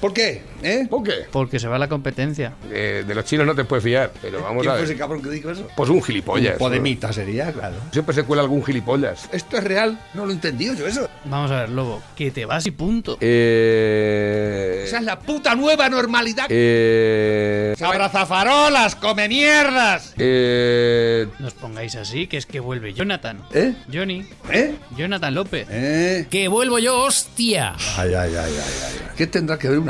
¿Por 0.00 0.14
qué? 0.14 0.42
¿Eh? 0.62 0.86
¿Por 0.88 1.02
qué? 1.02 1.26
Porque 1.30 1.58
se 1.58 1.68
va 1.68 1.78
la 1.78 1.88
competencia. 1.88 2.54
Eh, 2.70 3.04
de 3.06 3.14
los 3.14 3.24
chinos 3.24 3.46
no 3.46 3.54
te 3.54 3.64
puedes 3.64 3.84
fiar, 3.84 4.10
pero 4.22 4.42
vamos 4.42 4.62
¿Quién 4.62 4.70
a 4.70 4.72
fue 4.76 4.82
ver. 4.82 4.90
ese 4.90 4.98
cabrón 4.98 5.22
que 5.22 5.28
dijo 5.30 5.50
eso? 5.50 5.68
Pues 5.76 5.90
un 5.90 6.02
gilipollas. 6.02 6.52
Un 6.54 6.58
podemita 6.58 7.12
sería, 7.12 7.52
claro. 7.52 7.76
Siempre 7.92 8.14
se 8.14 8.22
cuela 8.24 8.42
algún 8.42 8.64
gilipollas. 8.64 9.28
¿Esto 9.32 9.58
es 9.58 9.64
real? 9.64 9.98
No 10.14 10.24
lo 10.24 10.30
he 10.32 10.34
entendido 10.34 10.74
yo 10.74 10.86
eso. 10.86 11.08
Vamos 11.26 11.50
a 11.50 11.60
ver, 11.60 11.68
lobo, 11.70 12.02
que 12.16 12.30
te 12.30 12.46
vas 12.46 12.66
y 12.66 12.70
punto. 12.70 13.18
Eh. 13.20 14.84
Esa 14.86 14.98
es 14.98 15.04
la 15.04 15.18
puta 15.18 15.54
nueva 15.54 15.88
normalidad. 15.88 16.46
Eh. 16.48 17.74
¡Abrazafarolas, 17.80 18.94
come 18.96 19.28
mierdas! 19.28 20.14
Eh. 20.16 21.26
No 21.38 21.46
os 21.46 21.54
pongáis 21.54 21.94
así, 21.96 22.26
que 22.26 22.36
es 22.38 22.46
que 22.46 22.60
vuelve 22.60 22.94
Jonathan. 22.94 23.40
¿Eh? 23.52 23.74
Johnny. 23.92 24.24
¿Eh? 24.50 24.74
Jonathan 24.96 25.34
López. 25.34 25.66
¿Eh? 25.70 26.26
¡Que 26.30 26.48
vuelvo 26.48 26.78
yo, 26.78 27.00
hostia! 27.02 27.74
Ay, 27.96 28.14
ay, 28.14 28.34
ay, 28.34 28.36
ay, 28.36 28.52
ay. 28.56 29.00
¿Qué 29.16 29.26
tendrá 29.26 29.58
que 29.58 29.68
ver 29.68 29.78
una 29.78 29.89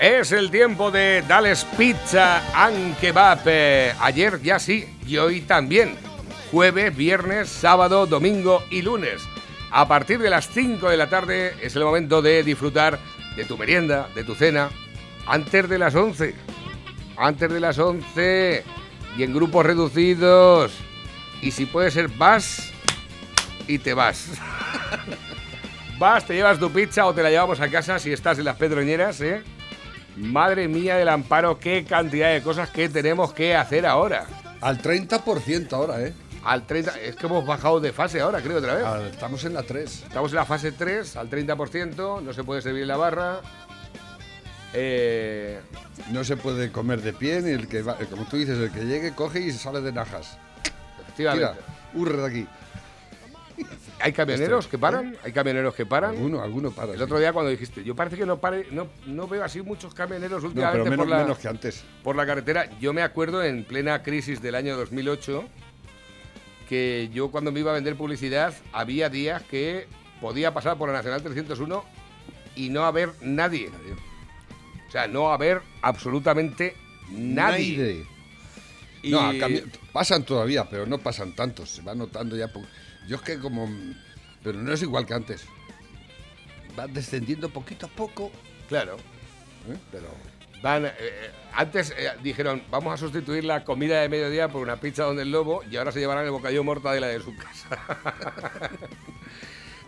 Es 0.00 0.32
el 0.32 0.50
tiempo 0.50 0.90
de 0.90 1.22
Dales 1.26 1.64
Pizza 1.78 2.42
and 2.54 2.98
Kebab. 2.98 3.40
Eh, 3.46 3.94
Ayer 4.00 4.40
ya 4.42 4.58
sí, 4.58 4.86
y 5.06 5.16
hoy 5.16 5.42
también. 5.42 5.96
Jueves, 6.50 6.94
viernes, 6.94 7.48
sábado, 7.48 8.06
domingo 8.06 8.62
y 8.70 8.82
lunes. 8.82 9.22
A 9.70 9.88
partir 9.88 10.18
de 10.18 10.30
las 10.30 10.48
5 10.48 10.88
de 10.88 10.96
la 10.96 11.08
tarde 11.08 11.54
es 11.62 11.74
el 11.76 11.84
momento 11.84 12.22
de 12.22 12.42
disfrutar 12.42 12.98
de 13.36 13.44
tu 13.44 13.56
merienda, 13.56 14.08
de 14.14 14.24
tu 14.24 14.34
cena, 14.34 14.70
antes 15.26 15.68
de 15.68 15.78
las 15.78 15.94
11. 15.94 16.34
Antes 17.16 17.52
de 17.52 17.60
las 17.60 17.78
11 17.78 18.64
y 19.16 19.22
en 19.22 19.32
grupos 19.34 19.64
reducidos. 19.64 20.72
Y 21.40 21.50
si 21.52 21.66
puede 21.66 21.90
ser, 21.90 22.08
vas 22.08 22.72
y 23.66 23.78
te 23.78 23.94
vas. 23.94 24.28
Vas, 25.96 26.26
te 26.26 26.34
llevas 26.34 26.58
tu 26.58 26.72
pizza 26.72 27.06
o 27.06 27.14
te 27.14 27.22
la 27.22 27.30
llevamos 27.30 27.60
a 27.60 27.68
casa 27.68 28.00
si 28.00 28.12
estás 28.12 28.36
en 28.38 28.44
las 28.46 28.56
pedroñeras, 28.56 29.20
¿eh? 29.20 29.44
Madre 30.16 30.68
mía 30.68 30.96
del 30.96 31.08
amparo, 31.08 31.58
qué 31.58 31.84
cantidad 31.84 32.32
de 32.32 32.42
cosas 32.42 32.70
que 32.70 32.88
tenemos 32.88 33.32
que 33.32 33.56
hacer 33.56 33.84
ahora. 33.86 34.26
Al 34.60 34.80
30% 34.80 35.72
ahora, 35.72 36.00
¿eh? 36.02 36.14
Al 36.44 36.66
30, 36.66 37.00
es 37.00 37.16
que 37.16 37.26
hemos 37.26 37.44
bajado 37.46 37.80
de 37.80 37.92
fase 37.92 38.20
ahora, 38.20 38.40
creo, 38.40 38.58
otra 38.58 38.74
vez. 38.74 38.84
Al- 38.84 39.06
estamos 39.06 39.44
en 39.44 39.54
la 39.54 39.62
3. 39.62 40.02
Estamos 40.06 40.30
en 40.30 40.36
la 40.36 40.44
fase 40.44 40.72
3, 40.72 41.16
al 41.16 41.28
30%, 41.30 42.20
no 42.22 42.32
se 42.32 42.44
puede 42.44 42.60
servir 42.62 42.86
la 42.86 42.96
barra. 42.96 43.40
Eh, 44.72 45.60
No 46.10 46.24
se 46.24 46.36
puede 46.36 46.70
comer 46.72 47.00
de 47.00 47.12
pie, 47.12 47.40
ni 47.40 47.50
el 47.50 47.68
que 47.68 47.82
va, 47.82 47.94
como 48.10 48.24
tú 48.24 48.36
dices, 48.36 48.58
el 48.58 48.70
que 48.70 48.84
llegue, 48.84 49.14
coge 49.14 49.40
y 49.40 49.52
sale 49.52 49.80
de 49.80 49.92
najas. 49.92 50.36
efectivamente. 51.02 51.46
Tira, 51.48 51.66
hurre 51.94 52.16
de 52.18 52.26
aquí. 52.26 52.46
¿Hay 54.04 54.12
camioneros 54.12 54.66
Este, 54.66 54.70
que 54.72 54.78
paran? 54.78 55.16
¿Hay 55.24 55.32
camioneros 55.32 55.74
que 55.74 55.86
paran? 55.86 56.10
Alguno, 56.10 56.42
alguno 56.42 56.70
para. 56.70 56.92
El 56.92 56.98
sí. 56.98 57.02
otro 57.04 57.18
día 57.18 57.32
cuando 57.32 57.50
dijiste, 57.50 57.82
yo 57.82 57.96
parece 57.96 58.16
que 58.18 58.26
no 58.26 58.38
pare, 58.38 58.66
no, 58.70 58.88
no 59.06 59.26
veo 59.26 59.42
así 59.42 59.62
muchos 59.62 59.94
camioneros 59.94 60.42
No, 60.42 60.48
últimamente 60.48 60.78
pero 60.80 60.90
menos, 60.90 61.06
por, 61.06 61.08
la, 61.08 61.22
menos 61.22 61.38
que 61.38 61.48
antes. 61.48 61.84
por 62.02 62.14
la 62.14 62.26
carretera. 62.26 62.68
Yo 62.80 62.92
me 62.92 63.00
acuerdo 63.02 63.42
en 63.42 63.64
plena 63.64 64.02
crisis 64.02 64.42
del 64.42 64.56
año 64.56 64.76
2008 64.76 65.44
que 66.68 67.08
yo 67.12 67.30
cuando 67.30 67.50
me 67.50 67.60
iba 67.60 67.70
a 67.70 67.74
vender 67.74 67.96
publicidad 67.96 68.54
había 68.72 69.08
días 69.08 69.42
que 69.44 69.86
podía 70.20 70.52
pasar 70.52 70.76
por 70.76 70.88
la 70.90 70.94
Nacional 70.96 71.22
301 71.22 71.84
y 72.56 72.68
no 72.68 72.84
haber 72.84 73.10
nadie. 73.22 73.70
O 74.88 74.90
sea, 74.90 75.06
no 75.08 75.32
haber 75.32 75.62
absolutamente 75.82 76.76
nadie. 77.10 77.76
Nadie. 77.76 78.06
Y- 79.02 79.10
No, 79.10 79.32
pasan 79.92 80.24
todavía, 80.24 80.68
pero 80.68 80.86
no 80.86 80.98
pasan 80.98 81.34
tantos. 81.34 81.70
Se 81.70 81.82
va 81.82 81.94
notando 81.94 82.36
ya. 82.36 82.50
Yo 83.06 83.16
es 83.16 83.22
que 83.22 83.38
como. 83.38 83.68
Pero 84.42 84.58
no 84.58 84.72
es 84.72 84.82
igual 84.82 85.06
que 85.06 85.14
antes. 85.14 85.46
Va 86.78 86.86
descendiendo 86.86 87.48
poquito 87.48 87.86
a 87.86 87.88
poco. 87.88 88.30
Claro. 88.68 88.96
¿eh? 89.68 89.76
Pero. 89.90 90.08
Van, 90.62 90.86
eh, 90.86 90.92
eh, 90.98 91.30
antes 91.52 91.94
eh, 91.96 92.10
dijeron, 92.22 92.62
vamos 92.70 92.94
a 92.94 92.96
sustituir 92.96 93.44
la 93.44 93.64
comida 93.64 94.00
de 94.00 94.08
mediodía 94.08 94.48
por 94.48 94.62
una 94.62 94.76
pizza 94.76 95.04
donde 95.04 95.22
el 95.22 95.30
lobo 95.30 95.62
y 95.70 95.76
ahora 95.76 95.92
se 95.92 96.00
llevarán 96.00 96.24
el 96.24 96.30
bocadillo 96.30 96.64
mortadela 96.64 97.06
de 97.06 97.20
su 97.20 97.36
casa. 97.36 97.78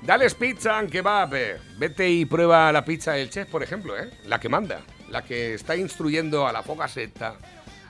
Dales 0.03 0.35
pizza 0.35 0.87
kebab. 0.87 1.35
eh. 1.35 1.57
Vete 1.79 2.09
y 2.09 2.27
prueba 2.27 2.71
la 2.73 2.85
pizza 2.85 3.13
del 3.13 3.31
chef, 3.31 3.49
por 3.49 3.63
ejemplo, 3.63 3.97
¿eh? 3.99 4.11
la 4.27 4.39
que 4.39 4.49
manda, 4.51 4.83
la 5.09 5.23
que 5.23 5.55
está 5.55 5.75
instruyendo 5.75 6.47
a 6.47 6.53
la 6.53 6.63
fogasetta, 6.63 7.37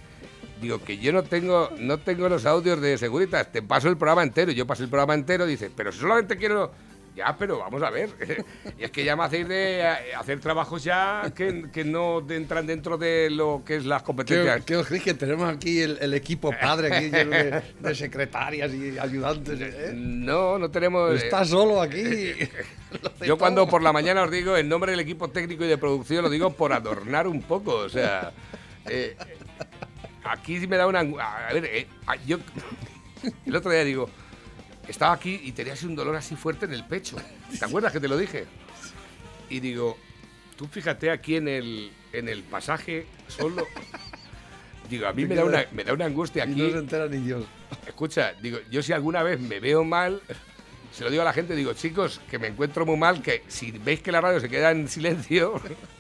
Digo 0.63 0.79
que 0.79 0.99
yo 0.99 1.13
no 1.13 1.25
tengo, 1.25 1.71
no 1.77 1.99
tengo 1.99 2.29
los 2.29 2.47
audios 2.47 2.81
de 2.81 2.97
Seguritas, 2.99 3.51
te 3.51 3.61
paso 3.61 3.89
el 3.89 3.97
programa 3.97 4.23
entero. 4.23 4.53
Yo 4.53 4.65
paso 4.65 4.85
el 4.85 4.89
programa 4.89 5.15
entero, 5.15 5.45
dice, 5.45 5.73
pero 5.75 5.91
solamente 5.91 6.37
quiero. 6.37 6.71
Ya, 7.17 7.37
pero 7.39 7.59
vamos 7.61 7.81
a 7.83 7.91
ver. 7.91 8.11
y 8.79 8.83
es 8.85 8.91
que 8.91 9.05
ya 9.05 9.15
me 9.15 9.23
hacéis 9.23 9.47
de 9.47 9.81
eh, 9.83 10.15
hacer 10.19 10.41
trabajos 10.41 10.83
ya 10.83 11.31
que, 11.35 11.71
que 11.73 11.85
no 11.85 12.29
entran 12.29 12.67
dentro 12.67 12.99
de 12.99 13.31
lo 13.31 13.63
que 13.65 13.77
es 13.77 13.85
las 13.85 14.03
¿Qué, 14.03 14.07
competencias. 14.07 14.65
qué 14.65 14.77
os 14.77 14.87
creéis 14.89 15.05
que 15.05 15.15
tenemos 15.15 15.49
aquí 15.49 15.81
el, 15.81 15.97
el 16.01 16.13
equipo 16.15 16.51
padre 16.61 16.93
aquí 16.93 17.11
de, 17.11 17.63
de 17.79 17.95
secretarias 17.95 18.73
y 18.75 18.99
ayudantes? 18.99 19.61
¿eh? 19.61 19.93
No, 19.95 20.59
no 20.59 20.71
tenemos. 20.73 21.13
eh, 21.13 21.25
Está 21.25 21.45
solo 21.45 21.81
aquí. 21.81 22.05
Yo 23.25 23.39
cuando 23.39 23.69
por 23.69 23.81
la 23.83 23.93
mañana 23.93 24.23
os 24.25 24.31
digo 24.33 24.57
en 24.57 24.69
nombre 24.69 24.91
del 24.91 25.01
equipo 25.01 25.29
técnico 25.29 25.65
y 25.65 25.69
de 25.69 25.79
producción, 25.79 26.23
lo 26.23 26.31
digo 26.31 26.51
por 26.51 26.73
adornar 26.73 27.29
un 27.29 27.43
poco, 27.43 27.75
o 27.77 27.89
sea... 27.89 28.33
eh, 28.87 29.17
aquí 30.25 30.59
sí 30.59 30.67
me 30.67 30.77
da 30.77 30.87
una... 30.87 31.01
A 31.01 31.53
ver, 31.53 31.65
eh, 31.65 31.87
yo 32.27 32.39
el 33.47 33.57
otro 33.57 33.71
día 33.71 33.85
digo, 33.85 34.09
estaba 34.89 35.13
aquí 35.13 35.41
y 35.45 35.53
tenía 35.53 35.73
así 35.75 35.87
un 35.87 35.97
dolor 35.97 36.17
así 36.17 36.37
fuerte 36.37 36.67
en 36.67 36.73
el 36.73 36.85
pecho. 36.87 37.17
¿Te 37.59 37.65
acuerdas 37.65 37.93
que 37.93 38.01
te 38.01 38.09
lo 38.09 38.17
dije? 38.17 38.47
Y 39.51 39.61
digo, 39.61 39.97
tú 40.57 40.67
fíjate 40.67 41.11
aquí 41.11 41.37
en 41.37 41.49
el, 41.49 41.93
en 42.13 42.29
el 42.29 42.43
pasaje 42.43 43.07
solo... 43.29 43.67
Digo, 44.89 45.07
a 45.07 45.15
mí 45.15 45.25
me 45.25 45.35
da 45.35 45.47
una, 45.47 45.65
me 45.73 45.83
da 45.83 45.95
una 45.95 46.05
angustia 46.05 46.45
Y 46.45 46.53
aquí. 46.53 46.61
no 46.61 46.71
se 46.71 46.79
entera 46.79 47.09
ni 47.09 47.17
Dios. 47.17 47.47
Escucha, 47.87 48.35
digo, 48.35 48.59
yo 48.71 48.83
si 48.83 48.93
alguna 48.93 49.23
vez 49.23 49.41
me 49.41 49.59
veo 49.59 49.83
mal, 49.83 50.21
se 50.93 51.05
lo 51.05 51.11
digo 51.11 51.23
a 51.23 51.25
la 51.25 51.33
gente, 51.33 51.57
digo, 51.57 51.73
chicos, 51.73 52.21
que 52.31 52.39
me 52.39 52.49
encuentro 52.49 52.85
muy 52.85 52.99
mal, 52.99 53.23
que 53.23 53.43
si 53.49 53.71
veis 53.71 54.01
que 54.01 54.13
la 54.13 54.21
radio 54.21 54.41
se 54.41 54.49
queda 54.51 54.71
en 54.73 54.87
silencio, 54.89 55.55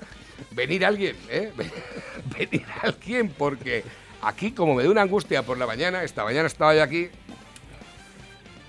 venir 0.50 0.84
alguien, 0.84 1.16
¿eh? 1.31 1.50
Venir 2.38 2.66
alguien, 2.82 3.31
porque 3.31 3.84
aquí 4.20 4.52
como 4.52 4.75
me 4.75 4.84
da 4.84 4.90
una 4.90 5.02
angustia 5.02 5.42
por 5.42 5.56
la 5.56 5.66
mañana, 5.66 6.04
esta 6.04 6.22
mañana 6.22 6.46
estaba 6.46 6.75
yo 6.75 6.82
aquí, 6.82 7.08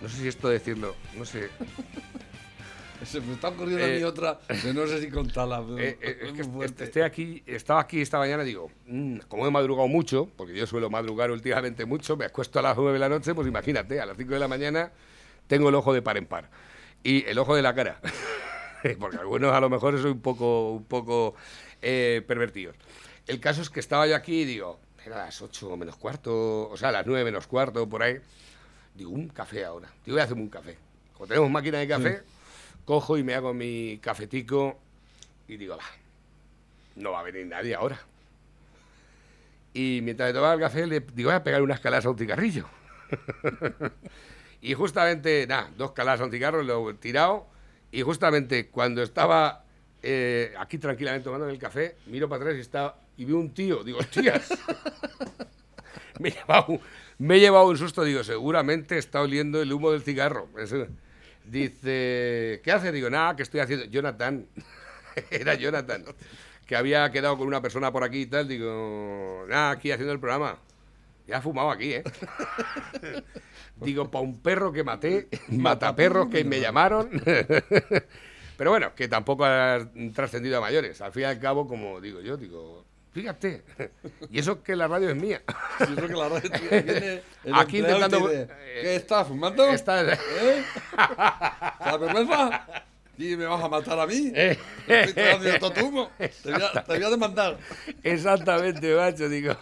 no 0.02 0.10
sé 0.10 0.18
si 0.18 0.28
esto 0.28 0.50
decirlo, 0.50 0.96
no 1.16 1.26
sé, 1.26 1.50
Se 3.04 3.20
me 3.22 3.34
está 3.34 3.50
ocurriendo 3.50 3.84
a 3.84 3.88
mí 3.88 3.94
Eh, 3.96 4.06
otra, 4.06 4.40
no 4.74 4.88
sé 4.88 5.02
si 5.02 5.10
contarla. 5.10 5.64
Eh, 5.78 5.98
eh, 6.02 6.18
es 6.24 6.32
que 6.78 6.84
estoy 6.84 7.02
aquí, 7.02 7.44
estaba 7.46 7.82
aquí 7.82 8.02
esta 8.02 8.18
mañana 8.18 8.44
y 8.44 8.48
digo, 8.48 8.72
"Mm, 8.88 9.18
como 9.28 9.46
he 9.46 9.52
madrugado 9.52 9.88
mucho, 9.88 10.30
porque 10.36 10.56
yo 10.56 10.66
suelo 10.66 10.90
madrugar 10.90 11.30
últimamente 11.30 11.86
mucho, 11.86 12.16
me 12.16 12.26
acuesto 12.26 12.60
a 12.60 12.62
las 12.62 12.76
9 12.78 12.94
de 12.94 13.00
la 13.00 13.10
noche, 13.10 13.36
pues 13.36 13.48
imagínate, 13.48 14.00
a 14.00 14.06
las 14.06 14.18
5 14.18 14.34
de 14.34 14.40
la 14.40 14.48
mañana 14.48 14.92
tengo 15.48 15.70
el 15.70 15.76
ojo 15.76 15.94
de 15.94 16.02
par 16.02 16.18
en 16.18 16.26
par. 16.26 16.50
Y 17.04 17.26
el 17.26 17.38
ojo 17.38 17.56
de 17.56 17.62
la 17.62 17.76
cara. 17.76 18.00
porque 19.00 19.18
algunos 19.18 19.54
a 19.54 19.60
lo 19.60 19.70
mejor 19.70 20.00
soy 20.02 20.12
un 20.12 20.22
poco, 20.22 20.72
un 20.72 20.86
poco 20.86 21.36
eh, 21.82 22.24
pervertidos. 22.28 22.76
El 23.28 23.40
caso 23.40 23.62
es 23.62 23.70
que 23.70 23.80
estaba 23.80 24.08
yo 24.08 24.16
aquí 24.16 24.42
y 24.42 24.46
digo, 24.46 24.80
era 25.06 25.18
las 25.18 25.42
8 25.42 25.76
menos 25.78 25.98
cuarto, 25.98 26.70
o 26.70 26.78
sea, 26.78 26.90
a 26.90 26.92
las 26.94 27.06
9 27.06 27.24
menos 27.26 27.46
cuarto, 27.46 27.88
por 27.88 28.02
ahí. 28.04 28.18
Digo, 28.96 29.12
un 29.12 29.28
café 29.30 29.66
ahora. 29.66 29.90
Digo, 30.06 30.16
voy 30.16 30.22
a 30.22 30.24
hacerme 30.24 30.44
un 30.44 30.50
café. 30.50 30.78
Como 31.14 31.28
tenemos 31.28 31.50
máquina 31.50 31.80
de 31.80 31.88
café, 31.88 32.22
cojo 32.86 33.18
y 33.18 33.24
me 33.24 33.34
hago 33.36 33.54
mi 33.54 34.00
cafetico 34.02 34.78
y 35.48 35.58
digo, 35.58 35.78
va, 35.78 35.84
no 36.96 37.12
va 37.12 37.20
a 37.20 37.24
venir 37.24 37.46
nadie 37.48 37.76
ahora. 37.76 38.00
Y 39.74 40.00
mientras 40.04 40.30
me 40.30 40.34
tomaba 40.34 40.54
el 40.54 40.60
café, 40.60 40.88
le 40.88 41.02
digo, 41.02 41.30
voy 41.30 41.36
a 41.36 41.44
pegar 41.44 41.62
unas 41.62 41.80
calas 41.82 42.06
a 42.06 42.10
un 42.10 42.18
cigarrillo. 42.18 42.66
y 44.62 44.74
justamente, 44.74 45.46
nada, 45.48 45.70
dos 45.78 45.92
calas 45.92 46.22
a 46.22 46.26
un 46.26 46.32
cigarro, 46.32 46.64
lo 46.64 46.90
he 46.90 46.94
tirado. 46.96 47.48
Y 47.92 48.02
justamente 48.02 48.68
cuando 48.70 49.04
estaba 49.04 49.64
eh, 50.02 50.54
aquí 50.58 50.78
tranquilamente 50.78 51.26
tomando 51.26 51.50
el 51.50 51.58
café, 51.60 51.98
miro 52.08 52.30
para 52.30 52.44
atrás 52.44 52.58
y, 52.58 52.62
está, 52.62 52.96
y 53.18 53.26
veo 53.26 53.38
un 53.38 53.54
tío. 53.54 53.84
Digo, 53.84 54.00
hostias. 54.00 54.50
me, 56.20 56.30
he 56.30 56.32
llevado, 56.32 56.66
un- 56.70 56.82
me 57.18 57.36
he 57.36 57.40
llevado 57.40 57.68
un 57.68 57.78
susto. 57.78 58.04
Digo, 58.04 58.24
seguramente 58.24 58.98
está 58.98 59.22
oliendo 59.22 59.62
el 59.62 59.72
humo 59.72 59.92
del 59.92 60.02
cigarro. 60.02 60.48
Eso. 60.58 60.88
Dice, 61.46 62.62
¿qué 62.64 62.72
hace? 62.72 62.92
Digo, 62.92 63.10
nada, 63.10 63.36
que 63.36 63.44
estoy 63.44 63.60
haciendo. 63.60 63.86
Jonathan. 63.86 64.48
Era 65.32 65.56
Jonathan. 65.56 66.06
Que 66.66 66.76
había 66.76 67.12
quedado 67.12 67.38
con 67.38 67.48
una 67.48 67.62
persona 67.62 67.92
por 67.92 68.04
aquí 68.04 68.22
y 68.22 68.26
tal. 68.26 68.48
Digo, 68.48 69.46
nada, 69.48 69.72
aquí 69.72 69.92
haciendo 69.92 70.14
el 70.14 70.20
programa. 70.20 70.58
Ya 71.28 71.38
ha 71.38 71.42
fumado 71.42 71.72
aquí, 71.72 71.94
¿eh? 71.94 72.04
Digo, 73.82 74.12
para 74.12 74.24
un 74.24 74.40
perro 74.40 74.72
que 74.72 74.84
maté, 74.84 75.28
mataperros 75.48 76.28
que 76.28 76.44
me 76.44 76.60
llamaron. 76.60 77.10
Pero 78.58 78.70
bueno, 78.70 78.94
que 78.96 79.08
tampoco 79.08 79.46
ha 79.46 79.88
trascendido 80.14 80.58
a 80.58 80.62
mayores. 80.62 81.02
Al 81.02 81.12
fin 81.12 81.24
y 81.24 81.26
al 81.26 81.40
cabo, 81.40 81.68
como 81.68 82.00
digo 82.00 82.22
yo, 82.22 82.38
digo, 82.38 82.86
fíjate. 83.16 83.64
Y 84.30 84.40
eso 84.40 84.62
que 84.62 84.76
la 84.76 84.88
radio 84.88 85.10
es 85.10 85.16
mía. 85.16 85.42
Yo 85.80 85.96
creo 85.96 86.08
que 86.10 86.14
la 86.16 86.30
radio 86.30 86.52
tiene- 86.52 87.22
el 87.46 87.56
Aquí 87.56 87.78
intentando- 87.80 88.28
te 88.28 88.40
dice, 88.42 88.42
eh, 88.52 88.80
¿Qué 88.84 88.96
estás 88.98 89.28
fumando? 89.28 89.66
Está- 89.68 90.04
¿Eh? 90.14 90.64
¿Te 91.84 91.98
vergüenza? 91.98 92.66
¿Y 93.18 93.38
me 93.38 93.46
vas 93.46 93.64
a 93.64 93.70
matar 93.70 93.98
a 93.98 94.06
mí? 94.06 94.32
Eh. 94.36 94.58
Humo. 95.82 96.12
Te 96.18 96.52
voy, 96.52 96.62
a, 96.62 96.84
te 96.84 96.94
voy 96.96 97.04
a 97.04 97.10
demandar. 97.10 97.58
Exactamente, 98.04 98.94
macho, 98.94 99.30
digo, 99.30 99.56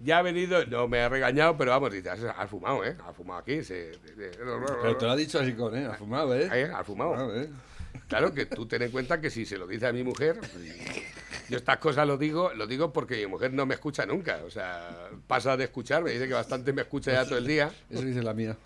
ya 0.00 0.18
ha 0.18 0.22
venido, 0.22 0.66
no 0.66 0.88
me 0.88 1.00
ha 1.00 1.08
regañado, 1.08 1.56
pero 1.56 1.70
vamos, 1.70 1.92
dice, 1.92 2.10
has, 2.10 2.20
has 2.24 2.50
fumado, 2.50 2.84
¿eh? 2.84 2.96
Has 3.06 3.14
fumado 3.16 3.38
aquí. 3.40 3.62
Se, 3.62 3.92
Pero 4.16 4.96
te 4.96 5.04
lo 5.06 5.12
ha 5.12 5.16
dicho 5.16 5.38
así 5.38 5.52
con, 5.52 5.76
¿eh? 5.76 5.86
Ha 5.86 5.94
fumado, 5.94 6.34
¿eh? 6.36 6.48
Eh, 6.52 6.70
ha 6.74 6.82
fumado. 6.82 7.12
Fumado, 7.14 7.40
¿eh? 7.40 7.48
Claro 8.08 8.34
que 8.34 8.46
tú 8.46 8.66
ten 8.66 8.82
en 8.82 8.90
cuenta 8.90 9.20
que 9.20 9.30
si 9.30 9.46
se 9.46 9.56
lo 9.56 9.66
dice 9.66 9.86
a 9.86 9.92
mi 9.92 10.02
mujer, 10.02 10.40
yo 11.52 11.58
estas 11.58 11.76
cosas 11.76 12.06
lo 12.06 12.16
digo, 12.16 12.50
lo 12.54 12.66
digo 12.66 12.94
porque 12.94 13.16
mi 13.18 13.26
mujer 13.26 13.52
no 13.52 13.66
me 13.66 13.74
escucha 13.74 14.06
nunca. 14.06 14.40
O 14.46 14.50
sea, 14.50 15.10
pasa 15.26 15.54
de 15.54 15.64
escuchar, 15.64 16.02
me 16.02 16.10
dice 16.10 16.26
que 16.26 16.32
bastante 16.32 16.72
me 16.72 16.80
escucha 16.80 17.12
ya 17.12 17.24
todo 17.26 17.36
el 17.36 17.46
día. 17.46 17.70
Eso 17.90 18.02
dice 18.02 18.22
la 18.22 18.32
mía. 18.32 18.56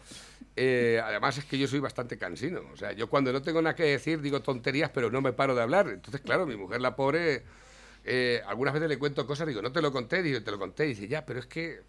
Eh, 0.55 1.01
además 1.05 1.37
es 1.37 1.45
que 1.47 1.59
yo 1.59 1.67
soy 1.67 1.81
bastante 1.81 2.17
cansino. 2.17 2.63
O 2.73 2.77
sea, 2.77 2.93
yo 2.93 3.09
cuando 3.09 3.33
no 3.33 3.43
tengo 3.43 3.61
nada 3.61 3.75
que 3.75 3.83
decir 3.83 4.21
digo 4.21 4.41
tonterías, 4.41 4.91
pero 4.91 5.11
no 5.11 5.21
me 5.21 5.33
paro 5.33 5.57
de 5.57 5.63
hablar. 5.63 5.89
Entonces, 5.89 6.21
claro, 6.21 6.47
mi 6.47 6.57
mujer, 6.57 6.81
la 6.81 6.95
pobre, 6.95 7.43
eh, 8.05 8.41
algunas 8.47 8.73
veces 8.73 8.89
le 8.89 9.01
cuento 9.01 9.27
cosas, 9.27 9.49
digo, 9.49 9.61
no 9.63 9.73
te 9.73 9.83
lo 9.83 9.91
conté, 9.91 10.23
digo, 10.23 10.41
te 10.41 10.53
lo 10.53 10.59
conté. 10.61 10.87
Y 10.87 10.91
dice, 10.91 11.09
ya, 11.09 11.27
pero 11.27 11.41
es 11.41 11.47
que 11.47 11.81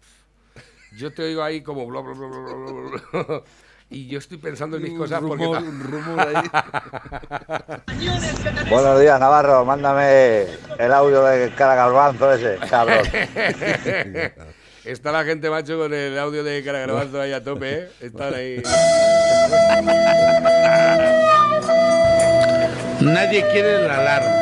yo 0.96 1.12
te 1.12 1.22
oigo 1.22 1.44
ahí 1.44 1.62
como 1.62 1.86
bla, 1.86 2.00
bla, 2.00 2.12
bla, 2.12 2.26
bla, 2.26 2.40
bla, 2.40 2.72
bla, 2.72 3.22
bla. 3.22 3.44
Y 3.90 4.06
yo 4.06 4.18
estoy 4.18 4.36
pensando 4.36 4.76
en 4.76 4.82
mis 4.82 4.92
Un 4.92 4.98
cosas 4.98 5.20
porque... 5.26 5.44
rumor, 5.44 5.62
ta- 5.62 5.68
un 5.68 5.80
rumor 5.82 6.20
ahí. 6.20 6.34
Buenos 8.70 9.00
días, 9.00 9.18
Navarro. 9.18 9.64
Mándame 9.64 10.46
el 10.78 10.92
audio 10.92 11.22
de 11.24 11.50
cara 11.54 11.74
garbanzo 11.74 12.30
ese, 12.34 12.58
cabrón. 12.68 12.98
Está 14.84 15.10
la 15.12 15.24
gente, 15.24 15.48
macho, 15.50 15.78
con 15.78 15.92
el 15.94 16.18
audio 16.18 16.44
de 16.44 16.62
cara 16.62 16.80
grabando 16.80 17.20
ahí 17.20 17.32
a 17.32 17.42
tope, 17.42 17.72
¿eh? 17.78 17.88
Están 18.00 18.34
ahí. 18.34 18.62
Nadie 23.00 23.44
quiere 23.52 23.86
la 23.88 23.98
alarma. 24.00 24.34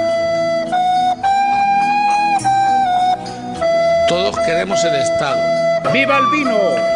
Todos 4.08 4.37
queremos 4.40 4.82
el 4.84 4.94
Estado. 4.96 5.40
¡Viva 5.93 6.19
el 6.19 6.26
vino! 6.31 6.95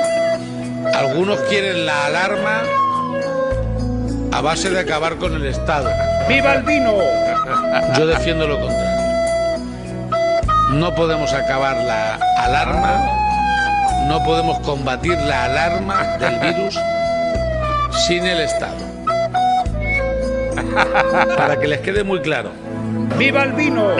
Algunos 0.94 1.40
quieren 1.48 1.86
la 1.86 2.06
alarma 2.06 2.62
a 4.32 4.40
base 4.40 4.70
de 4.70 4.80
acabar 4.80 5.16
con 5.16 5.34
el 5.34 5.46
Estado. 5.46 5.90
¡Viva 6.28 6.54
el 6.54 6.62
vino! 6.62 6.94
Yo 7.96 8.06
defiendo 8.06 8.46
lo 8.46 8.60
contrario. 8.60 8.90
No 10.72 10.94
podemos 10.94 11.32
acabar 11.32 11.76
la 11.78 12.14
alarma, 12.38 14.06
no 14.06 14.22
podemos 14.22 14.60
combatir 14.60 15.18
la 15.18 15.44
alarma 15.44 16.16
del 16.18 16.38
virus 16.38 16.78
sin 18.06 18.24
el 18.26 18.40
Estado. 18.40 18.76
Para 21.36 21.58
que 21.58 21.66
les 21.66 21.80
quede 21.80 22.04
muy 22.04 22.20
claro. 22.20 22.50
¡Viva 23.18 23.42
el 23.42 23.52
vino! 23.52 23.96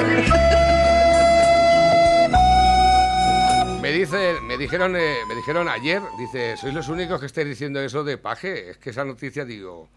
Me 3.91 3.99
dice, 3.99 4.41
me 4.43 4.57
dijeron, 4.57 4.95
eh, 4.95 5.17
me 5.27 5.35
dijeron 5.35 5.69
ayer, 5.69 6.01
dice, 6.17 6.57
sois 6.57 6.73
los 6.73 6.89
únicos 6.89 7.19
que 7.19 7.27
estáis 7.27 7.49
diciendo 7.49 7.81
eso 7.81 8.05
de 8.05 8.19
paje. 8.19 8.71
Es 8.71 8.79
que 8.79 8.91
esa 8.91 9.05
noticia, 9.05 9.45
digo, 9.45 9.89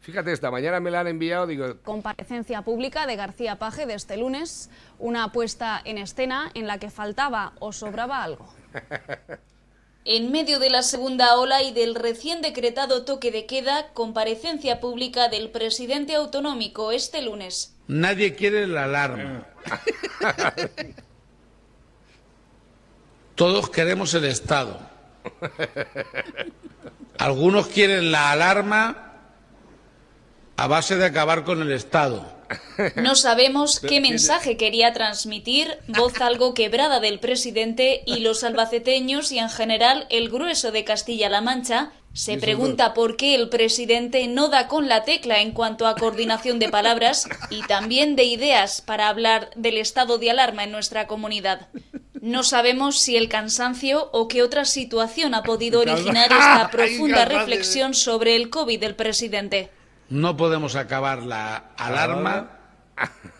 fíjate, 0.00 0.32
esta 0.32 0.50
mañana 0.50 0.80
me 0.80 0.90
la 0.90 1.00
han 1.00 1.08
enviado, 1.08 1.46
digo, 1.46 1.76
Comparecencia 1.84 2.62
pública 2.62 3.06
de 3.06 3.16
García 3.16 3.58
Paje 3.58 3.84
de 3.84 3.92
este 3.92 4.16
lunes, 4.16 4.70
una 4.98 5.32
puesta 5.32 5.82
en 5.84 5.98
escena 5.98 6.50
en 6.54 6.66
la 6.66 6.78
que 6.78 6.88
faltaba 6.88 7.52
o 7.58 7.72
sobraba 7.72 8.22
algo. 8.22 8.48
En 10.04 10.32
medio 10.32 10.58
de 10.58 10.68
la 10.68 10.82
segunda 10.82 11.36
ola 11.36 11.62
y 11.62 11.72
del 11.72 11.94
recién 11.94 12.42
decretado 12.42 13.04
toque 13.04 13.30
de 13.30 13.46
queda, 13.46 13.92
comparecencia 13.92 14.80
pública 14.80 15.28
del 15.28 15.48
presidente 15.50 16.16
autonómico 16.16 16.90
este 16.90 17.22
lunes. 17.22 17.76
Nadie 17.86 18.34
quiere 18.34 18.66
la 18.66 18.82
alarma. 18.82 19.46
Todos 23.42 23.70
queremos 23.70 24.14
el 24.14 24.26
Estado. 24.26 24.78
Algunos 27.18 27.66
quieren 27.66 28.12
la 28.12 28.30
alarma 28.30 29.14
a 30.56 30.68
base 30.68 30.94
de 30.94 31.06
acabar 31.06 31.42
con 31.42 31.60
el 31.60 31.72
Estado. 31.72 32.24
No 32.94 33.16
sabemos 33.16 33.80
qué 33.80 34.00
mensaje 34.00 34.56
quería 34.56 34.92
transmitir, 34.92 35.76
voz 35.88 36.20
algo 36.20 36.54
quebrada 36.54 37.00
del 37.00 37.18
presidente 37.18 38.04
y 38.06 38.20
los 38.20 38.44
albaceteños 38.44 39.32
y 39.32 39.40
en 39.40 39.50
general 39.50 40.06
el 40.10 40.28
grueso 40.28 40.70
de 40.70 40.84
Castilla-La 40.84 41.40
Mancha 41.40 41.90
se 42.12 42.38
pregunta 42.38 42.94
por 42.94 43.16
qué 43.16 43.34
el 43.34 43.48
presidente 43.48 44.28
no 44.28 44.50
da 44.50 44.68
con 44.68 44.86
la 44.88 45.02
tecla 45.02 45.40
en 45.40 45.50
cuanto 45.50 45.88
a 45.88 45.96
coordinación 45.96 46.60
de 46.60 46.68
palabras 46.68 47.26
y 47.50 47.62
también 47.62 48.14
de 48.14 48.22
ideas 48.22 48.82
para 48.82 49.08
hablar 49.08 49.50
del 49.56 49.78
estado 49.78 50.18
de 50.18 50.30
alarma 50.30 50.62
en 50.62 50.70
nuestra 50.70 51.08
comunidad. 51.08 51.66
No 52.22 52.44
sabemos 52.44 53.00
si 53.00 53.16
el 53.16 53.28
cansancio 53.28 54.08
o 54.12 54.28
qué 54.28 54.44
otra 54.44 54.64
situación 54.64 55.34
ha 55.34 55.42
podido 55.42 55.80
originar 55.80 56.30
esta 56.30 56.70
profunda 56.72 57.24
reflexión 57.24 57.94
sobre 57.94 58.36
el 58.36 58.48
COVID 58.48 58.78
del 58.78 58.94
presidente. 58.94 59.70
No 60.08 60.36
podemos 60.36 60.76
acabar 60.76 61.24
la 61.24 61.72
alarma, 61.76 62.60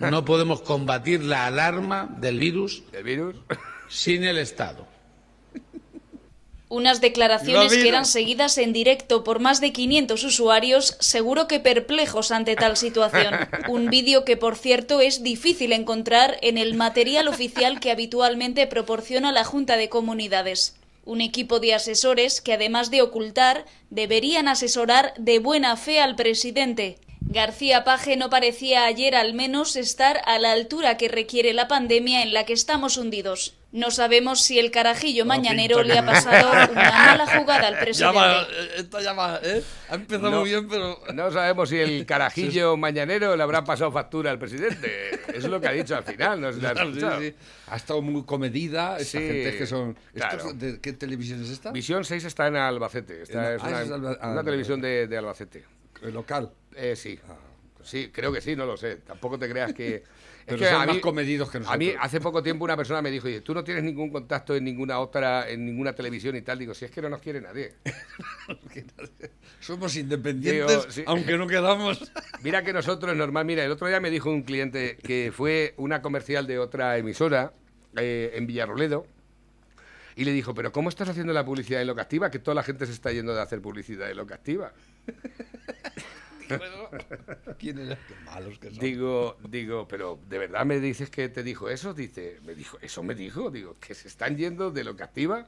no 0.01 0.25
podemos 0.25 0.62
combatir 0.62 1.23
la 1.23 1.47
alarma 1.47 2.09
del 2.19 2.41
virus 2.41 2.83
el 2.93 3.05
virus. 3.05 3.37
sin 3.89 4.25
el 4.25 4.37
Estado. 4.39 4.85
Unas 6.73 7.00
¡Viva 7.00 7.09
declaraciones 7.09 7.75
que 7.75 7.87
eran 7.87 8.07
seguidas 8.07 8.57
en 8.57 8.73
directo 8.73 9.25
por 9.25 9.41
más 9.41 9.61
de 9.61 9.73
500 9.73 10.25
usuarios, 10.25 10.97
seguro 11.00 11.47
que 11.47 11.61
perplejos 11.61 12.31
ante 12.31 12.57
tal 12.57 12.79
situación. 12.79 13.35
Un 13.69 13.91
vídeo 13.91 14.25
que, 14.25 14.38
por 14.38 14.57
cierto, 14.57 15.02
es 15.02 15.23
difícil 15.23 15.73
encontrar 15.73 16.38
en 16.41 16.57
el 16.57 16.75
material 16.75 17.29
oficial 17.29 17.79
que 17.79 17.91
habitualmente 17.91 18.67
proporciona 18.67 19.33
la 19.33 19.45
Junta 19.45 19.76
de 19.76 19.91
Comunidades. 19.91 20.75
Un 21.05 21.21
equipo 21.21 21.61
de 21.61 21.75
asesores 21.75 22.41
que, 22.41 22.55
además 22.55 22.91
de 22.91 23.02
ocultar, 23.02 23.67
deberían 23.91 24.49
asesorar 24.49 25.12
de 25.19 25.41
buena 25.41 25.76
fe 25.76 26.00
al 26.00 26.17
presidente. 26.17 26.97
García 27.37 27.83
Paje 27.83 28.17
no 28.19 28.29
parecía 28.29 28.85
ayer 28.85 29.15
al 29.15 29.33
menos 29.33 29.77
estar 29.77 30.21
a 30.27 30.39
la 30.39 30.53
altura 30.53 30.99
que 30.99 31.09
requiere 31.09 31.55
la 31.55 31.67
pandemia 31.67 32.23
en 32.23 32.35
la 32.35 32.45
que 32.45 32.53
estamos 32.53 32.99
hundidos. 32.99 33.55
No 33.73 33.91
sabemos 33.91 34.43
si 34.43 34.59
el 34.59 34.71
carajillo 34.71 35.25
mañanero 35.25 35.79
pinta 35.79 35.95
le 35.95 35.99
ha 36.01 36.05
pasado 36.05 36.71
una 36.73 36.91
mala 36.91 37.27
jugada 37.39 37.69
al 37.69 37.75
Ya 37.75 37.81
presidente. 37.81 38.17
va, 38.19 38.43
eh, 38.43 38.47
esto 38.77 39.01
ya 39.01 39.12
va, 39.15 39.41
¿eh? 39.43 39.62
Ha 39.89 39.95
empezado 39.95 40.31
No. 40.31 40.41
muy 40.41 40.51
bien, 40.51 40.69
pero... 40.69 41.01
No 41.15 41.31
sabemos 41.33 41.71
si 41.71 41.79
el 41.79 42.05
carajillo 42.12 42.77
mañanero 42.77 43.35
le 43.35 43.43
habrá 43.43 43.65
pasado 43.65 43.91
factura 43.91 44.31
al 44.31 44.39
presidente. 44.39 45.12
Es 45.35 45.45
lo 45.45 45.59
que 45.59 45.69
ha 45.69 45.73
dicho 45.73 45.97
al 45.97 46.05
final, 46.05 46.39
no 46.39 46.51
Claro, 46.59 46.93
sí, 46.93 47.01
sí. 47.01 47.35
Ha 47.69 47.77
estado 47.77 48.03
muy 48.03 48.25
comedida. 48.25 48.99
Esta 48.99 49.19
Sí, 49.19 49.27
gente 49.27 49.57
que 49.57 49.67
son... 49.67 49.97
claro. 50.12 50.37
¿Estos 50.37 50.59
de 50.59 50.79
qué 50.81 50.93
televisión 50.93 51.43
es 51.43 51.49
esta? 51.49 51.71
Visión 51.73 52.05
6 52.05 52.25
está 52.25 52.49
en 52.49 52.57
Albacete. 52.57 53.23
Esta 53.23 53.53
En- 53.53 53.57
es 53.57 53.62
ah, 53.65 53.69
una, 53.69 53.83
es 53.83 53.91
Alba- 53.91 54.19
ah, 54.21 54.29
una 54.33 54.45
televisión 54.45 54.83
de, 54.83 55.07
de 55.07 55.17
Albacete. 55.17 55.65
El 56.02 56.14
local. 56.14 56.52
Eh, 56.76 56.94
sí. 56.97 57.18
Sí, 57.82 58.11
creo 58.12 58.32
que 58.32 58.40
sí, 58.40 58.54
no 58.54 58.64
lo 58.64 58.76
sé. 58.76 58.97
Tampoco 58.97 59.38
te 59.38 59.49
creas 59.49 59.73
que. 59.73 60.02
Pero 60.44 60.59
que 60.59 60.64
son 60.71 60.82
a 60.82 60.87
más 60.87 60.99
comedidos 60.99 61.49
que 61.50 61.59
A 61.59 61.61
mí, 61.76 61.87
nosotros. 61.87 61.97
hace 62.00 62.21
poco 62.21 62.42
tiempo, 62.42 62.64
una 62.64 62.76
persona 62.76 63.00
me 63.00 63.11
dijo: 63.12 63.28
Oye, 63.28 63.40
tú 63.42 63.54
no 63.54 63.62
tienes 63.62 63.85
ningún 63.85 64.11
contacto 64.11 64.56
en 64.56 64.64
ninguna 64.64 64.99
otra, 64.99 65.49
en 65.49 65.64
ninguna 65.64 65.92
televisión 65.94 66.35
y 66.35 66.42
tal. 66.42 66.59
Digo, 66.59 66.75
si 66.75 66.85
es 66.85 66.90
que 66.90 67.00
no 67.00 67.09
nos 67.09 67.21
quiere 67.21 67.40
nadie. 67.40 67.75
Somos 69.61 69.97
independientes, 69.97 70.68
Digo, 70.78 70.90
sí. 70.90 71.04
aunque 71.06 71.37
no 71.37 71.47
quedamos. 71.47 72.11
Mira 72.42 72.62
que 72.64 72.73
nosotros, 72.73 73.16
normal, 73.16 73.44
mira, 73.44 73.64
el 73.64 73.71
otro 73.71 73.87
día 73.87 74.00
me 74.00 74.11
dijo 74.11 74.30
un 74.30 74.42
cliente 74.42 74.97
que 74.97 75.32
fue 75.35 75.75
una 75.76 76.02
comercial 76.02 76.47
de 76.47 76.59
otra 76.59 76.99
emisora 76.99 77.52
eh, 77.97 78.32
en 78.35 78.47
Villarroledo 78.49 79.06
y 80.16 80.25
le 80.25 80.32
dijo, 80.32 80.54
pero 80.54 80.73
¿cómo 80.73 80.88
estás 80.88 81.09
haciendo 81.09 81.32
la 81.32 81.44
publicidad 81.44 81.78
de 81.78 81.85
Locactiva? 81.85 82.30
Que 82.30 82.40
toda 82.40 82.54
la 82.56 82.64
gente 82.64 82.87
se 82.87 82.92
está 82.92 83.12
yendo 83.12 83.32
de 83.35 83.40
hacer 83.40 83.62
publicidad 83.62 84.09
de 84.09 84.14
Locactiva. 84.16 84.73
¿Quién 87.59 87.78
era? 87.78 87.97
Qué 87.97 88.14
malos 88.26 88.59
que 88.59 88.71
son. 88.71 88.78
Digo, 88.78 89.37
digo, 89.49 89.88
pero 89.88 90.18
¿de 90.28 90.38
verdad 90.38 90.66
me 90.66 90.80
dices 90.80 91.09
que 91.11 91.28
te 91.28 91.42
dijo 91.42 91.68
eso? 91.71 91.94
Dice, 91.94 92.38
me 92.44 92.54
dijo, 92.54 92.78
eso 92.82 93.02
me 93.02 93.14
dijo, 93.14 93.50
digo, 93.50 93.76
que 93.80 93.94
se 93.94 94.09
están 94.09 94.37
yendo 94.37 94.71
de 94.71 94.85
Locactiva. 94.85 95.47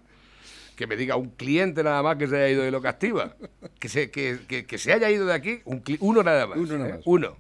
Que 0.76 0.87
me 0.88 0.96
diga 0.96 1.14
un 1.16 1.30
cliente 1.30 1.84
nada 1.84 2.02
más 2.02 2.16
que 2.16 2.26
se 2.26 2.37
haya 2.37 2.49
ido 2.49 2.62
de 2.62 2.70
Locactiva. 2.70 3.37
Que 3.78 3.88
se, 3.88 4.11
que, 4.11 4.40
que- 4.49 4.66
que 4.66 4.78
se 4.78 4.92
haya 4.92 5.11
ido 5.11 5.26
de 5.26 5.34
aquí, 5.34 5.61
un 5.66 5.82
uno 6.00 6.23
nada 6.23 6.46
más. 6.46 6.58
Uno 6.58 6.78
nada 6.78 6.90
¿eh? 6.90 6.92
más. 6.94 7.02
Uno. 7.04 7.37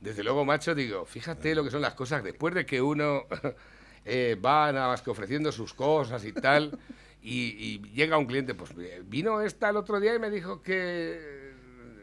Desde 0.00 0.22
luego, 0.22 0.44
macho, 0.44 0.74
digo, 0.74 1.04
fíjate 1.06 1.54
lo 1.54 1.64
que 1.64 1.70
son 1.70 1.80
las 1.80 1.94
cosas 1.94 2.22
después 2.22 2.54
de 2.54 2.66
que 2.66 2.80
uno 2.82 3.24
eh, 4.04 4.36
va 4.44 4.70
nada 4.70 4.88
más 4.88 5.00
que 5.02 5.10
ofreciendo 5.10 5.50
sus 5.50 5.72
cosas 5.74 6.24
y 6.26 6.32
tal, 6.32 6.78
y, 7.24 7.56
y 7.58 7.82
llega 7.94 8.18
un 8.18 8.26
cliente, 8.26 8.54
pues 8.54 8.70
eh, 8.78 9.02
vino 9.06 9.40
esta 9.40 9.70
el 9.70 9.76
otro 9.78 9.98
día 9.98 10.14
y 10.14 10.18
me 10.18 10.30
dijo 10.30 10.62
que 10.62 11.52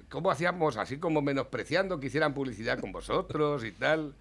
cómo 0.09 0.31
hacíamos, 0.31 0.75
así 0.77 0.97
como 0.97 1.21
menospreciando 1.21 1.99
que 1.99 2.07
hicieran 2.07 2.33
publicidad 2.33 2.79
con 2.79 2.91
vosotros 2.91 3.63
y 3.63 3.71
tal. 3.71 4.13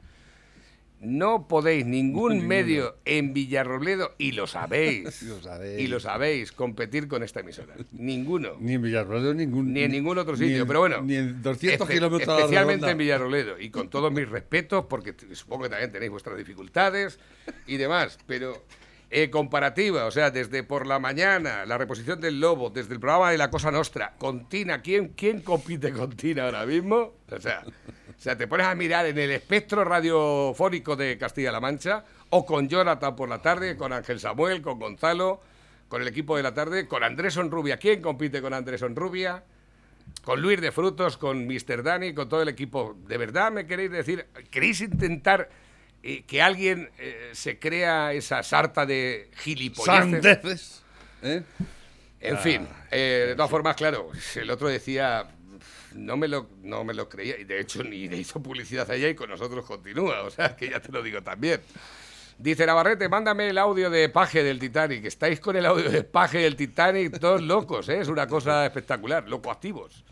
No 1.02 1.48
podéis 1.48 1.86
ningún 1.86 2.32
Ninguno. 2.32 2.48
medio 2.48 2.96
en 3.06 3.32
Villarrobledo, 3.32 4.14
y 4.18 4.32
lo 4.32 4.46
sabéis, 4.46 5.22
Lo 5.26 5.40
sabéis. 5.40 5.80
y 5.80 5.86
lo 5.86 5.98
sabéis, 5.98 6.52
competir 6.52 7.08
con 7.08 7.22
esta 7.22 7.40
emisora. 7.40 7.74
Ninguno. 7.92 8.50
Ni 8.60 8.74
en 8.74 8.82
Villarroledo, 8.82 9.32
ningún... 9.32 9.72
Ni 9.72 9.80
en 9.84 9.92
ningún 9.92 10.18
otro 10.18 10.34
ni 10.34 10.40
sitio, 10.40 10.60
en- 10.60 10.66
pero 10.68 10.80
bueno. 10.80 11.00
Ni 11.00 11.14
en 11.16 11.40
200 11.40 11.88
espe- 11.88 11.92
kilómetros 11.94 12.28
a 12.28 12.32
la 12.32 12.38
Especialmente 12.40 12.90
en 12.90 12.98
Villarroledo. 12.98 13.58
Y 13.58 13.70
con 13.70 13.88
todos 13.88 14.12
mis 14.12 14.28
respetos, 14.28 14.84
porque 14.90 15.14
supongo 15.32 15.62
que 15.64 15.68
también 15.70 15.90
tenéis 15.90 16.10
vuestras 16.10 16.36
dificultades 16.36 17.18
y 17.66 17.78
demás. 17.78 18.18
Pero 18.26 18.62
eh, 19.10 19.28
comparativa, 19.28 20.06
o 20.06 20.10
sea, 20.10 20.30
desde 20.30 20.62
por 20.62 20.86
la 20.86 21.00
mañana, 21.00 21.66
la 21.66 21.76
reposición 21.76 22.20
del 22.20 22.38
Lobo, 22.38 22.70
desde 22.70 22.94
el 22.94 23.00
programa 23.00 23.32
de 23.32 23.38
La 23.38 23.50
Cosa 23.50 23.72
Nostra, 23.72 24.14
con 24.18 24.48
Tina, 24.48 24.82
¿quién, 24.82 25.08
quién 25.16 25.40
compite 25.40 25.92
con 25.92 26.10
Tina 26.16 26.44
ahora 26.44 26.64
mismo? 26.64 27.14
O 27.28 27.40
sea, 27.40 27.64
o 27.66 28.22
sea, 28.22 28.36
te 28.36 28.46
pones 28.46 28.66
a 28.66 28.74
mirar 28.74 29.06
en 29.06 29.18
el 29.18 29.30
espectro 29.32 29.82
radiofónico 29.82 30.94
de 30.94 31.18
Castilla-La 31.18 31.58
Mancha, 31.58 32.04
o 32.30 32.46
con 32.46 32.68
Jonathan 32.68 33.16
por 33.16 33.28
la 33.28 33.42
tarde, 33.42 33.76
con 33.76 33.92
Ángel 33.92 34.20
Samuel, 34.20 34.62
con 34.62 34.78
Gonzalo, 34.78 35.40
con 35.88 36.02
el 36.02 36.08
equipo 36.08 36.36
de 36.36 36.44
la 36.44 36.54
tarde, 36.54 36.86
con 36.86 37.02
Andrés 37.02 37.36
Onrubia. 37.36 37.78
¿Quién 37.78 38.00
compite 38.00 38.40
con 38.40 38.54
Andrés 38.54 38.82
Onrubia? 38.82 39.42
Con 40.22 40.40
Luis 40.40 40.60
de 40.60 40.70
Frutos, 40.70 41.16
con 41.16 41.46
Mr. 41.46 41.82
Dani, 41.82 42.14
con 42.14 42.28
todo 42.28 42.42
el 42.42 42.48
equipo. 42.48 42.96
¿De 43.08 43.16
verdad 43.16 43.50
me 43.50 43.66
queréis 43.66 43.90
decir? 43.90 44.26
¿Queréis 44.50 44.80
intentar 44.82 45.48
eh, 46.02 46.22
que 46.26 46.42
alguien 46.42 46.90
eh, 46.98 47.30
se 47.32 47.58
crea 47.58 48.12
esa 48.12 48.42
sarta 48.42 48.86
de 48.86 49.30
gilipolleces? 49.36 50.82
¿eh? 51.22 51.42
En 52.20 52.38
fin, 52.38 52.68
eh, 52.90 53.26
de 53.28 53.34
todas 53.34 53.50
formas, 53.50 53.76
claro, 53.76 54.10
el 54.34 54.50
otro 54.50 54.68
decía, 54.68 55.26
no 55.94 56.16
me 56.16 56.28
lo, 56.28 56.50
no 56.62 56.84
me 56.84 56.92
lo 56.92 57.08
creía, 57.08 57.38
y 57.38 57.44
de 57.44 57.60
hecho 57.60 57.82
ni 57.82 58.08
le 58.08 58.18
hizo 58.18 58.42
publicidad 58.42 58.90
allá 58.90 59.08
y 59.08 59.14
con 59.14 59.30
nosotros 59.30 59.64
continúa, 59.64 60.22
o 60.22 60.30
sea, 60.30 60.54
que 60.54 60.68
ya 60.68 60.80
te 60.80 60.92
lo 60.92 61.02
digo 61.02 61.22
también. 61.22 61.60
Dice 62.38 62.64
Navarrete, 62.64 63.08
mándame 63.08 63.50
el 63.50 63.58
audio 63.58 63.90
de 63.90 64.08
Paje 64.08 64.42
del 64.42 64.58
Titanic. 64.58 65.04
Estáis 65.04 65.40
con 65.40 65.56
el 65.56 65.66
audio 65.66 65.90
de 65.90 66.04
Paje 66.04 66.38
del 66.38 66.56
Titanic 66.56 67.18
todos 67.18 67.42
locos, 67.42 67.88
¿eh? 67.90 68.00
es 68.00 68.08
una 68.08 68.26
cosa 68.26 68.64
espectacular, 68.64 69.28
loco 69.28 69.50
activos. 69.50 70.04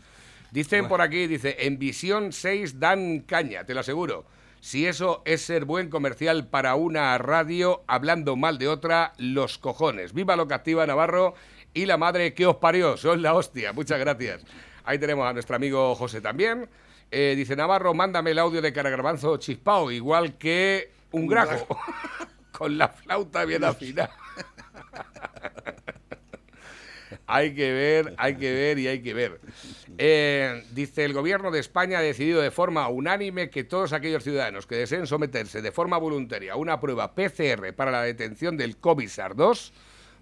Dicen 0.51 0.87
por 0.87 1.01
aquí, 1.01 1.27
dice, 1.27 1.55
en 1.59 1.77
Visión 1.77 2.31
6 2.31 2.79
dan 2.79 3.21
caña, 3.21 3.63
te 3.65 3.73
lo 3.73 3.79
aseguro. 3.79 4.25
Si 4.61 4.85
eso 4.85 5.21
es 5.25 5.41
ser 5.41 5.65
buen 5.65 5.89
comercial 5.89 6.47
para 6.47 6.75
una 6.75 7.17
radio, 7.17 7.83
hablando 7.87 8.35
mal 8.35 8.57
de 8.57 8.67
otra, 8.67 9.13
los 9.17 9.57
cojones. 9.57 10.13
Viva 10.13 10.35
lo 10.35 10.47
que 10.47 10.53
activa 10.53 10.85
Navarro 10.85 11.33
y 11.73 11.85
la 11.85 11.97
madre 11.97 12.33
que 12.33 12.45
os 12.45 12.57
parió, 12.57 12.97
son 12.97 13.21
la 13.21 13.33
hostia. 13.33 13.71
Muchas 13.71 13.99
gracias. 13.99 14.43
Ahí 14.83 14.99
tenemos 14.99 15.25
a 15.27 15.33
nuestro 15.33 15.55
amigo 15.55 15.95
José 15.95 16.19
también. 16.19 16.69
Eh, 17.11 17.33
dice 17.37 17.55
Navarro, 17.55 17.93
mándame 17.93 18.31
el 18.31 18.39
audio 18.39 18.61
de 18.61 18.73
Caragarbanzo 18.73 19.37
chispao, 19.37 19.91
igual 19.91 20.37
que 20.37 20.91
un 21.11 21.27
grajo, 21.27 21.79
con 22.51 22.77
la 22.77 22.89
flauta 22.89 23.45
bien 23.45 23.63
afinada. 23.63 24.11
Hay 27.31 27.53
que 27.53 27.71
ver, 27.71 28.15
hay 28.17 28.35
que 28.37 28.51
ver 28.51 28.79
y 28.79 28.87
hay 28.87 29.03
que 29.03 29.13
ver. 29.13 29.39
Eh, 29.99 30.63
dice, 30.71 31.05
el 31.05 31.13
gobierno 31.13 31.51
de 31.51 31.59
España 31.59 31.99
ha 31.99 32.01
decidido 32.01 32.41
de 32.41 32.49
forma 32.49 32.87
unánime 32.87 33.51
que 33.51 33.63
todos 33.63 33.93
aquellos 33.93 34.23
ciudadanos 34.23 34.65
que 34.65 34.75
deseen 34.75 35.05
someterse 35.05 35.61
de 35.61 35.71
forma 35.71 35.99
voluntaria 35.99 36.53
a 36.53 36.55
una 36.55 36.79
prueba 36.79 37.13
PCR 37.13 37.71
para 37.75 37.91
la 37.91 38.01
detención 38.01 38.57
del 38.57 38.81
COVID-SARS-2 38.81 39.71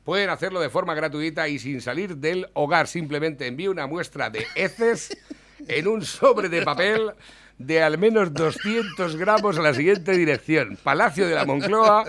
pueden 0.03 0.29
hacerlo 0.29 0.59
de 0.59 0.69
forma 0.69 0.95
gratuita 0.95 1.47
y 1.47 1.59
sin 1.59 1.79
salir 1.79 2.17
del 2.17 2.49
hogar. 2.53 2.87
Simplemente 2.87 3.47
envíe 3.47 3.69
una 3.69 3.87
muestra 3.87 4.29
de 4.29 4.45
heces 4.55 5.17
en 5.65 5.87
un 5.87 6.03
sobre 6.03 6.49
de 6.49 6.63
papel 6.63 7.13
de 7.57 7.81
al 7.81 7.97
menos 7.97 8.33
200 8.33 9.15
gramos 9.15 9.57
a 9.57 9.61
la 9.61 9.73
siguiente 9.73 10.11
dirección. 10.11 10.77
Palacio 10.83 11.25
de 11.25 11.35
la 11.35 11.45
Moncloa, 11.45 12.05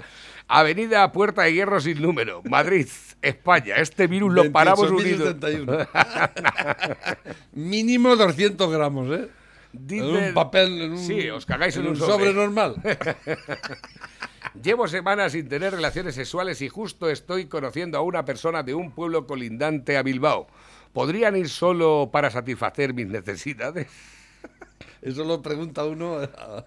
Avenida 0.49 1.13
Puerta 1.13 1.43
de 1.43 1.53
Hierro 1.53 1.81
sin 1.81 2.01
número, 2.01 2.43
Madrid, 2.45 2.89
España. 3.23 3.77
Este 3.77 4.07
virus 4.07 4.33
lo 4.33 4.51
paramos 4.51 4.91
unidos. 4.91 5.37
28.071. 5.41 7.17
Mínimo 7.53 8.17
200 8.17 8.71
gramos, 8.73 9.11
¿eh? 9.19 9.29
Dicen- 9.73 10.17
en 10.17 10.25
un 10.29 10.35
papel, 10.35 10.81
en 10.81 10.93
un, 10.93 10.99
Sí, 10.99 11.29
os 11.29 11.45
cagáis 11.45 11.77
en 11.77 11.87
un 11.87 11.97
sobre. 11.97 12.13
sobre. 12.13 12.33
normal. 12.35 12.77
Llevo 14.63 14.89
semanas 14.89 15.33
sin 15.33 15.49
tener 15.49 15.73
relaciones 15.75 16.15
sexuales 16.15 16.63
y 16.63 16.69
justo 16.69 17.11
estoy 17.11 17.47
conociendo 17.47 17.99
a 17.99 18.01
una 18.01 18.25
persona 18.25 18.63
de 18.63 18.75
un 18.75 18.93
pueblo 18.93 19.27
colindante 19.27 19.97
a 19.99 20.03
Bilbao. 20.03 20.49
¿Podrían 20.95 21.37
ir 21.37 21.49
solo 21.51 22.09
para 22.11 22.31
satisfacer 22.31 22.95
mis 22.95 23.07
necesidades? 23.07 23.89
Eso 25.03 25.25
lo 25.25 25.43
pregunta 25.43 25.85
uno 25.85 26.17
a, 26.17 26.65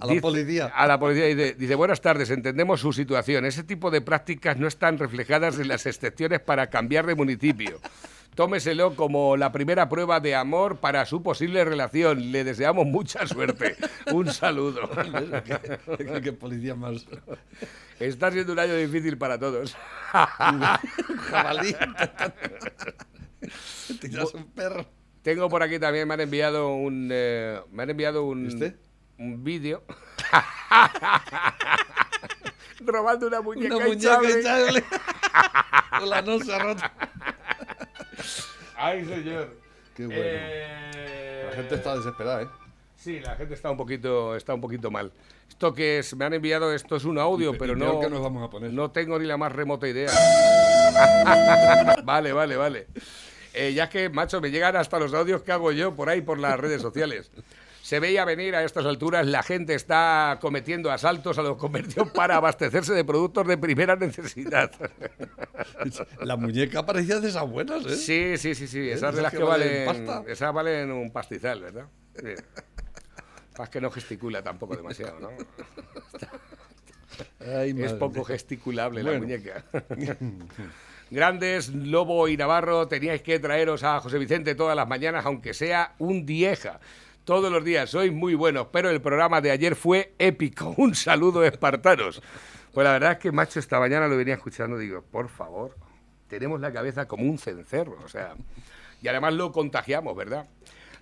a 0.00 0.06
la 0.06 0.12
Dice- 0.12 0.22
policía. 0.22 0.66
A 0.74 0.86
la 0.86 0.98
policía 0.98 1.26
dice, 1.26 1.54
dice, 1.54 1.74
buenas 1.74 2.00
tardes, 2.00 2.30
entendemos 2.30 2.80
su 2.80 2.92
situación. 2.92 3.44
Ese 3.44 3.62
tipo 3.64 3.90
de 3.90 4.00
prácticas 4.00 4.56
no 4.58 4.66
están 4.66 4.98
reflejadas 4.98 5.58
en 5.58 5.68
las 5.68 5.86
excepciones 5.86 6.40
para 6.40 6.68
cambiar 6.70 7.06
de 7.06 7.14
municipio. 7.14 7.78
Tómeselo 8.34 8.94
como 8.94 9.36
la 9.36 9.50
primera 9.50 9.88
prueba 9.88 10.20
de 10.20 10.34
amor 10.36 10.76
para 10.78 11.04
su 11.04 11.20
posible 11.22 11.64
relación. 11.64 12.30
Le 12.30 12.44
deseamos 12.44 12.86
mucha 12.86 13.26
suerte. 13.26 13.76
Un 14.12 14.32
saludo. 14.32 14.88
¿Qué, 15.98 16.20
qué 16.22 16.32
policía 16.32 16.74
más? 16.76 17.06
Está 17.98 18.30
siendo 18.30 18.52
un 18.52 18.60
año 18.60 18.76
difícil 18.76 19.18
para 19.18 19.36
todos. 19.38 19.76
Jabalí. 20.12 21.74
Tiras 24.00 24.32
un 24.34 24.44
perro. 24.52 24.86
Tengo 25.22 25.48
por 25.50 25.62
aquí 25.62 25.78
también, 25.78 26.08
me 26.08 26.14
han 26.14 26.20
enviado 26.20 26.74
un... 26.74 27.10
eh, 27.12 27.60
me 27.72 27.82
han 27.82 27.90
enviado 27.90 28.24
un... 28.24 28.46
¿Este? 28.46 28.76
Un 29.20 29.44
vídeo. 29.44 29.82
Robando 32.80 33.26
una 33.26 33.40
muñeca, 33.42 33.76
Una 33.76 33.86
muñeca 33.86 34.20
hinchable. 34.24 34.84
Con 35.98 36.08
la 36.10 36.22
nosa 36.22 36.58
rota. 36.58 36.92
Ay, 38.76 39.04
señor. 39.04 39.54
Qué 39.94 40.06
bueno. 40.06 40.22
Eh, 40.24 41.46
La 41.50 41.56
gente 41.56 41.74
está 41.74 41.96
desesperada, 41.96 42.42
¿eh? 42.42 42.48
Sí, 42.96 43.20
la 43.20 43.36
gente 43.36 43.54
está 43.54 43.70
un 43.70 43.76
poquito, 43.76 44.34
está 44.36 44.54
un 44.54 44.60
poquito 44.62 44.90
mal. 44.90 45.12
Esto 45.48 45.74
que 45.74 45.98
es, 45.98 46.16
me 46.16 46.24
han 46.24 46.32
enviado, 46.34 46.72
esto 46.72 46.96
es 46.96 47.04
un 47.04 47.18
audio, 47.18 47.50
Y 47.50 47.52
pe- 47.52 47.58
pero 47.58 47.72
y 47.74 47.76
no, 47.76 48.00
que 48.00 48.08
nos 48.08 48.22
vamos 48.22 48.42
a 48.42 48.48
poner. 48.50 48.72
no 48.72 48.90
tengo 48.90 49.18
ni 49.18 49.26
la 49.26 49.36
más 49.36 49.52
remota 49.52 49.86
idea. 49.86 50.10
vale, 52.04 52.32
vale, 52.32 52.56
vale. 52.56 52.86
Eh, 53.52 53.74
ya 53.74 53.90
que, 53.90 54.08
macho, 54.08 54.40
me 54.40 54.50
llegan 54.50 54.76
hasta 54.76 54.98
los 54.98 55.12
audios 55.12 55.42
que 55.42 55.52
hago 55.52 55.72
yo 55.72 55.94
por 55.94 56.08
ahí, 56.08 56.22
por 56.22 56.38
las 56.38 56.58
redes 56.58 56.80
sociales. 56.80 57.30
Se 57.90 57.98
veía 57.98 58.24
venir 58.24 58.54
a 58.54 58.62
estas 58.62 58.86
alturas, 58.86 59.26
la 59.26 59.42
gente 59.42 59.74
está 59.74 60.38
cometiendo 60.40 60.92
asaltos 60.92 61.38
a 61.38 61.42
los 61.42 61.56
comercios 61.56 62.08
para 62.12 62.36
abastecerse 62.36 62.94
de 62.94 63.04
productos 63.04 63.48
de 63.48 63.58
primera 63.58 63.96
necesidad. 63.96 64.70
La 66.20 66.36
muñeca 66.36 66.86
parecía 66.86 67.18
de 67.18 67.30
esas 67.30 67.50
buenas, 67.50 67.84
¿eh? 67.84 67.96
Sí, 67.96 68.38
sí, 68.38 68.54
sí, 68.54 68.68
sí. 68.68 68.88
Esas 68.88 69.16
de 69.16 69.22
¿Esas 69.22 69.22
las 69.22 69.32
que 69.32 69.38
que 69.38 69.42
valen 69.42 69.86
pasta? 69.86 70.22
Esas 70.28 70.54
valen 70.54 70.92
un 70.92 71.10
pastizal, 71.10 71.62
¿verdad? 71.62 71.86
Sí. 72.14 72.28
Más 73.58 73.68
que 73.68 73.80
no 73.80 73.90
gesticula 73.90 74.40
tampoco 74.40 74.76
demasiado, 74.76 75.18
¿no? 75.18 75.30
Ay, 77.58 77.74
Es 77.76 77.94
poco 77.94 78.22
gesticulable 78.22 79.02
la 79.02 79.18
muñeca. 79.18 79.64
Grandes, 81.10 81.70
Lobo 81.70 82.28
y 82.28 82.36
Navarro, 82.36 82.86
teníais 82.86 83.20
que 83.20 83.40
traeros 83.40 83.82
a 83.82 83.98
José 83.98 84.16
Vicente 84.18 84.54
todas 84.54 84.76
las 84.76 84.86
mañanas, 84.86 85.26
aunque 85.26 85.54
sea 85.54 85.96
un 85.98 86.24
dieja. 86.24 86.78
Todos 87.30 87.52
los 87.52 87.62
días 87.62 87.88
sois 87.88 88.12
muy 88.12 88.34
buenos, 88.34 88.66
pero 88.72 88.90
el 88.90 89.00
programa 89.00 89.40
de 89.40 89.52
ayer 89.52 89.76
fue 89.76 90.14
épico. 90.18 90.74
Un 90.76 90.96
saludo, 90.96 91.44
espartanos. 91.44 92.20
Pues 92.74 92.84
la 92.84 92.94
verdad 92.94 93.12
es 93.12 93.18
que, 93.18 93.30
macho, 93.30 93.60
esta 93.60 93.78
mañana 93.78 94.08
lo 94.08 94.16
venía 94.16 94.34
escuchando, 94.34 94.76
digo, 94.76 95.02
por 95.02 95.28
favor, 95.28 95.76
tenemos 96.26 96.60
la 96.60 96.72
cabeza 96.72 97.06
como 97.06 97.30
un 97.30 97.38
cencerro, 97.38 97.96
o 98.04 98.08
sea, 98.08 98.34
y 99.00 99.06
además 99.06 99.34
lo 99.34 99.52
contagiamos, 99.52 100.16
¿verdad? 100.16 100.48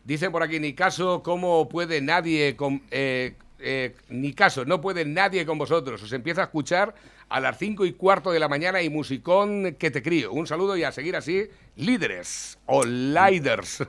Dice 0.04 0.30
por 0.30 0.42
aquí, 0.42 0.60
ni 0.60 0.74
caso, 0.74 1.22
¿cómo 1.22 1.66
puede 1.66 2.02
nadie 2.02 2.56
con... 2.56 2.82
eh, 2.90 3.34
eh, 3.58 3.96
ni 4.10 4.34
caso, 4.34 4.66
no 4.66 4.82
puede 4.82 5.06
nadie 5.06 5.46
con 5.46 5.56
vosotros. 5.56 6.02
Os 6.02 6.12
empieza 6.12 6.42
a 6.42 6.44
escuchar 6.44 6.94
a 7.30 7.40
las 7.40 7.56
cinco 7.56 7.86
y 7.86 7.94
cuarto 7.94 8.32
de 8.32 8.38
la 8.38 8.48
mañana 8.48 8.82
y 8.82 8.90
musicón 8.90 9.76
que 9.78 9.90
te 9.90 10.02
crío. 10.02 10.30
Un 10.32 10.46
saludo 10.46 10.76
y 10.76 10.84
a 10.84 10.92
seguir 10.92 11.16
así, 11.16 11.48
líderes 11.76 12.58
o 12.66 12.84
liders. 12.84 13.82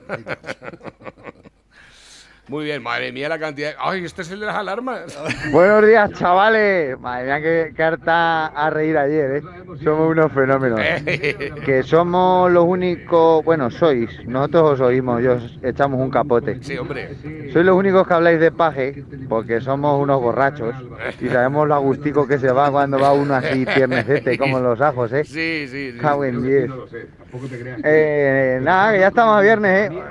Muy 2.50 2.64
bien, 2.64 2.82
madre 2.82 3.12
mía 3.12 3.28
la 3.28 3.38
cantidad. 3.38 3.74
Ay, 3.78 4.04
este 4.04 4.22
es 4.22 4.30
el 4.32 4.40
de 4.40 4.46
las 4.46 4.56
alarmas. 4.56 5.16
Buenos 5.52 5.86
días, 5.86 6.10
chavales. 6.14 6.98
Madre 6.98 7.26
mía, 7.26 7.40
qué 7.40 7.72
carta 7.76 8.46
a 8.46 8.70
reír 8.70 8.98
ayer, 8.98 9.36
¿eh? 9.36 9.42
Somos 9.84 10.10
unos 10.10 10.32
fenómenos. 10.32 10.80
Que 11.64 11.84
somos 11.84 12.50
los 12.50 12.64
únicos, 12.64 13.44
bueno, 13.44 13.70
sois, 13.70 14.10
nosotros 14.26 14.72
os 14.72 14.80
oímos, 14.80 15.22
yo 15.22 15.34
os 15.34 15.58
echamos 15.62 16.00
un 16.00 16.10
capote. 16.10 16.58
Sí, 16.60 16.76
hombre. 16.76 17.14
Sois 17.52 17.64
los 17.64 17.76
únicos 17.76 18.04
que 18.08 18.14
habláis 18.14 18.40
de 18.40 18.50
paje, 18.50 19.04
porque 19.28 19.60
somos 19.60 20.02
unos 20.02 20.20
borrachos 20.20 20.74
y 21.20 21.28
sabemos 21.28 21.68
lo 21.68 21.74
agustico 21.76 22.26
que 22.26 22.38
se 22.38 22.50
va 22.50 22.68
cuando 22.72 22.98
va 22.98 23.12
uno 23.12 23.34
así 23.34 23.64
tiernecete, 23.64 24.36
como 24.38 24.58
los 24.58 24.80
ajos, 24.80 25.12
¿eh? 25.12 25.24
Sí, 25.24 25.68
sí, 25.68 25.92
sí. 25.92 25.98
Cago 25.98 26.24
en 26.24 26.42
Eh, 27.84 28.58
nada, 28.62 28.92
que 28.92 29.00
ya 29.00 29.08
estamos 29.08 29.36
a 29.38 29.40
viernes, 29.40 29.90
¿eh? 29.90 30.02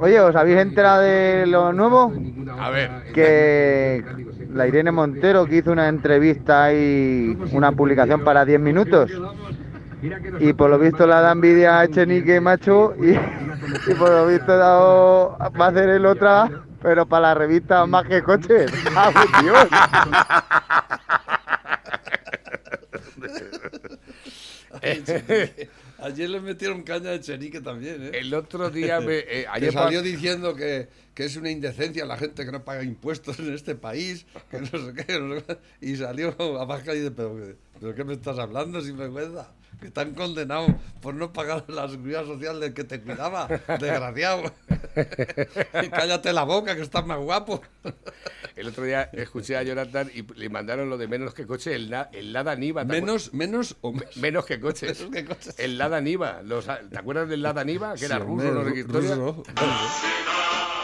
Oye, 0.00 0.20
¿os 0.20 0.34
habéis 0.36 0.58
enterado 0.58 1.00
de 1.02 1.46
lo 1.46 1.72
nuevo? 1.72 2.12
A 2.58 2.70
ver. 2.70 2.90
Que 3.14 4.04
la 4.52 4.66
Irene 4.66 4.90
Montero 4.92 5.46
que 5.46 5.56
hizo 5.56 5.72
una 5.72 5.88
entrevista 5.88 6.72
y 6.72 7.36
una 7.52 7.72
publicación 7.72 8.22
para 8.24 8.44
10 8.44 8.60
minutos. 8.60 9.10
Y 10.38 10.52
por 10.52 10.70
lo 10.70 10.78
visto 10.78 11.08
la 11.08 11.20
da 11.20 11.32
envidia 11.32 11.80
a 11.80 11.84
Echenique, 11.84 12.40
macho, 12.40 12.94
y, 13.02 13.10
y 13.90 13.94
por 13.98 14.08
lo 14.10 14.28
visto 14.28 14.56
dado- 14.56 15.36
va 15.60 15.64
a 15.64 15.68
hacer 15.70 15.88
el 15.88 16.06
otra, 16.06 16.48
pero 16.80 17.04
para 17.04 17.22
la 17.28 17.34
revista 17.34 17.84
Más 17.84 18.04
que 18.06 18.22
Coches. 18.22 18.72
¡Ah, 18.94 19.10
Dios! 19.42 19.68
Ayer 25.98 26.30
le 26.30 26.40
metieron 26.40 26.82
caña 26.82 27.10
de 27.10 27.20
Chenique 27.20 27.60
también, 27.60 28.06
¿eh? 28.06 28.10
El 28.14 28.32
otro 28.32 28.70
día, 28.70 29.00
me, 29.00 29.18
eh, 29.18 29.24
Que 29.26 29.46
ayer 29.50 29.72
salió 29.72 30.00
diciendo 30.00 30.54
que, 30.54 30.88
que 31.12 31.24
es 31.24 31.36
una 31.36 31.50
indecencia 31.50 32.04
la 32.06 32.16
gente 32.16 32.44
que 32.44 32.52
no 32.52 32.64
paga 32.64 32.84
impuestos 32.84 33.38
en 33.40 33.52
este 33.52 33.74
país, 33.74 34.24
que 34.50 34.60
no 34.60 34.66
sé 34.66 34.94
qué, 34.94 35.18
no 35.18 35.34
sé 35.34 35.44
qué, 35.44 35.58
y 35.80 35.96
salió 35.96 36.36
a 36.60 36.64
bajar 36.64 36.94
y 36.94 37.00
dice, 37.00 37.10
pero, 37.10 37.36
pero 37.80 37.94
¿qué 37.94 38.04
me 38.04 38.12
estás 38.12 38.38
hablando 38.38 38.80
sin 38.80 38.96
vergüenza? 38.96 39.52
Que 39.80 39.86
están 39.88 40.12
condenados 40.14 40.70
por 41.00 41.14
no 41.14 41.32
pagar 41.32 41.64
la 41.68 41.88
seguridad 41.88 42.24
social 42.26 42.58
del 42.58 42.74
que 42.74 42.82
te 42.84 43.00
cuidaba, 43.00 43.46
desgraciado. 43.80 44.52
Y 45.82 45.88
cállate 45.90 46.32
la 46.32 46.42
boca, 46.42 46.74
que 46.74 46.82
estás 46.82 47.06
más 47.06 47.18
guapo. 47.18 47.62
El 48.56 48.66
otro 48.68 48.82
día 48.84 49.08
escuché 49.12 49.56
a 49.56 49.62
Jonathan 49.62 50.10
y 50.12 50.22
le 50.34 50.48
mandaron 50.48 50.90
lo 50.90 50.98
de 50.98 51.06
menos 51.06 51.32
que 51.34 51.46
coche, 51.46 51.74
el, 51.74 51.88
na- 51.90 52.08
el 52.12 52.32
Lada 52.32 52.56
Niva. 52.56 52.84
¿te 52.84 52.92
Menos, 53.00 53.32
menos 53.32 53.76
o 53.80 53.92
acuer- 53.92 54.16
Menos 54.16 54.44
que 54.46 54.58
coches. 54.58 54.98
Menos 55.08 55.14
que 55.14 55.24
coches. 55.24 55.54
El 55.58 55.78
Lada 55.78 56.00
Niva. 56.00 56.40
Los- 56.42 56.66
¿Te 56.66 56.98
acuerdas 56.98 57.28
del 57.28 57.42
Lada 57.42 57.62
Niva? 57.64 57.94
Que 57.94 58.06
era 58.06 58.16
Sí, 58.16 58.22
ruso, 58.22 58.48
hombre, 58.48 58.50
no 58.50 58.92
ruso. 59.00 59.42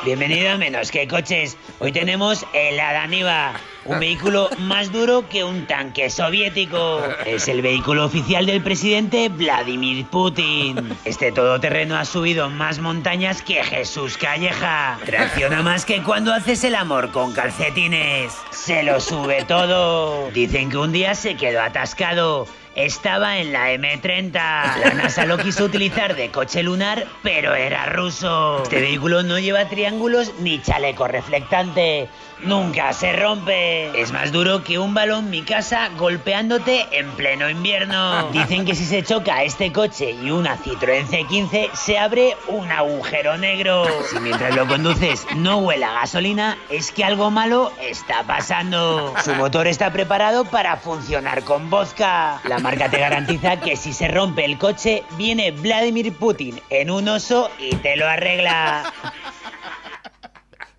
Bienvenido 0.05 0.51
a 0.51 0.59
Menos 0.59 0.91
que 0.91 1.09
Coches. 1.09 1.57
Hoy 1.81 1.91
tenemos 1.91 2.47
el 2.53 2.79
Adaniva, 2.79 3.55
un 3.85 4.01
vehículo 4.01 4.49
más 4.59 4.93
duro 4.93 5.29
que 5.29 5.45
un 5.45 5.67
tanque 5.67 6.11
soviético. 6.11 7.03
Es 7.27 7.49
el 7.49 7.63
vehículo 7.63 8.05
oficial 8.05 8.47
del 8.47 8.63
presidente 8.63 9.29
Vladimir 9.29 10.07
Putin. 10.07 10.97
Este 11.05 11.33
todoterreno 11.33 11.97
ha 11.97 12.05
subido 12.05 12.49
más 12.49 12.79
montañas 12.79 13.43
que 13.43 13.63
Jesús 13.63 14.17
Calleja. 14.17 14.99
Tracciona 15.05 15.63
más 15.63 15.85
que 15.85 16.03
cuando 16.03 16.33
haces 16.33 16.65
el 16.65 16.75
amor 16.75 17.11
con 17.11 17.33
calcetines. 17.33 18.33
Se 18.51 18.83
lo 18.83 19.01
sube 19.01 19.45
todo. 19.45 20.31
Dicen 20.31 20.71
que 20.71 20.79
un 20.79 20.93
día 20.93 21.15
se 21.15 21.37
quedó 21.37 21.61
atascado. 21.63 22.47
Estaba 22.75 23.39
en 23.39 23.53
la 23.53 23.73
M30. 23.73 24.33
La 24.33 24.95
NASA 24.95 25.27
lo 25.27 25.39
quiso 25.39 25.65
utilizar 25.65 26.17
de 26.17 26.31
coche 26.31 26.63
lunar, 26.63 27.07
pero 27.23 27.55
era 27.55 27.87
ruso. 27.87 28.65
Este 28.65 28.81
vehículo 28.81 29.23
no 29.23 29.39
lleva 29.39 29.69
triángulos 29.69 30.33
ni 30.41 30.61
chaleco 30.61 31.07
reflectante. 31.07 32.09
Nunca 32.45 32.93
se 32.93 33.13
rompe. 33.15 33.99
Es 33.99 34.13
más 34.13 34.31
duro 34.31 34.63
que 34.63 34.79
un 34.79 34.93
balón 34.93 35.31
mi 35.31 35.43
casa 35.43 35.89
golpeándote 35.97 36.87
en 36.93 37.11
pleno 37.13 37.49
invierno. 37.49 38.29
Dicen 38.33 38.67
que 38.67 38.75
si 38.75 38.85
se 38.85 39.03
choca 39.03 39.43
este 39.45 39.73
coche 39.73 40.11
y 40.11 40.31
una 40.31 40.59
Citroën 40.59 41.07
C15 41.07 41.73
se 41.73 41.99
abre 41.99 42.37
un 42.49 42.71
agujero 42.71 43.39
negro. 43.39 43.87
Si 44.11 44.19
mientras 44.21 44.55
lo 44.55 44.67
conduces 44.67 45.27
no 45.37 45.59
huele 45.59 45.87
a 45.87 45.95
gasolina, 45.95 46.59
es 46.69 46.93
que 46.93 47.05
algo 47.05 47.31
malo 47.31 47.73
está 47.81 48.25
pasando. 48.25 49.15
Su 49.25 49.35
motor 49.35 49.67
está 49.67 49.91
preparado 49.91 50.45
para 50.45 50.77
funcionar 50.77 51.45
con 51.45 51.71
vodka. 51.71 52.41
La 52.45 52.59
marca 52.59 52.91
te 52.91 52.99
garantiza 52.99 53.59
que 53.61 53.77
si 53.77 53.95
se 53.95 54.09
rompe 54.09 54.45
el 54.45 54.59
coche, 54.59 55.05
viene 55.17 55.51
Vladimir 55.51 56.13
Putin 56.13 56.61
en 56.69 56.91
un 56.91 57.09
oso 57.09 57.51
y 57.59 57.75
te 57.77 57.97
lo 57.97 58.07
arregla. 58.07 58.93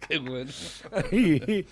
Qué 0.08 0.18
bueno. 0.20 0.52
Ay, 1.12 1.65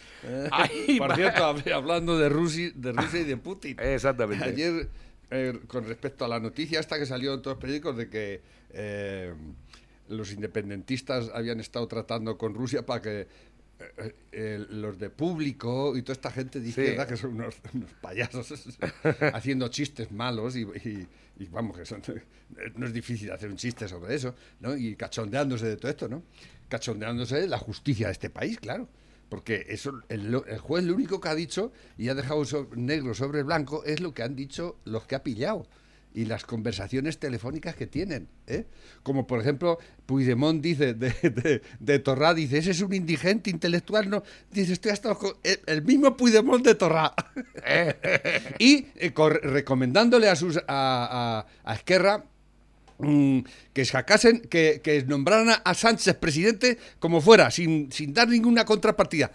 ay, 0.51 0.97
Por 0.97 1.15
cierto, 1.15 1.43
hab- 1.43 1.71
hablando 1.73 2.17
de 2.17 2.29
Rusia, 2.29 2.71
de 2.75 2.91
Rusia 2.91 3.19
y 3.21 3.23
de 3.25 3.37
Putin. 3.37 3.77
Exactamente. 3.79 4.45
Ayer, 4.45 4.87
eh, 5.31 5.59
con 5.67 5.85
respecto 5.85 6.25
a 6.25 6.27
la 6.27 6.39
noticia 6.39 6.79
esta 6.79 6.97
que 6.99 7.05
salió 7.05 7.33
en 7.33 7.41
todos 7.41 7.55
los 7.57 7.61
periódicos 7.61 7.97
de 7.97 8.09
que 8.09 8.41
eh, 8.71 9.33
los 10.09 10.31
independentistas 10.31 11.29
habían 11.33 11.59
estado 11.59 11.87
tratando 11.87 12.37
con 12.37 12.53
Rusia 12.53 12.85
para 12.85 13.01
que 13.01 13.27
eh, 13.79 14.15
eh, 14.31 14.65
los 14.69 14.97
de 14.99 15.09
público 15.09 15.97
y 15.97 16.01
toda 16.03 16.13
esta 16.13 16.31
gente 16.31 16.59
de 16.59 16.65
Sí. 16.65 16.81
izquierda 16.81 17.07
que 17.07 17.17
son 17.17 17.31
unos, 17.35 17.55
unos 17.73 17.89
payasos 18.01 18.53
haciendo 19.33 19.67
chistes 19.69 20.11
malos 20.11 20.55
y, 20.55 20.61
y- 20.61 21.07
y 21.39 21.45
vamos 21.47 21.77
que 21.77 21.85
son, 21.85 22.01
no 22.75 22.85
es 22.85 22.93
difícil 22.93 23.31
hacer 23.31 23.49
un 23.49 23.57
chiste 23.57 23.87
sobre 23.87 24.13
eso 24.15 24.35
¿no? 24.59 24.77
y 24.77 24.95
cachondeándose 24.95 25.65
de 25.65 25.77
todo 25.77 25.89
esto 25.89 26.07
no 26.07 26.21
cachondeándose 26.73 27.39
de 27.39 27.47
la 27.47 27.59
justicia 27.59 28.07
de 28.07 28.13
este 28.13 28.31
país 28.31 28.59
claro 28.59 28.89
porque 29.29 29.67
eso 29.69 30.01
el, 30.09 30.35
juez 30.59 30.83
lo 30.83 30.95
único 30.95 31.21
que 31.21 31.29
ha 31.29 31.35
dicho 31.35 31.71
y 31.99 32.09
ha 32.09 32.15
dejado 32.15 32.43
negro 32.75 33.13
sobre 33.13 33.43
blanco 33.43 33.83
es 33.83 33.99
lo 33.99 34.11
que 34.11 34.23
han 34.23 34.35
dicho 34.35 34.77
los 34.85 35.05
que 35.05 35.13
ha 35.13 35.21
pillado 35.21 35.67
y 36.15 36.25
las 36.25 36.45
conversaciones 36.45 37.19
telefónicas 37.19 37.75
que 37.75 37.87
tienen. 37.87 38.27
¿eh? 38.47 38.65
Como 39.01 39.25
por 39.25 39.39
ejemplo, 39.39 39.77
Puigdemont 40.05 40.61
dice 40.61 40.93
de, 40.93 41.09
de, 41.21 41.61
de 41.79 41.99
Torrá, 41.99 42.33
dice, 42.33 42.59
ese 42.59 42.71
es 42.71 42.81
un 42.81 42.93
indigente 42.93 43.49
intelectual, 43.49 44.09
no, 44.09 44.23
dice, 44.51 44.73
estoy 44.73 44.91
hasta 44.91 45.15
con 45.15 45.33
el, 45.43 45.59
el 45.65 45.81
mismo 45.83 46.15
Puigdemont 46.15 46.63
de 46.63 46.75
Torrá. 46.75 47.13
y 48.59 48.85
eh, 48.95 49.13
recomendándole 49.41 50.29
a 50.29 50.35
sus 50.35 50.57
a, 50.57 50.63
a, 50.67 51.45
a 51.63 51.75
Esquerra 51.75 52.23
que 53.73 53.85
sacasen, 53.85 54.41
que, 54.41 54.81
que 54.83 55.03
nombraran 55.03 55.49
a, 55.49 55.53
a 55.53 55.73
Sánchez 55.73 56.15
presidente 56.15 56.77
como 56.99 57.21
fuera, 57.21 57.51
sin, 57.51 57.91
sin 57.91 58.13
dar 58.13 58.27
ninguna 58.27 58.65
contrapartida. 58.65 59.31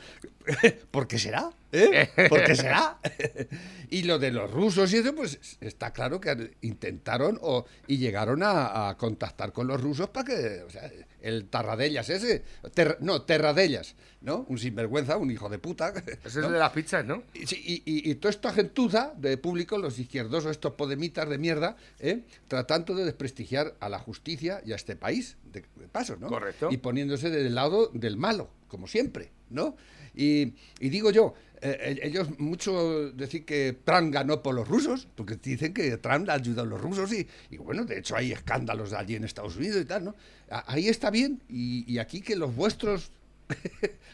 ¿Por 0.91 1.07
qué 1.07 1.19
será? 1.19 1.51
¿Eh? 1.71 2.09
¿Por 2.31 2.43
qué 2.45 2.55
será? 2.55 2.99
y 3.91 4.03
lo 4.03 4.19
de 4.19 4.31
los 4.31 4.51
rusos 4.51 4.91
y 4.93 4.97
eso, 4.97 5.15
pues 5.15 5.39
está 5.61 5.93
claro 5.93 6.21
que 6.21 6.53
intentaron 6.63 7.39
o, 7.43 7.67
y 7.87 7.99
llegaron 7.99 8.43
a, 8.43 8.89
a 8.89 8.97
contactar 8.97 9.53
con 9.53 9.67
los 9.67 9.81
rusos 9.81 10.09
para 10.09 10.25
que, 10.27 10.63
o 10.63 10.71
sea, 10.71 10.91
el 11.21 11.47
Tarradellas 11.49 12.09
ese, 12.09 12.43
ter- 12.73 12.97
no, 13.01 13.23
Terradellas, 13.23 13.97
¿no? 14.23 14.47
Un 14.49 14.59
sinvergüenza, 14.59 15.17
un 15.19 15.31
hijo 15.31 15.49
de 15.51 15.59
puta. 15.59 15.89
Ese 16.25 16.25
es 16.25 16.37
¿no? 16.37 16.47
el 16.47 16.53
de 16.55 16.59
las 16.59 16.73
pizzas, 16.73 17.05
¿no? 17.05 17.23
Y, 17.35 17.41
y, 17.55 17.83
y- 17.85 18.11
y 18.11 18.15
toda 18.15 18.31
esta 18.31 18.53
gentuza 18.53 19.13
de 19.17 19.37
público, 19.37 19.77
los 19.79 19.99
izquierdosos, 19.99 20.53
estos 20.53 20.73
podemitas 20.75 21.29
de 21.29 21.37
mierda, 21.39 21.77
¿eh? 21.99 22.23
tratando 22.47 22.95
de 22.95 23.05
desprestigiar 23.05 23.75
a 23.81 23.89
la 23.91 23.99
justicia 23.99 24.63
y 24.65 24.73
a 24.73 24.77
este 24.77 24.97
país, 24.97 25.37
de, 25.53 25.65
de 25.77 25.89
paso, 25.89 26.17
¿no? 26.17 26.29
Correcto. 26.29 26.69
Y 26.71 26.79
poniéndose 26.79 27.29
del 27.31 27.55
lado 27.55 27.91
del 27.93 28.17
malo, 28.17 28.49
como 28.69 28.87
siempre, 28.87 29.31
¿no? 29.51 29.77
Y, 30.21 30.55
y 30.81 30.89
digo 30.89 31.11
yo, 31.13 31.35
eh, 31.63 32.01
ellos 32.03 32.29
mucho 32.39 33.11
decir 33.13 33.45
que 33.45 33.79
Trump 33.85 34.13
ganó 34.13 34.43
por 34.43 34.55
los 34.55 34.67
rusos, 34.67 35.07
porque 35.15 35.37
dicen 35.37 35.73
que 35.73 35.97
Trump 35.99 36.29
ayudó 36.29 36.63
a 36.63 36.67
los 36.67 36.81
rusos 36.81 37.13
y, 37.13 37.27
y 37.51 37.57
bueno, 37.57 37.85
de 37.85 37.99
hecho 38.01 38.17
hay 38.17 38.33
escándalos 38.33 38.93
allí 38.93 39.15
en 39.15 39.23
Estados 39.25 39.55
Unidos 39.57 39.81
y 39.81 39.85
tal, 39.85 40.05
¿no? 40.07 40.15
A- 40.51 40.73
Ahí 40.73 40.89
está 40.89 41.11
bien 41.11 41.41
y, 41.49 41.85
y 41.93 41.99
aquí 42.01 42.21
que 42.21 42.35
los 42.37 42.55
vuestros... 42.57 43.13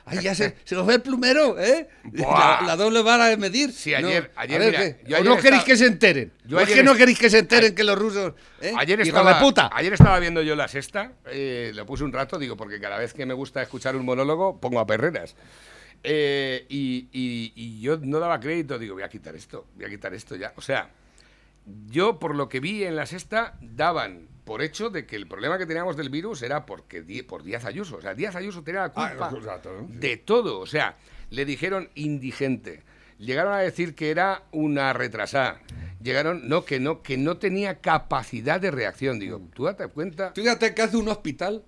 Ahí 0.06 0.18
ya 0.22 0.34
se, 0.34 0.54
se 0.64 0.74
nos 0.74 0.86
ve 0.86 0.96
el 0.96 1.00
plumero, 1.02 1.58
¿eh? 1.58 1.88
La, 2.12 2.60
la 2.66 2.76
doble 2.76 3.00
vara 3.02 3.24
de 3.28 3.38
medir. 3.38 3.72
Sí, 3.72 3.90
No, 3.92 4.06
ayer- 4.08 4.30
a 4.36 4.42
ayer, 4.42 4.58
ver, 4.58 4.70
mira, 4.70 4.80
¿qué? 4.84 5.04
yo 5.08 5.16
¿O 5.16 5.20
ayer 5.20 5.28
no 5.30 5.36
queréis 5.36 5.44
estaba- 5.60 5.64
que 5.64 5.76
se 5.78 5.86
enteren? 5.86 6.32
yo 6.46 6.58
¿O 6.58 6.60
es 6.60 6.68
que 6.68 6.82
no 6.82 6.94
queréis 6.94 7.18
que 7.18 7.30
se 7.30 7.38
enteren 7.38 7.74
que 7.74 7.84
los 7.84 7.98
rusos... 7.98 8.34
¿eh? 8.60 8.74
Ayer 8.76 9.00
estaba, 9.00 9.34
de 9.34 9.40
puta. 9.40 9.70
ayer 9.72 9.94
estaba 9.94 10.18
viendo 10.18 10.42
yo 10.42 10.54
la 10.54 10.68
sexta, 10.68 11.12
eh, 11.24 11.72
lo 11.74 11.86
puse 11.86 12.04
un 12.04 12.12
rato, 12.12 12.38
digo, 12.38 12.54
porque 12.54 12.78
cada 12.78 12.98
vez 12.98 13.14
que 13.14 13.24
me 13.24 13.32
gusta 13.32 13.62
escuchar 13.62 13.96
un 13.96 14.04
monólogo, 14.04 14.60
pongo 14.60 14.78
a 14.78 14.86
perreras. 14.86 15.34
Eh, 16.06 16.66
y, 16.68 17.08
y- 17.12 17.52
y 17.56 17.80
yo 17.80 17.96
no 17.98 18.18
daba 18.20 18.38
crédito, 18.38 18.78
digo, 18.78 18.94
voy 18.94 19.02
a 19.02 19.08
quitar 19.08 19.34
esto, 19.34 19.66
voy 19.74 19.86
a 19.86 19.88
quitar 19.88 20.12
esto 20.14 20.36
ya. 20.36 20.52
O 20.56 20.60
sea, 20.60 20.90
yo 21.90 22.18
por 22.18 22.34
lo 22.34 22.48
que 22.48 22.60
vi 22.60 22.84
en 22.84 22.94
la 22.94 23.06
sexta, 23.06 23.56
daban 23.62 24.28
por 24.44 24.60
hecho 24.60 24.90
de 24.90 25.06
que 25.06 25.16
el 25.16 25.26
problema 25.26 25.56
que 25.56 25.64
teníamos 25.64 25.96
del 25.96 26.10
virus 26.10 26.42
era 26.42 26.66
porque 26.66 27.02
por 27.26 27.42
Díaz 27.42 27.64
Ayuso. 27.64 27.96
O 27.96 28.00
sea, 28.02 28.14
Díaz 28.14 28.36
Ayuso 28.36 28.62
tenía 28.62 28.80
la 28.82 28.92
Ah, 28.94 29.10
culpa 29.10 29.30
exacto, 29.34 29.72
¿no? 29.80 29.88
Sí. 29.88 29.94
de 29.96 30.16
todo. 30.18 30.60
O 30.60 30.66
sea, 30.66 30.96
le 31.30 31.46
dijeron 31.46 31.88
indigente. 31.94 32.82
Llegaron 33.18 33.54
a 33.54 33.58
decir 33.60 33.94
que 33.94 34.10
era 34.10 34.42
una 34.52 34.92
retrasada. 34.92 35.62
Llegaron, 36.02 36.46
no, 36.50 36.66
que 36.66 36.80
no, 36.80 37.00
que 37.00 37.16
no 37.16 37.38
tenía 37.38 37.80
capacidad 37.80 38.60
de 38.60 38.70
reacción. 38.70 39.18
Digo, 39.18 39.40
tú 39.54 39.64
date 39.64 39.86
cuenta. 39.88 40.32
Fíjate 40.34 40.74
que 40.74 40.82
hace 40.82 40.98
un 40.98 41.08
hospital. 41.08 41.64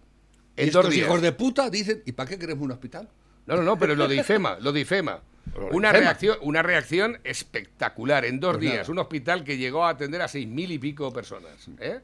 En 0.57 0.67
estos 0.69 0.95
hijos 0.95 1.23
de 1.23 1.33
puta 1.33 1.71
dicen, 1.71 2.03
¿y 2.05 2.13
para 2.13 2.29
qué 2.29 2.39
queremos 2.39 2.63
un 2.65 2.73
hospital? 2.73 3.09
No, 3.47 3.57
no, 3.57 3.63
no, 3.63 3.79
pero 3.79 3.95
lo 3.95 4.09
difema, 4.09 4.59
lo 4.61 4.73
difema. 4.73 5.21
Lo 5.55 5.69
Una 5.71 5.93
reacción, 5.93 6.37
una 6.43 6.63
reacción 6.63 7.19
espectacular. 7.25 8.25
En 8.25 8.41
dos 8.41 8.55
Pues 8.57 8.61
días, 8.63 8.75
nada. 8.79 8.91
un 8.93 8.99
hospital 8.99 9.45
que 9.45 9.57
llegó 9.57 9.85
a 9.85 9.91
atender 9.91 10.21
a 10.21 10.29
seis 10.29 10.47
mil 10.47 10.71
y 10.73 10.79
pico 10.79 11.13
personas. 11.13 11.53
¿eh? 11.81 12.01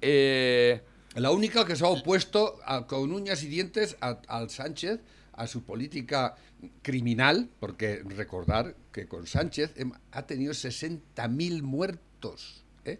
Eh, 0.00 0.80
La 1.14 1.30
única 1.30 1.64
que 1.64 1.74
se 1.76 1.84
ha 1.84 1.88
opuesto 1.88 2.58
a- 2.66 2.86
con 2.86 3.10
uñas 3.10 3.42
y 3.42 3.48
dientes 3.48 3.96
al 4.00 4.50
Sánchez, 4.50 5.00
a 5.32 5.46
su 5.46 5.64
política 5.64 6.34
criminal, 6.82 7.48
porque 7.58 8.02
recordar 8.04 8.74
que 8.92 9.06
con 9.08 9.26
Sánchez 9.26 9.72
em- 9.76 9.92
ha 10.12 10.26
tenido 10.26 10.52
60.000 10.52 11.62
muertos. 11.62 12.64
¿eh? 12.84 12.98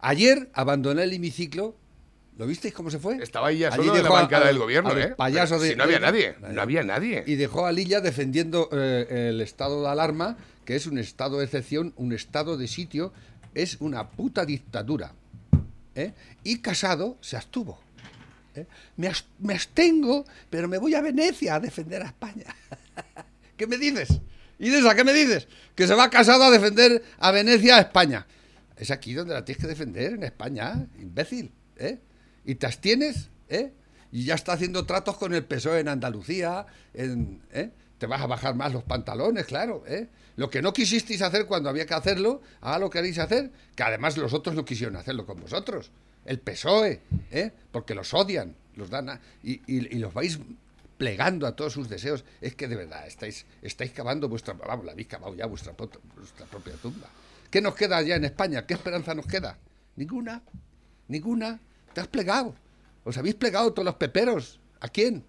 Ayer 0.00 0.50
abandoné 0.54 1.04
el 1.04 1.12
hemiciclo. 1.12 1.76
¿Lo 2.38 2.46
visteis 2.46 2.72
cómo 2.74 2.90
se 2.90 2.98
fue? 2.98 3.16
estaba 3.22 3.48
ahí 3.48 3.58
ya 3.58 3.68
Allí 3.68 3.84
solo 3.86 3.96
en 3.98 4.04
la 4.04 4.10
bancada 4.10 4.44
a- 4.44 4.48
del 4.48 4.58
gobierno, 4.58 4.90
a 4.90 5.00
¿eh? 5.00 5.14
payasos 5.16 5.60
Si 5.62 5.68
de- 5.70 5.76
no 5.76 5.84
había 5.84 5.96
de- 5.98 6.00
nadie, 6.06 6.34
no 6.40 6.62
había 6.62 6.82
nadie. 6.82 7.24
Y 7.26 7.34
dejó 7.36 7.66
a 7.66 7.72
Lilla 7.72 8.00
defendiendo 8.00 8.68
eh, 8.72 9.28
el 9.30 9.40
estado 9.40 9.82
de 9.82 9.88
alarma, 9.88 10.36
que 10.64 10.74
es 10.76 10.86
un 10.86 10.98
estado 10.98 11.38
de 11.38 11.44
excepción, 11.44 11.92
un 11.96 12.12
estado 12.12 12.56
de 12.56 12.68
sitio, 12.68 13.12
es 13.54 13.76
una 13.80 14.08
puta 14.10 14.44
dictadura. 14.46 15.12
¿eh? 15.94 16.12
Y 16.42 16.60
Casado 16.60 17.18
se 17.20 17.36
abstuvo. 17.36 17.78
¿eh? 18.54 18.66
Me, 18.96 19.08
as- 19.08 19.26
me 19.38 19.52
abstengo, 19.54 20.24
pero 20.48 20.68
me 20.68 20.78
voy 20.78 20.94
a 20.94 21.02
Venecia 21.02 21.56
a 21.56 21.60
defender 21.60 22.02
a 22.02 22.06
España. 22.06 22.46
¿Qué 23.58 23.66
me 23.66 23.76
dices? 23.76 24.08
¿Y 24.58 24.70
de 24.70 24.78
esa 24.78 24.94
qué 24.94 25.04
me 25.04 25.12
dices? 25.12 25.48
Que 25.74 25.86
se 25.86 25.94
va 25.94 26.08
Casado 26.08 26.44
a 26.44 26.50
defender 26.50 27.02
a 27.18 27.30
Venecia 27.30 27.76
a 27.76 27.80
España. 27.80 28.26
Es 28.76 28.90
aquí 28.90 29.12
donde 29.12 29.34
la 29.34 29.44
tienes 29.44 29.60
que 29.62 29.68
defender, 29.68 30.14
en 30.14 30.22
España, 30.22 30.86
imbécil. 30.98 31.52
¿eh? 31.76 31.98
Y 32.44 32.54
te 32.56 32.66
abstienes, 32.66 33.30
¿eh? 33.48 33.72
Y 34.10 34.24
ya 34.24 34.34
está 34.34 34.52
haciendo 34.52 34.84
tratos 34.84 35.16
con 35.16 35.32
el 35.34 35.44
PSOE 35.44 35.80
en 35.80 35.88
Andalucía, 35.88 36.66
en, 36.94 37.40
¿eh? 37.52 37.70
Te 37.98 38.06
vas 38.06 38.20
a 38.20 38.26
bajar 38.26 38.54
más 38.56 38.72
los 38.72 38.82
pantalones, 38.84 39.46
claro, 39.46 39.84
¿eh? 39.86 40.08
Lo 40.36 40.50
que 40.50 40.60
no 40.62 40.72
quisisteis 40.72 41.22
hacer 41.22 41.46
cuando 41.46 41.68
había 41.68 41.86
que 41.86 41.94
hacerlo, 41.94 42.40
ahora 42.60 42.78
lo 42.80 42.90
queréis 42.90 43.18
hacer, 43.18 43.50
que 43.76 43.82
además 43.82 44.16
los 44.16 44.32
otros 44.32 44.54
no 44.56 44.64
quisieron 44.64 44.96
hacerlo 44.96 45.24
con 45.24 45.40
vosotros. 45.40 45.90
El 46.24 46.38
PSOE, 46.40 47.00
¿eh? 47.30 47.52
Porque 47.70 47.94
los 47.94 48.12
odian, 48.14 48.56
los 48.76 48.90
dan 48.90 49.10
a- 49.10 49.20
y, 49.42 49.60
y- 49.66 49.98
los 49.98 50.12
vais 50.14 50.38
plegando 50.98 51.46
a 51.46 51.54
todos 51.56 51.72
sus 51.72 51.88
deseos. 51.88 52.24
Es 52.40 52.54
que 52.54 52.68
de 52.68 52.76
verdad 52.76 53.06
estáis, 53.06 53.44
estáis 53.60 53.92
cavando 53.92 54.28
vuestra, 54.28 54.54
vamos, 54.54 54.84
la 54.84 54.92
habéis 54.92 55.08
cavado 55.08 55.34
ya 55.34 55.46
vuestra, 55.46 55.72
vuestra 55.72 56.46
propia 56.46 56.74
tumba. 56.74 57.08
¿Qué 57.50 57.60
nos 57.60 57.74
queda 57.74 58.00
ya 58.02 58.16
en 58.16 58.24
España? 58.24 58.66
¿Qué 58.66 58.74
esperanza 58.74 59.14
nos 59.14 59.26
queda? 59.26 59.58
Ninguna, 59.96 60.42
ninguna. 61.08 61.60
Te 61.94 62.00
has 62.00 62.08
plegado. 62.08 62.54
Os 63.04 63.16
habéis 63.18 63.34
plegado 63.34 63.72
todos 63.72 63.84
los 63.84 63.96
peperos. 63.96 64.60
¿A 64.80 64.88
quién? 64.88 65.24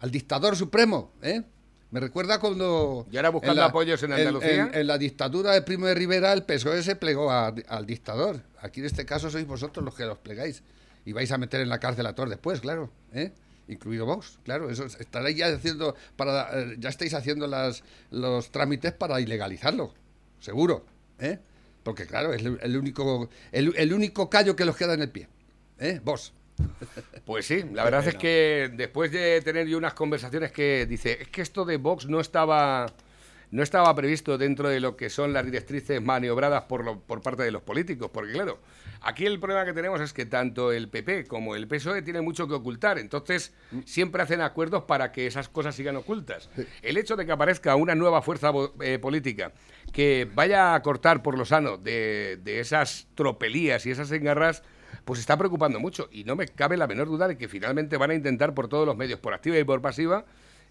Al 0.00 0.10
dictador 0.10 0.56
supremo, 0.56 1.12
¿eh? 1.22 1.42
Me 1.90 2.00
recuerda 2.00 2.40
cuando... 2.40 3.06
¿Y 3.10 3.16
ahora 3.16 3.30
buscando 3.30 3.62
apoyos 3.62 4.02
en 4.02 4.12
Andalucía? 4.12 4.70
En, 4.72 4.74
en 4.74 4.86
la 4.86 4.98
dictadura 4.98 5.52
de 5.52 5.62
Primo 5.62 5.86
de 5.86 5.94
Rivera, 5.94 6.32
el 6.32 6.42
PSOE 6.42 6.82
se 6.82 6.96
plegó 6.96 7.30
a- 7.30 7.54
al 7.68 7.86
dictador. 7.86 8.42
Aquí 8.60 8.80
en 8.80 8.86
este 8.86 9.06
caso 9.06 9.30
sois 9.30 9.46
vosotros 9.46 9.84
los 9.84 9.94
que 9.94 10.04
los 10.04 10.18
plegáis. 10.18 10.62
Y 11.04 11.12
vais 11.12 11.30
a 11.30 11.38
meter 11.38 11.60
en 11.60 11.68
la 11.68 11.78
cárcel 11.78 12.04
a 12.06 12.14
todos 12.14 12.28
después, 12.28 12.60
claro. 12.60 12.90
¿eh? 13.14 13.32
Incluido 13.68 14.04
vos, 14.04 14.38
claro. 14.42 14.68
Eso 14.68 14.84
es- 14.84 14.96
estaréis 15.00 15.36
ya 15.38 15.46
haciendo... 15.46 15.94
Para, 16.16 16.50
eh, 16.60 16.76
ya 16.78 16.88
estáis 16.88 17.14
haciendo 17.14 17.46
las, 17.46 17.84
los 18.10 18.50
trámites 18.50 18.92
para 18.92 19.20
ilegalizarlo. 19.20 19.94
Seguro. 20.40 20.84
¿eh? 21.20 21.38
Porque 21.84 22.04
claro, 22.06 22.34
es 22.34 22.42
el, 22.44 22.58
el 22.62 22.76
único, 22.76 23.30
el, 23.52 23.72
el 23.76 23.92
único 23.94 24.28
callo 24.28 24.56
que 24.56 24.64
los 24.64 24.76
queda 24.76 24.94
en 24.94 25.02
el 25.02 25.10
pie. 25.10 25.28
¿Eh? 25.78 26.00
Vos. 26.02 26.32
Pues 27.24 27.46
sí, 27.46 27.64
la 27.72 27.84
verdad 27.84 28.06
es 28.06 28.14
que 28.16 28.70
después 28.74 29.10
de 29.12 29.40
tener 29.42 29.66
yo 29.66 29.76
unas 29.78 29.94
conversaciones 29.94 30.52
que 30.52 30.86
dice, 30.86 31.18
es 31.20 31.28
que 31.28 31.42
esto 31.42 31.64
de 31.64 31.76
Vox 31.76 32.06
no 32.06 32.20
estaba 32.20 32.86
no 33.52 33.62
estaba 33.62 33.94
previsto 33.94 34.38
dentro 34.38 34.68
de 34.68 34.80
lo 34.80 34.96
que 34.96 35.08
son 35.08 35.32
las 35.32 35.44
directrices 35.44 36.02
maniobradas 36.02 36.64
por, 36.64 36.84
lo- 36.84 36.98
por 36.98 37.22
parte 37.22 37.44
de 37.44 37.52
los 37.52 37.62
políticos, 37.62 38.10
porque 38.12 38.32
claro, 38.32 38.58
aquí 39.02 39.24
el 39.24 39.38
problema 39.38 39.64
que 39.64 39.72
tenemos 39.72 40.00
es 40.00 40.12
que 40.12 40.26
tanto 40.26 40.72
el 40.72 40.88
PP 40.88 41.26
como 41.26 41.54
el 41.54 41.68
PSOE 41.68 42.02
tienen 42.02 42.24
mucho 42.24 42.48
que 42.48 42.54
ocultar, 42.54 42.98
entonces 42.98 43.54
siempre 43.84 44.20
hacen 44.20 44.40
acuerdos 44.40 44.82
para 44.82 45.12
que 45.12 45.28
esas 45.28 45.48
cosas 45.48 45.76
sigan 45.76 45.94
ocultas. 45.94 46.50
El 46.82 46.96
hecho 46.96 47.14
de 47.14 47.24
que 47.24 47.30
aparezca 47.30 47.76
una 47.76 47.94
nueva 47.94 48.20
fuerza 48.20 48.50
eh, 48.80 48.98
política 48.98 49.52
que 49.92 50.28
vaya 50.34 50.74
a 50.74 50.82
cortar 50.82 51.22
por 51.22 51.38
lo 51.38 51.44
sano 51.44 51.76
de, 51.78 52.40
de 52.42 52.58
esas 52.58 53.06
tropelías 53.14 53.86
y 53.86 53.92
esas 53.92 54.10
engarras, 54.10 54.64
pues 55.06 55.20
está 55.20 55.38
preocupando 55.38 55.80
mucho 55.80 56.08
y 56.12 56.24
no 56.24 56.36
me 56.36 56.46
cabe 56.48 56.76
la 56.76 56.86
menor 56.86 57.06
duda 57.08 57.26
de 57.28 57.38
que 57.38 57.48
finalmente 57.48 57.96
van 57.96 58.10
a 58.10 58.14
intentar 58.14 58.52
por 58.52 58.68
todos 58.68 58.84
los 58.86 58.96
medios, 58.96 59.18
por 59.20 59.32
activa 59.32 59.56
y 59.58 59.64
por 59.64 59.80
pasiva, 59.80 60.26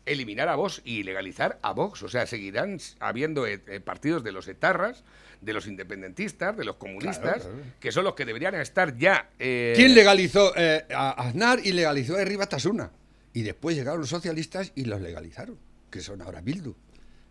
eliminar 0.05 0.49
a 0.49 0.55
Vox 0.55 0.81
y 0.85 1.01
legalizar 1.01 1.57
a 1.63 1.71
Vox. 1.71 2.03
O 2.03 2.09
sea, 2.09 2.27
seguirán 2.27 2.77
habiendo 2.99 3.47
eh, 3.47 3.61
eh, 3.65 3.79
partidos 3.79 4.23
de 4.23 4.31
los 4.31 4.47
etarras, 4.47 5.03
de 5.41 5.53
los 5.53 5.65
independentistas, 5.67 6.55
de 6.57 6.65
los 6.65 6.75
comunistas, 6.75 7.19
Claro, 7.19 7.39
claro. 7.41 7.71
que 7.79 7.91
son 7.91 8.03
los 8.03 8.13
que 8.13 8.25
deberían 8.25 8.53
estar 8.55 8.95
ya... 8.97 9.29
eh, 9.39 9.73
¿Quién 9.75 9.95
legalizó 9.95 10.53
eh, 10.55 10.85
a 10.93 11.11
Aznar 11.11 11.59
y 11.63 11.71
legalizó 11.71 12.15
a 12.17 12.21
Herri 12.21 12.35
Batasuna? 12.35 12.91
Y 13.33 13.41
después 13.43 13.75
llegaron 13.75 13.99
los 14.01 14.09
socialistas 14.09 14.71
y 14.75 14.85
los 14.85 15.01
legalizaron, 15.01 15.57
que 15.89 16.01
son 16.01 16.21
ahora 16.21 16.41
Bildu. 16.41 16.75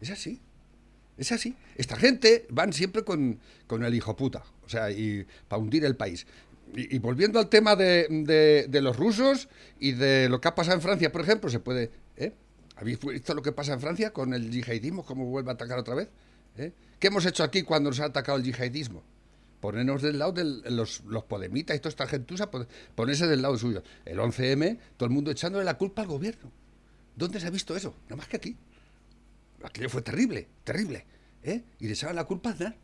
Es 0.00 0.10
así. 0.10 0.40
Es 1.16 1.30
así. 1.30 1.54
Esta 1.76 1.94
gente 1.96 2.44
van 2.50 2.72
siempre 2.72 3.04
con, 3.04 3.38
con 3.68 3.84
el 3.84 3.94
hijo 3.94 4.16
puta, 4.16 4.42
o 4.64 4.68
sea, 4.68 4.90
y 4.90 5.24
para 5.46 5.62
hundir 5.62 5.84
el 5.84 5.94
país. 5.96 6.26
Y, 6.76 6.98
volviendo 6.98 7.38
al 7.38 7.48
tema 7.48 7.76
de, 7.76 8.66
de- 8.68 8.80
los 8.82 8.96
rusos 8.96 9.48
y 9.78 9.92
de 9.92 10.28
lo 10.28 10.40
que 10.40 10.48
ha 10.48 10.54
pasado 10.54 10.76
en 10.76 10.82
Francia, 10.82 11.12
por 11.12 11.20
ejemplo, 11.20 11.48
se 11.50 11.60
puede... 11.60 11.90
¿eh? 12.16 12.32
¿Habéis 12.76 12.98
visto 13.00 13.34
lo 13.34 13.42
que 13.42 13.52
pasa 13.52 13.72
en 13.74 13.80
Francia 13.80 14.12
con 14.12 14.34
el 14.34 14.50
yihadismo, 14.50 15.04
cómo 15.04 15.26
vuelve 15.26 15.50
a 15.50 15.54
atacar 15.54 15.78
otra 15.78 15.94
vez? 15.94 16.08
¿Eh? 16.56 16.72
¿Qué 16.98 17.06
hemos 17.06 17.24
hecho 17.26 17.44
aquí 17.44 17.62
cuando 17.62 17.90
nos 17.90 18.00
ha 18.00 18.06
atacado 18.06 18.36
el 18.38 18.44
yihadismo? 18.44 19.02
Ponernos 19.60 20.02
del 20.02 20.18
lado 20.18 20.32
de 20.32 20.44
los, 20.70 21.04
los 21.04 21.24
podemitas 21.24 21.76
y 21.76 21.78
toda 21.78 21.90
esta 21.90 22.06
gentuza, 22.08 22.50
pon- 22.50 22.66
ponerse 22.96 23.26
del 23.28 23.42
lado 23.42 23.56
suyo. 23.56 23.82
El 24.04 24.18
11M, 24.18 24.78
todo 24.96 25.06
el 25.06 25.14
mundo 25.14 25.30
echándole 25.30 25.64
la 25.64 25.78
culpa 25.78 26.02
al 26.02 26.08
gobierno. 26.08 26.50
¿Dónde 27.16 27.38
se 27.40 27.46
ha 27.46 27.50
visto 27.50 27.76
eso? 27.76 27.94
Nada 28.04 28.16
más 28.16 28.26
que 28.28 28.36
aquí. 28.36 28.56
Aquello 29.62 29.88
fue 29.88 30.02
terrible, 30.02 30.48
terrible. 30.64 31.06
¿eh? 31.44 31.62
Y 31.78 31.86
le 31.86 31.92
echaban 31.92 32.16
la 32.16 32.24
culpa 32.24 32.50
a 32.50 32.52
Aznar. 32.54 32.76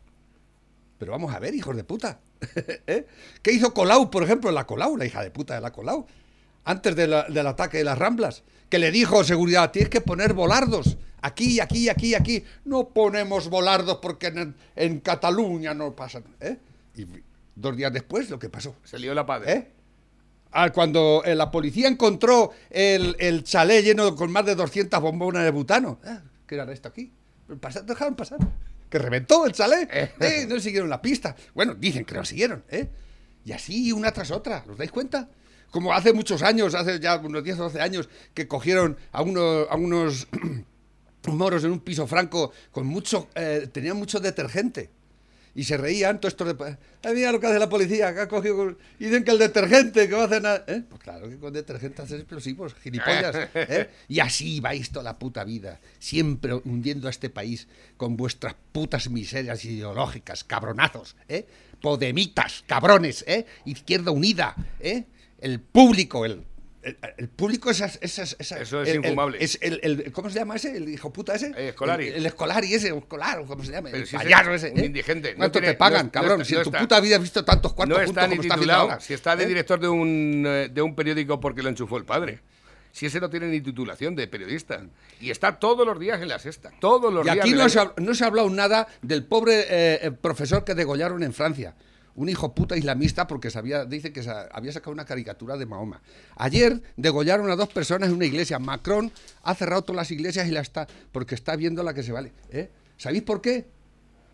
Pero 0.97 1.11
vamos 1.11 1.33
a 1.35 1.39
ver, 1.39 1.53
hijos 1.53 1.75
de 1.75 1.83
puta. 1.83 2.19
¿eh? 2.87 3.05
¿Qué 3.41 3.51
hizo 3.51 3.73
Colau, 3.73 4.09
por 4.09 4.23
ejemplo? 4.23 4.51
La 4.51 4.65
Colau, 4.65 4.97
la 4.97 5.05
hija 5.05 5.21
de 5.23 5.31
puta 5.31 5.55
de 5.55 5.61
la 5.61 5.71
Colau. 5.71 6.05
antes 6.63 6.95
de 6.95 7.07
la- 7.07 7.23
del 7.23 7.47
ataque 7.47 7.79
de 7.79 7.83
las 7.83 7.97
Ramblas, 7.97 8.43
que 8.69 8.77
le 8.79 8.91
dijo 8.91 9.23
seguridad, 9.23 9.71
tienes 9.71 9.89
que 9.89 9.99
poner 10.01 10.33
volardos. 10.33 10.97
Aquí, 11.23 11.59
aquí, 11.59 11.89
aquí, 11.89 12.13
aquí. 12.15 12.43
No 12.65 12.89
ponemos 12.89 13.49
volardos 13.49 13.97
porque 14.01 14.27
en, 14.27 14.55
en 14.75 14.99
Cataluña 14.99 15.73
no 15.73 15.95
pasan. 15.95 16.23
¿eh? 16.39 16.57
Y 16.95 17.05
dos 17.55 17.75
días 17.75 17.91
después, 17.91 18.29
lo 18.29 18.37
que 18.39 18.49
pasó. 18.49 18.75
Se 18.83 18.97
lió 18.99 19.13
la 19.13 19.25
padre. 19.25 19.51
¿Eh? 19.53 19.71
Ah, 20.51 20.69
cuando 20.71 21.23
eh, 21.25 21.33
la 21.35 21.49
policía 21.49 21.87
encontró 21.87 22.51
el, 22.69 23.15
el 23.19 23.43
chalet 23.43 23.83
lleno 23.83 24.15
con 24.15 24.31
más 24.31 24.45
de 24.45 24.55
200 24.55 24.99
bombonas 25.01 25.43
de 25.43 25.51
butano. 25.51 25.99
Ah, 26.05 26.21
¿Qué 26.45 26.55
era 26.55 26.71
esto 26.71 26.89
aquí? 26.89 27.11
Pasa- 27.59 27.81
dejaron 27.81 28.15
pasar. 28.15 28.39
Que 28.91 28.99
reventó 28.99 29.45
el 29.45 29.53
chalet. 29.53 29.89
¿eh? 29.91 30.45
No 30.49 30.59
siguieron 30.59 30.89
la 30.89 31.01
pista. 31.01 31.33
Bueno, 31.55 31.73
dicen 31.73 32.03
que 32.03 32.13
lo 32.13 32.25
siguieron. 32.25 32.65
¿eh? 32.69 32.89
Y 33.45 33.53
así 33.53 33.91
una 33.93 34.11
tras 34.11 34.31
otra. 34.31 34.65
¿Os 34.69 34.77
dais 34.77 34.91
cuenta? 34.91 35.29
Como 35.71 35.93
hace 35.93 36.11
muchos 36.11 36.43
años, 36.43 36.75
hace 36.75 36.99
ya 36.99 37.15
unos 37.15 37.41
10 37.41 37.59
o 37.59 37.63
12 37.63 37.79
años, 37.79 38.09
que 38.33 38.49
cogieron 38.49 38.97
a 39.13 39.21
unos, 39.21 39.65
a 39.69 39.75
unos 39.77 40.27
moros 41.27 41.63
en 41.63 41.71
un 41.71 41.79
piso 41.79 42.05
franco 42.05 42.51
con 42.71 42.85
mucho, 42.85 43.29
eh, 43.33 43.69
tenían 43.71 43.95
mucho 43.95 44.19
detergente. 44.19 44.89
Y 45.53 45.65
se 45.65 45.75
reían, 45.75 46.21
todo 46.21 46.29
esto 46.29 46.45
de... 46.45 46.77
"Ay, 47.03 47.13
mira 47.13 47.31
lo 47.31 47.39
que 47.39 47.47
hace 47.47 47.59
la 47.59 47.67
policía, 47.67 48.13
que 48.13 48.21
ha 48.21 48.27
cogido... 48.27 48.55
con-". 48.55 48.77
Y 48.99 49.05
dicen 49.05 49.23
que 49.23 49.31
el 49.31 49.37
detergente, 49.39 50.07
que 50.07 50.15
va 50.15 50.23
a 50.23 50.25
hacer 50.25 50.41
nada... 50.41 50.63
¿Eh? 50.67 50.83
Pues 50.87 51.01
claro 51.01 51.29
que 51.29 51.37
con 51.37 51.51
detergente 51.51 52.01
haces 52.01 52.19
explosivos, 52.21 52.73
gilipollas. 52.75 53.49
¿eh? 53.53 53.89
Y 54.07 54.19
así 54.21 54.59
vais 54.61 54.89
toda 54.91 55.03
la 55.03 55.19
puta 55.19 55.43
vida, 55.43 55.81
siempre 55.99 56.53
hundiendo 56.53 57.07
a 57.07 57.09
este 57.09 57.29
país 57.29 57.67
con 57.97 58.15
vuestras 58.15 58.55
putas 58.71 59.09
miserias 59.09 59.65
ideológicas, 59.65 60.43
cabronazos, 60.43 61.15
¿eh? 61.27 61.45
Podemitas, 61.81 62.63
cabrones, 62.67 63.25
¿eh? 63.27 63.45
Izquierda 63.65 64.11
Unida, 64.11 64.55
¿eh? 64.79 65.03
El 65.39 65.59
público, 65.59 66.23
el... 66.25 66.43
El, 66.83 66.97
el 67.17 67.29
público 67.29 67.69
esas, 67.69 67.99
esas, 68.01 68.35
esas- 68.39 68.61
Eso 68.61 68.81
es 68.81 68.89
el- 68.89 68.95
el- 68.97 69.03
infumable. 69.05 69.37
es 69.39 69.57
el, 69.61 69.79
el- 69.83 70.11
¿Cómo 70.11 70.29
se 70.31 70.39
llama 70.39 70.55
ese? 70.55 70.75
¿El 70.75 70.89
hijo 70.89 71.13
puta 71.13 71.35
ese? 71.35 71.53
Eh, 71.55 71.69
Escolari. 71.69 72.07
El, 72.07 72.13
el 72.15 72.25
escolari 72.25 72.73
ese, 72.73 72.91
o 72.91 72.97
escolar, 72.97 73.43
¿cómo 73.45 73.63
se 73.63 73.71
llama? 73.71 73.89
Pero 73.91 74.01
el 74.03 74.07
si 74.07 74.15
ese 74.15 74.25
payaso 74.25 74.51
es 74.55 74.63
ese. 74.63 74.73
un 74.73 74.79
¿eh? 74.79 74.85
indigente, 74.85 75.31
no 75.33 75.37
¿Cuánto 75.37 75.59
tiene- 75.59 75.73
te 75.73 75.77
pagan, 75.77 75.97
no- 75.99 76.03
no 76.05 76.11
cabrón? 76.11 76.45
si 76.45 76.53
no 76.53 76.59
en 76.59 76.63
tu 76.63 76.69
está. 76.69 76.79
puta 76.79 76.99
vida 76.99 77.15
has 77.17 77.21
visto 77.21 77.45
tantos 77.45 77.73
cuartos 77.73 77.97
No 77.99 78.03
juntos 78.05 78.23
está 78.23 78.27
ni 78.27 78.35
como 78.37 78.41
está 78.43 78.55
titulado. 78.55 78.81
ahora. 78.81 78.99
Si 78.99 79.13
está 79.13 79.35
de 79.35 79.43
¿eh? 79.43 79.47
director 79.47 79.79
de 79.79 79.87
un, 79.89 80.43
eh, 80.47 80.69
de 80.73 80.81
un 80.81 80.95
periódico 80.95 81.39
porque 81.39 81.61
lo 81.61 81.69
enchufó 81.69 81.97
el 81.97 82.05
padre. 82.05 82.39
Si 82.93 83.05
ese 83.05 83.19
no 83.21 83.29
tiene 83.29 83.47
ni 83.47 83.61
titulación 83.61 84.15
de 84.15 84.27
periodista. 84.27 84.81
Y 85.21 85.29
está 85.29 85.59
todos 85.59 85.85
los 85.87 85.97
días 85.99 86.19
en 86.21 86.27
la 86.27 86.39
sexta. 86.39 86.71
Todos 86.81 87.13
los 87.13 87.25
Y 87.25 87.29
días. 87.29 87.45
aquí 87.45 87.53
no 87.53 87.69
se, 87.69 87.79
ha, 87.79 87.93
no 87.97 88.13
se 88.15 88.23
ha 88.23 88.27
hablado 88.27 88.49
nada 88.49 88.87
del 89.03 89.23
pobre 89.23 89.65
eh, 89.69 90.11
profesor 90.19 90.65
que 90.65 90.73
degollaron 90.75 91.21
en 91.23 91.31
Francia. 91.31 91.73
Un 92.15 92.29
hijo 92.29 92.53
puta 92.53 92.77
islamista 92.77 93.27
porque 93.27 93.49
sabía, 93.49 93.85
dice 93.85 94.11
que 94.11 94.21
había 94.51 94.71
sacado 94.71 94.91
una 94.91 95.05
caricatura 95.05 95.57
de 95.57 95.65
Mahoma. 95.65 96.01
Ayer 96.35 96.81
degollaron 96.97 97.49
a 97.49 97.55
dos 97.55 97.69
personas 97.69 98.09
en 98.09 98.15
una 98.15 98.25
iglesia. 98.25 98.59
Macron 98.59 99.11
ha 99.43 99.55
cerrado 99.55 99.83
todas 99.83 99.97
las 99.97 100.11
iglesias 100.11 100.47
y 100.47 100.51
la 100.51 100.61
está 100.61 100.87
porque 101.11 101.35
está 101.35 101.55
viendo 101.55 101.83
la 101.83 101.93
que 101.93 102.03
se 102.03 102.11
vale. 102.11 102.33
¿eh? 102.51 102.69
¿Sabéis 102.97 103.23
por 103.23 103.41
qué? 103.41 103.65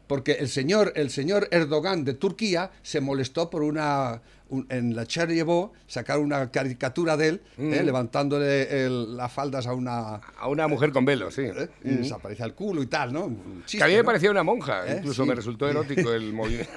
Porque 0.08 0.34
el 0.34 0.48
señor, 0.48 0.94
el 0.96 1.10
señor 1.10 1.50
Erdogan 1.52 2.06
de 2.06 2.14
Turquía 2.14 2.72
se 2.82 3.02
molestó 3.02 3.50
por 3.50 3.62
una. 3.62 4.22
Un- 4.50 4.66
en 4.70 4.96
la 4.96 5.06
Cheryevo 5.06 5.74
sacar 5.88 6.20
una 6.20 6.52
caricatura 6.52 7.18
de 7.18 7.28
él, 7.30 7.42
¿eh? 7.58 7.82
Mm. 7.82 7.86
levantándole 7.86 8.86
el- 8.86 9.16
las 9.18 9.32
faldas 9.32 9.68
a 9.68 9.74
una. 9.74 10.16
A 10.16 10.48
una 10.48 10.68
mujer 10.68 10.92
con 10.92 11.06
velo, 11.06 11.30
sí. 11.32 11.42
¿eh? 11.44 11.70
Y 11.84 11.90
desaparece 11.96 12.44
el 12.44 12.54
culo 12.54 12.82
y 12.84 12.88
tal, 12.88 13.14
¿no? 13.14 13.26
Un 13.26 13.64
chiste, 13.66 13.78
que 13.80 13.84
a 13.84 13.88
mí 13.88 13.94
me 13.94 14.00
¿no? 14.00 14.06
parecía 14.06 14.32
una 14.32 14.44
monja. 14.44 14.86
¿Eh? 14.88 14.98
Incluso 15.00 15.24
Sí. 15.24 15.30
me 15.30 15.36
resultó 15.36 15.68
erótico 15.68 16.12
el 16.14 16.32
movimiento. 16.34 16.72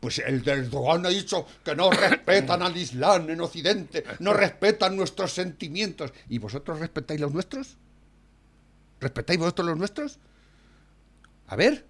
Pues 0.00 0.18
el 0.20 0.46
Erdogan 0.48 1.06
ha 1.06 1.08
dicho 1.08 1.46
que 1.64 1.74
no 1.74 1.90
respetan 1.90 2.62
al 2.62 2.76
Islam 2.76 3.30
en 3.30 3.40
Occidente, 3.40 4.04
no 4.20 4.32
respetan 4.32 4.96
nuestros 4.96 5.32
sentimientos. 5.32 6.12
¿Y 6.28 6.38
vosotros 6.38 6.78
respetáis 6.80 7.20
los 7.20 7.32
nuestros? 7.32 7.76
¿Respetáis 9.00 9.38
vosotros 9.38 9.66
los 9.68 9.76
nuestros? 9.78 10.18
A 11.46 11.56
ver, 11.56 11.84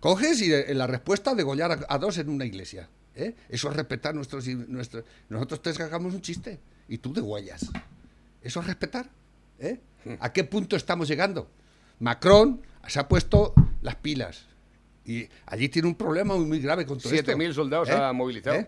coges 0.00 0.40
y 0.40 0.50
la 0.74 0.86
respuesta 0.86 1.34
degollar 1.34 1.72
a, 1.72 1.78
a 1.88 1.98
dos 1.98 2.18
en 2.18 2.28
una 2.28 2.44
iglesia. 2.44 2.88
¿Eh? 3.16 3.34
Eso 3.48 3.70
es 3.70 3.76
respetar 3.76 4.14
nuestros, 4.14 4.46
nuestros... 4.46 5.04
Nosotros 5.28 5.62
te 5.62 5.72
sacamos 5.74 6.14
un 6.14 6.20
chiste 6.20 6.60
y 6.88 6.98
tú 6.98 7.12
degüellas. 7.12 7.66
¿Eso 8.42 8.60
es 8.60 8.66
respetar? 8.66 9.08
¿eh? 9.58 9.80
¿A 10.20 10.32
qué 10.32 10.44
punto 10.44 10.76
estamos 10.76 11.08
llegando? 11.08 11.48
Macron 12.00 12.60
se 12.86 12.98
ha 13.00 13.08
puesto 13.08 13.54
las 13.82 13.96
pilas. 13.96 14.46
Y 15.06 15.28
allí 15.46 15.68
tiene 15.68 15.88
un 15.88 15.94
problema 15.94 16.34
muy, 16.34 16.44
muy 16.46 16.60
grave 16.60 16.86
con 16.86 16.98
todo 16.98 17.12
esto. 17.12 17.32
7.000 17.32 17.52
soldados 17.52 17.90
ha 17.90 18.12
movilizado. 18.12 18.66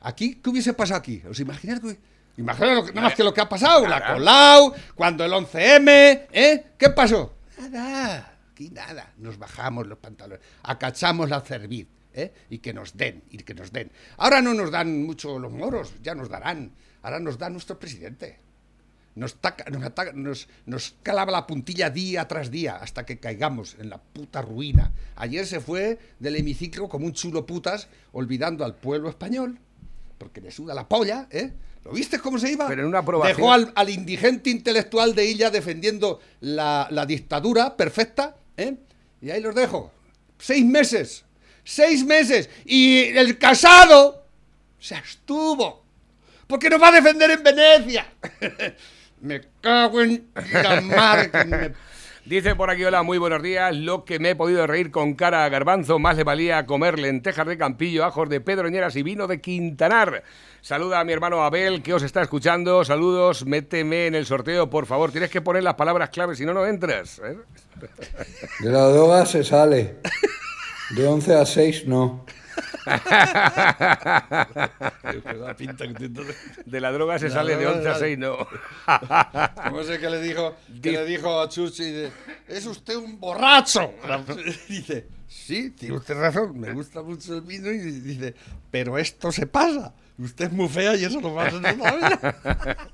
Aquí, 0.00 0.36
¿qué 0.36 0.50
hubiese 0.50 0.72
pasado 0.74 0.98
aquí? 1.00 1.22
¿Os 1.28 1.40
imagináis? 1.40 1.80
que- 1.80 1.98
Imagináis 2.36 2.76
lo 2.76 2.84
que- 2.84 2.92
nada 2.92 3.08
más 3.08 3.14
que 3.16 3.24
lo 3.24 3.32
que 3.32 3.40
ha 3.40 3.48
pasado, 3.48 3.86
la 3.86 3.98
Nada. 3.98 4.12
Colau, 4.14 4.74
cuando 4.94 5.24
el 5.24 5.32
11M, 5.32 6.26
¿eh? 6.32 6.66
¿Qué 6.78 6.90
pasó? 6.90 7.34
Nada, 7.70 8.36
aquí 8.52 8.68
nada. 8.70 9.12
Nos 9.16 9.38
bajamos 9.38 9.86
los 9.86 9.98
pantalones, 9.98 10.44
acachamos 10.62 11.30
la 11.30 11.40
cerviz, 11.40 11.86
¿eh? 12.16 12.32
Y 12.50 12.58
que 12.58 12.72
nos 12.72 12.96
den, 12.96 13.22
y 13.30 13.38
que 13.38 13.54
nos 13.54 13.70
den. 13.72 13.92
Ahora 14.16 14.42
no 14.42 14.52
nos 14.54 14.72
dan 14.72 15.04
mucho 15.04 15.38
los 15.38 15.52
moros, 15.52 15.92
ya 16.02 16.14
nos 16.16 16.28
darán. 16.28 16.72
Ahora 17.02 17.20
nos 17.20 17.38
da 17.38 17.48
nuestro 17.50 17.78
presidente. 17.78 18.38
Nos, 19.14 19.36
taca- 19.40 19.70
nos, 19.70 19.82
ataca- 19.82 20.12
nos, 20.12 20.48
nos 20.66 20.94
calaba 21.02 21.32
la 21.32 21.46
puntilla 21.46 21.88
día 21.88 22.26
tras 22.28 22.50
día 22.50 22.76
hasta 22.76 23.06
que 23.06 23.18
caigamos 23.18 23.76
en 23.78 23.88
la 23.88 23.98
puta 23.98 24.42
ruina. 24.42 24.92
Ayer 25.14 25.46
se 25.46 25.60
fue 25.60 25.98
del 26.18 26.36
hemiciclo 26.36 26.88
como 26.88 27.06
un 27.06 27.12
chulo 27.12 27.46
putas, 27.46 27.88
olvidando 28.12 28.64
al 28.64 28.74
pueblo 28.74 29.08
español, 29.08 29.58
porque 30.18 30.40
le 30.42 30.50
suda 30.50 30.74
la 30.74 30.88
polla, 30.88 31.28
¿eh? 31.30 31.52
¿Lo 31.84 31.92
viste 31.92 32.18
cómo 32.18 32.38
se 32.38 32.50
iba? 32.50 32.66
Pero 32.66 32.82
en 32.82 32.88
una 32.88 32.98
aprobación- 32.98 33.36
Dejó 33.36 33.52
al, 33.52 33.72
al 33.76 33.88
indigente 33.90 34.50
intelectual 34.50 35.14
de 35.14 35.24
Illa 35.30 35.50
defendiendo 35.50 36.20
la, 36.40 36.88
la 36.90 37.06
dictadura 37.06 37.76
perfecta, 37.76 38.36
¿eh? 38.56 38.74
Y 39.22 39.30
ahí 39.30 39.40
los 39.40 39.54
dejo. 39.54 39.92
Seis 40.38 40.64
meses. 40.66 41.24
Seis 41.66 42.04
meses. 42.04 42.48
Y 42.64 43.06
el 43.18 43.38
casado 43.38 44.22
se 44.78 44.94
abstuvo. 44.94 45.84
Porque 46.46 46.70
nos 46.70 46.80
va 46.80 46.88
a 46.88 46.92
defender 46.92 47.28
en 47.32 47.42
Venecia. 47.42 48.06
me 49.20 49.40
cago 49.60 50.00
en 50.00 50.28
la 50.52 50.80
madre 50.80 51.30
que 51.32 51.44
me... 51.44 51.72
Dice 52.24 52.54
por 52.54 52.70
aquí, 52.70 52.84
hola, 52.84 53.02
muy 53.02 53.18
buenos 53.18 53.42
días. 53.42 53.74
Lo 53.74 54.04
que 54.04 54.20
me 54.20 54.30
he 54.30 54.36
podido 54.36 54.64
reír 54.66 54.92
con 54.92 55.14
cara 55.14 55.44
a 55.44 55.48
garbanzo, 55.48 55.98
más 55.98 56.16
le 56.16 56.22
valía 56.22 56.66
comer 56.66 57.00
lentejas 57.00 57.46
de 57.48 57.58
Campillo, 57.58 58.04
ajos 58.04 58.28
de 58.28 58.40
Pedroñeras 58.40 58.94
y 58.94 59.02
vino 59.02 59.26
de 59.26 59.40
Quintanar. 59.40 60.22
Saluda 60.60 61.00
a 61.00 61.04
mi 61.04 61.12
hermano 61.12 61.42
Abel, 61.42 61.82
que 61.82 61.94
os 61.94 62.02
está 62.04 62.22
escuchando. 62.22 62.84
Saludos, 62.84 63.44
méteme 63.44 64.06
en 64.06 64.14
el 64.14 64.26
sorteo, 64.26 64.70
por 64.70 64.86
favor. 64.86 65.10
Tienes 65.10 65.30
que 65.30 65.40
poner 65.40 65.64
las 65.64 65.74
palabras 65.74 66.10
claves, 66.10 66.38
si 66.38 66.44
no, 66.44 66.54
no 66.54 66.64
entras. 66.64 67.20
¿eh? 67.24 67.38
De 68.60 68.70
la 68.70 68.86
droga 68.88 69.26
se 69.26 69.42
sale. 69.42 69.96
De 70.90 71.06
11 71.06 71.34
a 71.34 71.46
6 71.46 71.86
no. 71.86 72.24
De 76.66 76.80
la 76.80 76.92
droga 76.92 77.18
se 77.18 77.28
La 77.28 77.34
sale 77.34 77.56
de 77.56 77.64
droga 77.64 77.78
11 77.78 77.88
a 77.88 77.94
sale. 77.94 78.06
6, 78.06 78.18
no. 78.18 78.36
¿Cómo 79.64 79.80
es 79.80 79.88
el 79.90 80.00
que 80.00 80.10
le 80.10 80.20
dijo, 80.20 80.54
que 80.82 80.92
le 80.92 81.04
dijo 81.04 81.40
a 81.40 81.48
Chuchi? 81.48 81.90
de, 81.90 82.10
Es 82.48 82.66
usted 82.66 82.94
un 82.96 83.18
borracho. 83.18 83.92
Dice, 84.68 85.08
sí, 85.26 85.70
tiene 85.70 85.96
usted 85.96 86.14
razón, 86.14 86.58
me 86.58 86.72
gusta 86.72 87.02
mucho 87.02 87.34
el 87.34 87.40
vino. 87.42 87.70
Y 87.70 87.78
dice, 87.78 88.34
pero 88.70 88.96
esto 88.98 89.32
se 89.32 89.46
pasa. 89.46 89.92
Usted 90.18 90.46
es 90.46 90.52
muy 90.52 90.68
fea 90.68 90.94
y 90.96 91.04
eso 91.04 91.20
no 91.20 91.34
pasa 91.34 91.56
en 91.56 91.62
la 91.62 91.72
vida. 91.72 92.38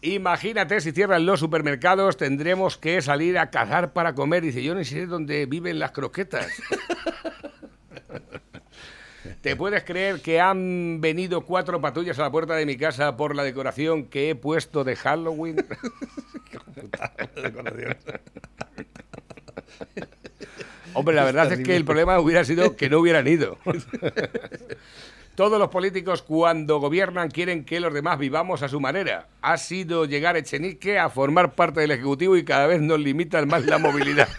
Imagínate 0.00 0.80
si 0.80 0.92
cierran 0.92 1.26
los 1.26 1.40
supermercados, 1.40 2.16
tendremos 2.16 2.78
que 2.78 3.02
salir 3.02 3.36
a 3.36 3.50
cazar 3.50 3.92
para 3.92 4.14
comer. 4.14 4.44
Dice, 4.44 4.62
yo 4.62 4.74
no 4.74 4.84
sé 4.84 5.06
dónde 5.06 5.46
viven 5.46 5.80
las 5.80 5.90
croquetas. 5.90 6.46
¿Te 9.40 9.56
puedes 9.56 9.82
creer 9.84 10.20
que 10.20 10.40
han 10.40 11.00
venido 11.00 11.42
cuatro 11.42 11.80
patrullas 11.80 12.18
a 12.18 12.22
la 12.22 12.30
puerta 12.30 12.54
de 12.54 12.66
mi 12.66 12.76
casa 12.76 13.16
por 13.16 13.34
la 13.34 13.42
decoración 13.42 14.04
que 14.04 14.30
he 14.30 14.34
puesto 14.34 14.84
de 14.84 14.94
Halloween? 14.96 15.56
Hombre, 20.94 21.14
la 21.14 21.24
verdad 21.24 21.52
es 21.52 21.60
que 21.60 21.76
el 21.76 21.84
problema 21.84 22.18
hubiera 22.18 22.44
sido 22.44 22.74
que 22.76 22.88
no 22.90 22.98
hubieran 22.98 23.28
ido. 23.28 23.58
Todos 25.38 25.60
los 25.60 25.68
políticos 25.68 26.22
cuando 26.22 26.80
gobiernan 26.80 27.30
quieren 27.30 27.64
que 27.64 27.78
los 27.78 27.94
demás 27.94 28.18
vivamos 28.18 28.64
a 28.64 28.68
su 28.68 28.80
manera. 28.80 29.28
Ha 29.40 29.56
sido 29.56 30.04
llegar 30.04 30.36
Echenique 30.36 30.98
a 30.98 31.10
formar 31.10 31.52
parte 31.52 31.78
del 31.78 31.92
Ejecutivo 31.92 32.36
y 32.36 32.44
cada 32.44 32.66
vez 32.66 32.80
nos 32.80 32.98
limitan 32.98 33.46
más 33.46 33.64
la 33.64 33.78
movilidad. 33.78 34.28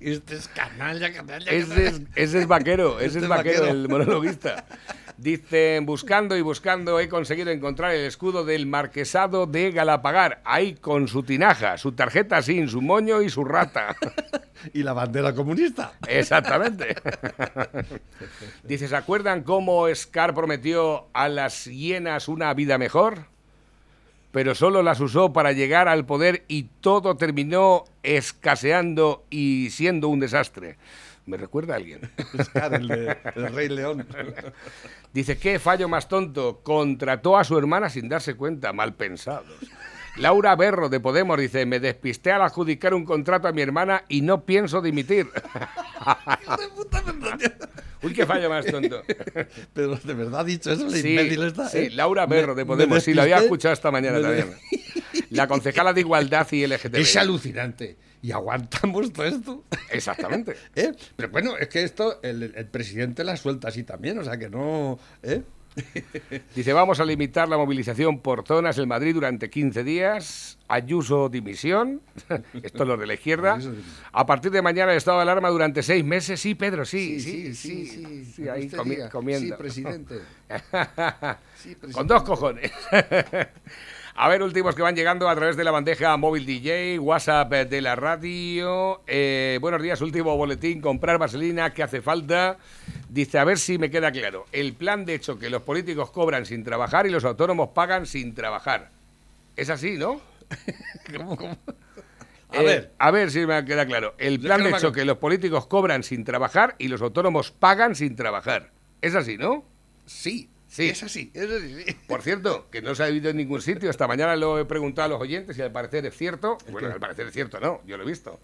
Este 0.00 0.36
es 0.36 0.48
canalla, 0.48 1.12
canalla. 1.12 1.50
Ese 1.50 1.86
es, 1.88 2.00
ese 2.14 2.38
es 2.38 2.46
vaquero, 2.46 2.98
ese 3.00 3.06
Este 3.06 3.18
es 3.18 3.24
es 3.24 3.28
vaquero, 3.28 3.60
vaquero. 3.60 3.78
el 3.78 3.88
monologuista. 3.88 4.64
Dicen, 5.18 5.86
buscando 5.86 6.36
y 6.36 6.42
buscando, 6.42 7.00
he 7.00 7.08
conseguido 7.08 7.50
encontrar 7.50 7.94
el 7.94 8.04
escudo 8.04 8.44
del 8.44 8.66
marquesado 8.66 9.46
de 9.46 9.70
Galapagar. 9.70 10.42
Ahí 10.44 10.74
con 10.74 11.08
su 11.08 11.22
tinaja, 11.22 11.78
su 11.78 11.92
tarjeta 11.92 12.42
sin, 12.42 12.68
su 12.68 12.82
moño 12.82 13.22
y 13.22 13.30
su 13.30 13.44
rata. 13.44 13.96
Y 14.72 14.82
la 14.82 14.94
bandera 14.94 15.34
comunista. 15.34 15.92
Exactamente. 16.08 16.96
Dice, 18.64 18.88
¿se 18.88 18.96
acuerdan 18.96 19.42
cómo 19.42 19.86
Scar 19.94 20.34
prometió 20.34 21.06
a 21.12 21.28
las 21.28 21.66
hienas 21.66 22.26
una 22.26 22.52
vida 22.54 22.78
mejor? 22.78 23.26
pero 24.36 24.54
solo 24.54 24.82
las 24.82 25.00
usó 25.00 25.32
para 25.32 25.52
llegar 25.52 25.88
al 25.88 26.04
poder 26.04 26.44
y 26.46 26.64
todo 26.82 27.16
terminó 27.16 27.84
escaseando 28.02 29.24
y 29.30 29.70
siendo 29.70 30.08
un 30.08 30.20
desastre. 30.20 30.76
¿Me 31.26 31.36
recuerda 31.36 31.74
a 31.74 31.76
alguien? 31.76 32.00
El, 32.72 32.88
de- 32.88 33.16
el 33.34 33.52
Rey 33.52 33.68
León. 33.68 34.06
Dice, 35.12 35.36
qué 35.38 35.58
fallo 35.58 35.88
más 35.88 36.08
tonto. 36.08 36.60
Contrató 36.62 37.36
a 37.36 37.44
su 37.44 37.58
hermana 37.58 37.90
sin 37.90 38.08
darse 38.08 38.34
cuenta. 38.34 38.72
Mal 38.72 38.94
pensados. 38.94 39.46
Laura 40.18 40.56
Berro, 40.56 40.88
de 40.88 40.98
Podemos, 40.98 41.38
dice, 41.38 41.66
me 41.66 41.78
despisté 41.78 42.32
al 42.32 42.40
adjudicar 42.42 42.94
un 42.94 43.04
contrato 43.04 43.48
a 43.48 43.52
mi 43.52 43.60
hermana 43.60 44.04
y 44.08 44.22
no 44.22 44.46
pienso 44.46 44.80
dimitir. 44.80 45.28
Uy, 48.02 48.12
qué 48.12 48.24
fallo 48.24 48.48
más 48.48 48.64
tonto. 48.66 49.02
Pero 49.74 49.96
de 49.96 50.14
verdad 50.14 50.40
ha 50.40 50.44
dicho 50.44 50.70
eso, 50.72 50.86
el 50.86 50.92
Sí, 50.94 51.10
imbécil 51.10 51.42
está. 51.42 51.68
sí, 51.68 51.78
¿eh? 51.78 51.90
Laura 51.90 52.26
Berro, 52.26 52.54
de 52.54 52.64
Podemos. 52.64 53.02
Sí, 53.02 53.14
lo 53.14 53.22
había 53.22 53.38
escuchado 53.38 53.74
esta 53.74 53.90
mañana 53.90 54.20
también. 54.20 54.52
La 55.30 55.48
concejala 55.48 55.92
de 55.92 56.00
Igualdad 56.00 56.46
y 56.52 56.66
LGTB. 56.66 56.96
Es 56.96 57.16
alucinante. 57.16 57.96
Y 58.26 58.32
aguantamos 58.32 59.12
todo 59.12 59.24
esto. 59.24 59.64
Exactamente. 59.88 60.56
¿Eh? 60.74 60.92
Pero 61.14 61.28
bueno, 61.28 61.56
es 61.56 61.68
que 61.68 61.84
esto 61.84 62.18
el, 62.24 62.54
el 62.56 62.66
presidente 62.66 63.22
la 63.22 63.36
suelta 63.36 63.68
así 63.68 63.84
también, 63.84 64.18
o 64.18 64.24
sea 64.24 64.36
que 64.36 64.48
no. 64.48 64.98
¿eh? 65.22 65.42
Dice, 66.56 66.72
vamos 66.72 66.98
a 66.98 67.04
limitar 67.04 67.48
la 67.48 67.56
movilización 67.56 68.18
por 68.18 68.44
zonas 68.44 68.78
en 68.78 68.88
Madrid 68.88 69.14
durante 69.14 69.48
15 69.48 69.84
días. 69.84 70.58
Ayuso 70.66 71.28
dimisión. 71.28 72.02
Esto 72.64 72.82
es 72.82 72.88
lo 72.88 72.96
de 72.96 73.06
la 73.06 73.14
izquierda. 73.14 73.60
A 74.10 74.26
partir 74.26 74.50
de 74.50 74.60
mañana 74.60 74.90
el 74.90 74.98
estado 74.98 75.18
de 75.18 75.22
alarma 75.22 75.48
durante 75.48 75.84
seis 75.84 76.04
meses. 76.04 76.40
Sí, 76.40 76.56
Pedro, 76.56 76.84
sí, 76.84 77.20
sí, 77.20 77.54
sí, 77.54 77.86
sí. 77.86 78.24
sí, 78.24 78.48
ahí 78.48 78.68
comiendo. 79.08 79.46
Sí, 79.46 79.52
presidente. 79.56 80.16
Con 81.92 82.08
dos 82.08 82.24
cojones. 82.24 82.72
A 84.18 84.28
ver, 84.30 84.42
últimos 84.42 84.74
que 84.74 84.80
van 84.80 84.96
llegando 84.96 85.28
a 85.28 85.34
través 85.34 85.56
de 85.58 85.64
la 85.64 85.70
bandeja 85.70 86.16
móvil 86.16 86.46
DJ, 86.46 86.98
WhatsApp 86.98 87.52
eh, 87.52 87.64
de 87.66 87.82
la 87.82 87.96
radio. 87.96 89.02
Eh, 89.06 89.58
buenos 89.60 89.82
días, 89.82 90.00
último 90.00 90.34
boletín, 90.38 90.80
comprar 90.80 91.18
vaselina, 91.18 91.74
que 91.74 91.82
hace 91.82 92.00
falta? 92.00 92.56
Dice, 93.10 93.38
a 93.38 93.44
ver 93.44 93.58
si 93.58 93.76
me 93.76 93.90
queda 93.90 94.10
claro. 94.10 94.46
El 94.52 94.72
plan 94.72 95.04
de 95.04 95.14
hecho 95.14 95.38
que 95.38 95.50
los 95.50 95.60
políticos 95.62 96.10
cobran 96.10 96.46
sin 96.46 96.64
trabajar 96.64 97.06
y 97.06 97.10
los 97.10 97.24
autónomos 97.26 97.70
pagan 97.70 98.06
sin 98.06 98.34
trabajar. 98.34 98.88
Es 99.54 99.68
así, 99.68 99.98
¿no? 99.98 100.18
¿Cómo, 101.16 101.36
cómo? 101.36 101.58
A 102.52 102.62
Eh, 102.62 102.64
ver. 102.64 102.92
A 102.98 103.10
ver 103.10 103.30
si 103.30 103.44
me 103.44 103.62
queda 103.66 103.84
claro. 103.84 104.14
El 104.16 104.40
plan 104.40 104.62
de 104.62 104.70
hecho 104.70 104.92
que 104.92 105.04
los 105.04 105.18
políticos 105.18 105.66
cobran 105.66 106.02
sin 106.02 106.24
trabajar 106.24 106.74
y 106.78 106.88
los 106.88 107.02
autónomos 107.02 107.50
pagan 107.50 107.94
sin 107.94 108.16
trabajar. 108.16 108.70
Es 109.02 109.14
así, 109.14 109.36
¿no? 109.36 109.62
Sí, 110.06 110.48
Sí. 110.68 110.88
es 110.88 111.02
así. 111.02 111.30
Es 111.34 111.50
así 111.50 111.84
sí. 111.84 111.96
Por 112.06 112.22
cierto, 112.22 112.68
que 112.70 112.82
no 112.82 112.94
se 112.94 113.04
ha 113.04 113.06
visto 113.06 113.28
en 113.28 113.36
ningún 113.36 113.62
sitio. 113.62 113.88
Esta 113.90 114.06
mañana 114.08 114.34
lo 114.36 114.58
he 114.58 114.64
preguntado 114.64 115.06
a 115.06 115.08
los 115.10 115.20
oyentes 115.20 115.56
y 115.58 115.62
al 115.62 115.72
parecer 115.72 116.04
es 116.06 116.16
cierto. 116.16 116.58
Bueno, 116.70 116.88
qué? 116.88 116.94
al 116.94 117.00
parecer 117.00 117.26
es 117.28 117.32
cierto, 117.32 117.60
no, 117.60 117.80
yo 117.86 117.96
lo 117.96 118.02
he 118.02 118.06
visto. 118.06 118.40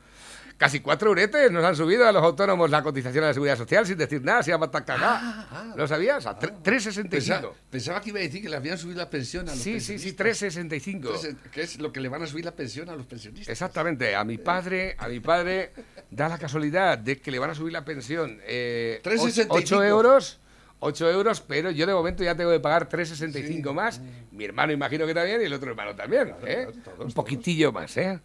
Casi 0.59 0.79
cuatro 0.81 1.11
uretes 1.11 1.51
nos 1.51 1.65
han 1.65 1.75
subido 1.75 2.07
a 2.07 2.13
los 2.13 2.23
autónomos 2.23 2.71
la 2.71 2.83
cotización 2.83 3.25
a 3.25 3.29
la 3.29 3.35
seguridad 3.35 3.57
social 3.57 3.85
sin 3.87 3.99
decir 3.99 4.23
nada, 4.23 4.43
se 4.45 4.51
llama 4.53 4.71
tan 4.71 4.85
cagá. 4.85 5.75
¿Lo 5.77 5.89
sabías? 5.89 6.25
A 6.27 6.39
tre- 6.39 6.55
3,65. 6.63 7.09
Pensaba, 7.11 7.53
pensaba 7.71 8.01
que 8.01 8.11
iba 8.11 8.21
a 8.21 8.23
decir 8.23 8.43
que 8.43 8.49
le 8.49 8.57
habían 8.57 8.79
subido 8.79 8.99
la 8.99 9.11
pensión 9.11 9.49
a 9.49 9.53
los 9.53 9.61
Sí, 9.61 9.81
sí, 9.81 9.99
sí, 9.99 10.13
pensionistas. 10.13 10.55
3,65. 10.55 10.95
Entonces, 10.95 11.35
¿Qué 11.51 11.63
es 11.63 11.81
lo 11.81 11.93
que 11.93 12.01
le 12.01 12.09
van 12.09 12.23
a 12.23 12.27
subir 12.29 12.45
la 12.45 12.53
pensión 12.55 12.89
a 12.91 12.95
los 12.95 13.07
pensionistas? 13.07 13.49
Exactamente, 13.49 14.15
a 14.15 14.23
mi 14.25 14.39
padre, 14.39 14.95
a 14.99 15.09
mi 15.09 15.19
padre 15.19 15.73
da 16.11 16.29
la 16.29 16.39
casualidad 16.39 16.97
de 16.99 17.19
que 17.21 17.31
le 17.33 17.39
van 17.41 17.51
a 17.51 17.55
subir 17.57 17.73
la 17.73 17.85
pensión 17.85 18.39
eh, 18.45 19.01
3,65. 19.03 19.47
8 19.49 19.85
euros, 19.85 20.39
8 20.85 21.11
euros, 21.11 21.40
pero 21.40 21.71
yo 21.71 21.87
de 21.87 21.95
momento 21.95 22.25
ya 22.25 22.35
tengo 22.35 22.51
que 22.51 22.61
pagar 22.61 22.88
3,65 22.88 23.73
más. 23.73 24.01
Mi 24.33 24.45
hermano 24.45 24.73
imagino 24.73 25.07
que 25.07 25.14
también 25.14 25.40
y 25.40 25.45
el 25.45 25.53
otro 25.53 25.71
hermano 25.71 25.95
también, 25.95 26.35
¿eh? 26.45 26.66
todos, 26.85 26.99
un 26.99 27.12
poquitillo 27.12 27.73
más, 27.73 27.97
¿eh? 27.97 28.18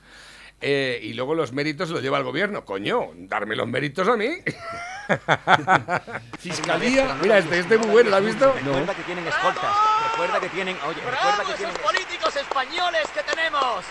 Eh, 0.59 0.99
y 1.03 1.13
luego 1.13 1.35
los 1.35 1.53
méritos 1.53 1.91
los 1.91 2.01
lleva 2.01 2.17
el 2.17 2.23
gobierno. 2.23 2.65
Coño, 2.65 3.11
darme 3.15 3.55
los 3.55 3.67
méritos 3.67 4.07
a 4.07 4.17
mí. 4.17 4.27
Fiscalía. 6.39 7.15
Mira, 7.21 7.37
este, 7.37 7.59
este 7.59 7.75
es 7.75 7.81
muy 7.81 7.91
bueno, 7.91 8.09
¿lo 8.09 8.15
has 8.15 8.25
visto? 8.25 8.51
Recuerda 8.53 8.95
que 8.95 9.03
tienen 9.03 9.27
escoltas. 9.27 9.75
Recuerda 10.11 10.39
que 10.39 10.49
tienen. 10.49 10.75
Oye, 10.87 10.99
recuerda 11.01 11.43
que 11.45 11.53
tienen. 11.53 11.75
políticos 11.75 12.35
españoles 12.35 13.03
que 13.13 13.21
tenemos! 13.21 13.85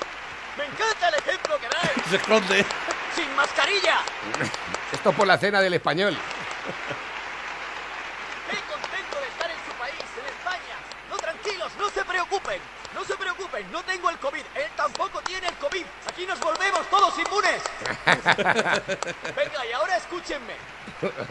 ¡Me 0.59 0.65
encanta 0.65 1.09
el 1.09 1.15
ejemplo 1.15 1.57
que 1.61 1.69
dais! 1.69 2.09
Se 2.11 2.17
esconde. 2.17 2.65
¡Sin 3.15 3.33
mascarilla! 3.37 3.99
Esto 4.93 5.13
por 5.13 5.29
la 5.29 5.39
cena 5.39 5.61
del 5.61 5.75
español. 5.75 6.17
¡Qué 8.51 8.57
contento 8.57 9.21
de 9.21 9.27
estar 9.27 9.51
en 9.51 9.57
su 9.67 9.73
país, 9.79 10.05
en 10.19 10.27
España! 10.27 10.77
No, 11.11 11.17
tranquilos, 11.17 11.73
no 11.79 11.91
se 11.91 12.05
preocupen. 12.05 12.61
No 12.95 13.05
se 13.05 13.15
preocupen, 13.37 13.71
no 13.71 13.83
tengo 13.85 14.11
el 14.11 14.19
COVID. 14.19 14.43
Él 14.55 14.71
tampoco 14.77 15.21
tiene 15.23 15.49
el 15.49 15.55
COVID. 15.55 15.85
Aquí 16.07 16.27
nos 16.27 16.41
volvemos 16.41 16.89
todos 16.89 17.15
inmunes. 17.19 17.63
Venga, 19.37 19.67
y 19.67 19.73
ahora 19.73 19.97
escúchenme. 19.97 20.55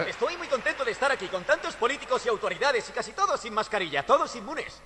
Estoy 0.07 0.37
muy 0.37 0.47
contento 0.47 0.85
de 0.85 0.91
estar 0.91 1.11
aquí 1.11 1.27
con 1.27 1.43
tantos 1.43 1.75
políticos 1.75 2.25
y 2.25 2.29
autoridades 2.29 2.87
y 2.89 2.91
casi 2.91 3.13
todos 3.13 3.39
sin 3.41 3.53
mascarilla, 3.53 4.05
todos 4.05 4.35
inmunes. 4.35 4.81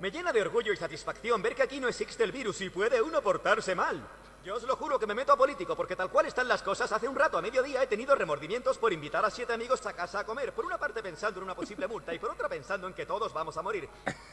Me 0.00 0.10
llena 0.10 0.32
de 0.32 0.42
orgullo 0.42 0.72
y 0.72 0.76
satisfacción 0.76 1.40
ver 1.40 1.54
que 1.54 1.62
aquí 1.62 1.80
no 1.80 1.88
existe 1.88 2.24
el 2.24 2.32
virus 2.32 2.60
y 2.60 2.68
puede 2.68 3.00
uno 3.00 3.22
portarse 3.22 3.74
mal. 3.74 4.06
Yo 4.44 4.56
os 4.56 4.62
lo 4.64 4.76
juro 4.76 4.98
que 4.98 5.06
me 5.06 5.14
meto 5.14 5.32
a 5.32 5.38
político 5.38 5.74
porque 5.74 5.96
tal 5.96 6.10
cual 6.10 6.26
están 6.26 6.46
las 6.46 6.62
cosas, 6.62 6.92
hace 6.92 7.08
un 7.08 7.16
rato 7.16 7.38
a 7.38 7.42
mediodía 7.42 7.82
he 7.82 7.86
tenido 7.86 8.14
remordimientos 8.14 8.76
por 8.76 8.92
invitar 8.92 9.24
a 9.24 9.30
siete 9.30 9.54
amigos 9.54 9.86
a 9.86 9.94
casa 9.94 10.18
a 10.18 10.24
comer. 10.24 10.52
Por 10.52 10.66
una 10.66 10.76
parte 10.76 11.02
pensando 11.02 11.40
en 11.40 11.44
una 11.44 11.54
posible 11.54 11.88
multa 11.88 12.12
y 12.12 12.18
por 12.18 12.30
otra 12.30 12.46
pensando 12.46 12.86
en 12.86 12.92
que 12.92 13.06
todos 13.06 13.32
vamos 13.32 13.56
a 13.56 13.62
morir. 13.62 13.88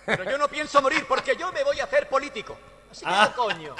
Pero 0.06 0.26
yo 0.26 0.38
no 0.38 0.50
pienso 0.50 0.82
morir 0.82 1.06
porque 1.08 1.38
yo 1.38 1.50
me 1.54 1.63
voy 1.63 1.80
a 1.80 1.86
hacer 1.86 2.10
político. 2.10 2.58
Así 2.91 3.06
que 3.06 3.12
no, 3.12 3.34
coño. 3.38 3.74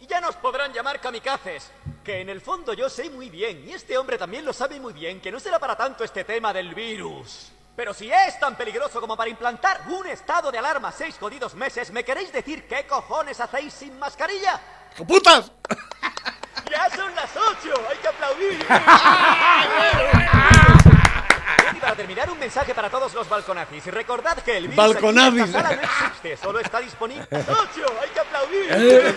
Y 0.00 0.06
ya 0.06 0.18
nos 0.18 0.34
podrán 0.36 0.72
llamar 0.72 0.98
kamikazes. 0.98 1.70
Que 2.02 2.22
en 2.22 2.30
el 2.30 2.40
fondo 2.40 2.72
yo 2.72 2.88
sé 2.88 3.10
muy 3.10 3.28
bien, 3.28 3.68
y 3.68 3.74
este 3.74 3.98
hombre 3.98 4.16
también 4.16 4.46
lo 4.46 4.54
sabe 4.54 4.80
muy 4.80 4.94
bien, 4.94 5.20
que 5.20 5.30
no 5.30 5.38
será 5.38 5.58
para 5.58 5.76
tanto 5.76 6.04
este 6.04 6.24
tema 6.24 6.54
del 6.54 6.74
virus. 6.74 7.52
Pero 7.76 7.92
si 7.92 8.10
es 8.10 8.40
tan 8.40 8.56
peligroso 8.56 8.98
como 8.98 9.14
para 9.14 9.28
implantar 9.28 9.82
un 9.88 10.06
estado 10.06 10.50
de 10.50 10.56
alarma 10.56 10.90
seis 10.90 11.18
jodidos 11.20 11.54
meses, 11.54 11.90
¿me 11.90 12.02
queréis 12.02 12.32
decir 12.32 12.66
qué 12.66 12.86
cojones 12.86 13.38
hacéis 13.40 13.74
sin 13.74 13.98
mascarilla? 13.98 14.58
¡Putas! 15.04 15.52
¡Ya 16.70 16.88
son 16.96 17.14
las 17.14 17.30
ocho! 17.36 17.74
¡Hay 17.90 17.98
que 17.98 18.08
aplaudir! 18.08 18.66
Para 21.86 21.98
terminar, 21.98 22.28
un 22.28 22.38
mensaje 22.40 22.74
para 22.74 22.90
todos 22.90 23.14
los 23.14 23.28
balconazis. 23.28 23.86
Recordad 23.86 24.38
que 24.38 24.56
el 24.56 24.66
virus 24.66 24.96
aquí 24.96 25.06
en 25.06 25.38
esta 25.44 25.62
sala 25.62 25.76
no 25.76 25.82
existe, 25.82 26.36
solo 26.36 26.58
está 26.58 26.80
disponible... 26.80 27.24
¡Ocho! 27.30 27.86
¡Hay 28.02 28.08
que 28.08 28.18
aplaudir! 28.18 28.66
Eh, 28.70 29.14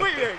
Muy 0.00 0.10
bien. 0.10 0.32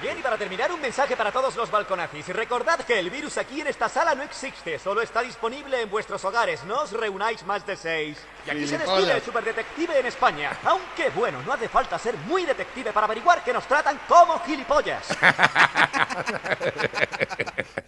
Bien, 0.00 0.18
y 0.18 0.22
para 0.22 0.38
terminar, 0.38 0.72
un 0.72 0.80
mensaje 0.80 1.14
para 1.18 1.30
todos 1.30 1.54
los 1.54 1.70
balconazis. 1.70 2.28
Recordad 2.28 2.80
que 2.80 2.98
el 2.98 3.10
virus 3.10 3.36
aquí 3.36 3.60
en 3.60 3.66
esta 3.66 3.90
sala 3.90 4.14
no 4.14 4.22
existe, 4.22 4.78
solo 4.78 5.02
está 5.02 5.20
disponible 5.20 5.82
en 5.82 5.90
vuestros 5.90 6.24
hogares. 6.24 6.64
No 6.64 6.80
os 6.80 6.92
reunáis 6.92 7.44
más 7.44 7.66
de 7.66 7.76
seis. 7.76 8.16
Y 8.46 8.50
aquí 8.50 8.66
se 8.66 8.78
despide 8.78 9.12
el 9.12 9.22
superdetective 9.22 9.98
en 10.00 10.06
España. 10.06 10.56
Aunque 10.64 11.10
bueno, 11.10 11.42
no 11.42 11.52
hace 11.52 11.68
falta 11.68 11.98
ser 11.98 12.16
muy 12.26 12.46
detective 12.46 12.90
para 12.90 13.04
averiguar 13.04 13.44
que 13.44 13.52
nos 13.52 13.66
tratan 13.68 14.00
como 14.08 14.40
gilipollas. 14.40 15.08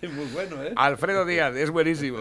Es 0.00 0.12
muy 0.12 0.26
bueno, 0.26 0.62
¿eh? 0.62 0.72
Alfredo 0.76 1.24
Díaz, 1.24 1.56
es 1.56 1.70
buenísimo. 1.70 2.17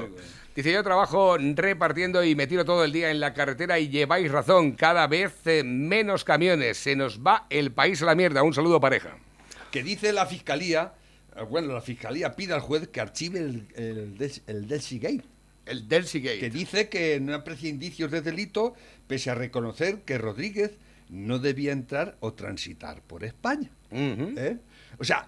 Dice, 0.56 0.72
yo 0.72 0.84
trabajo 0.84 1.38
repartiendo 1.38 2.24
y 2.24 2.34
me 2.36 2.48
tiro 2.48 2.66
todo 2.66 2.84
el 2.84 2.92
día 2.92 3.12
en 3.12 3.20
la 3.20 3.34
carretera 3.34 3.78
y 3.78 3.90
lleváis 3.90 4.32
razón, 4.32 4.72
cada 4.72 5.06
vez 5.06 5.34
eh, 5.46 5.64
menos 5.64 6.24
camiones, 6.24 6.78
se 6.78 6.96
nos 6.96 7.20
va 7.20 7.46
el 7.52 7.72
país 7.72 8.02
a 8.02 8.06
la 8.06 8.16
mierda. 8.16 8.42
Un 8.42 8.56
saludo 8.56 8.80
pareja. 8.80 9.18
Que 9.70 9.84
dice 9.84 10.12
la 10.14 10.26
fiscalía, 10.26 10.94
eh, 11.36 11.44
bueno, 11.44 11.74
la 11.74 11.82
fiscalía 11.82 12.36
pide 12.36 12.54
al 12.54 12.62
juez 12.62 12.88
que 12.88 13.00
archive 13.02 13.40
el, 13.40 13.68
el, 13.76 14.18
Del- 14.18 14.42
el 14.48 14.68
Delcy 14.68 14.98
Gate. 14.98 15.24
El 15.68 15.88
Delcy 15.88 16.22
Gate. 16.22 16.40
Que 16.40 16.50
dice 16.50 16.90
que 16.90 17.20
no 17.20 17.36
aprecia 17.36 17.70
indicios 17.70 18.10
de 18.10 18.22
delito, 18.22 18.74
pese 19.06 19.30
a 19.30 19.36
reconocer 19.36 20.00
que 20.06 20.18
Rodríguez 20.18 20.72
no 21.10 21.38
debía 21.38 21.72
entrar 21.72 22.18
o 22.20 22.34
transitar 22.34 23.02
por 23.02 23.24
España. 23.24 23.70
¿Eh? 23.92 24.58
O 24.98 25.04
sea, 25.04 25.28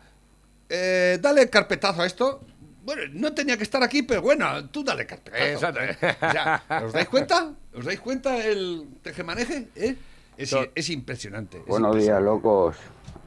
eh, 0.70 1.20
dale 1.22 1.50
carpetazo 1.52 2.02
a 2.02 2.06
esto. 2.08 2.42
Bueno, 2.84 3.02
no 3.14 3.34
tenía 3.34 3.58
que 3.58 3.64
estar 3.64 3.84
aquí, 3.84 4.04
pero 4.04 4.22
bueno, 4.22 4.70
tú 4.70 4.84
dale 4.84 5.06
carpetazo. 5.06 5.44
Exacto. 5.46 5.80
O 6.28 6.32
sea, 6.32 6.64
¿os 6.86 6.94
dais 6.94 7.08
cuenta? 7.10 7.52
¿Os 7.76 7.86
dais 7.86 8.00
cuenta 8.00 8.38
el 8.46 8.88
tejemaneje? 9.02 9.68
¿Eh? 9.76 9.96
Es, 10.38 10.56
es 10.74 10.90
impresionante. 10.90 11.58
es 11.60 11.66
Buenos 11.66 11.98
días, 11.98 12.22
locos. 12.22 12.78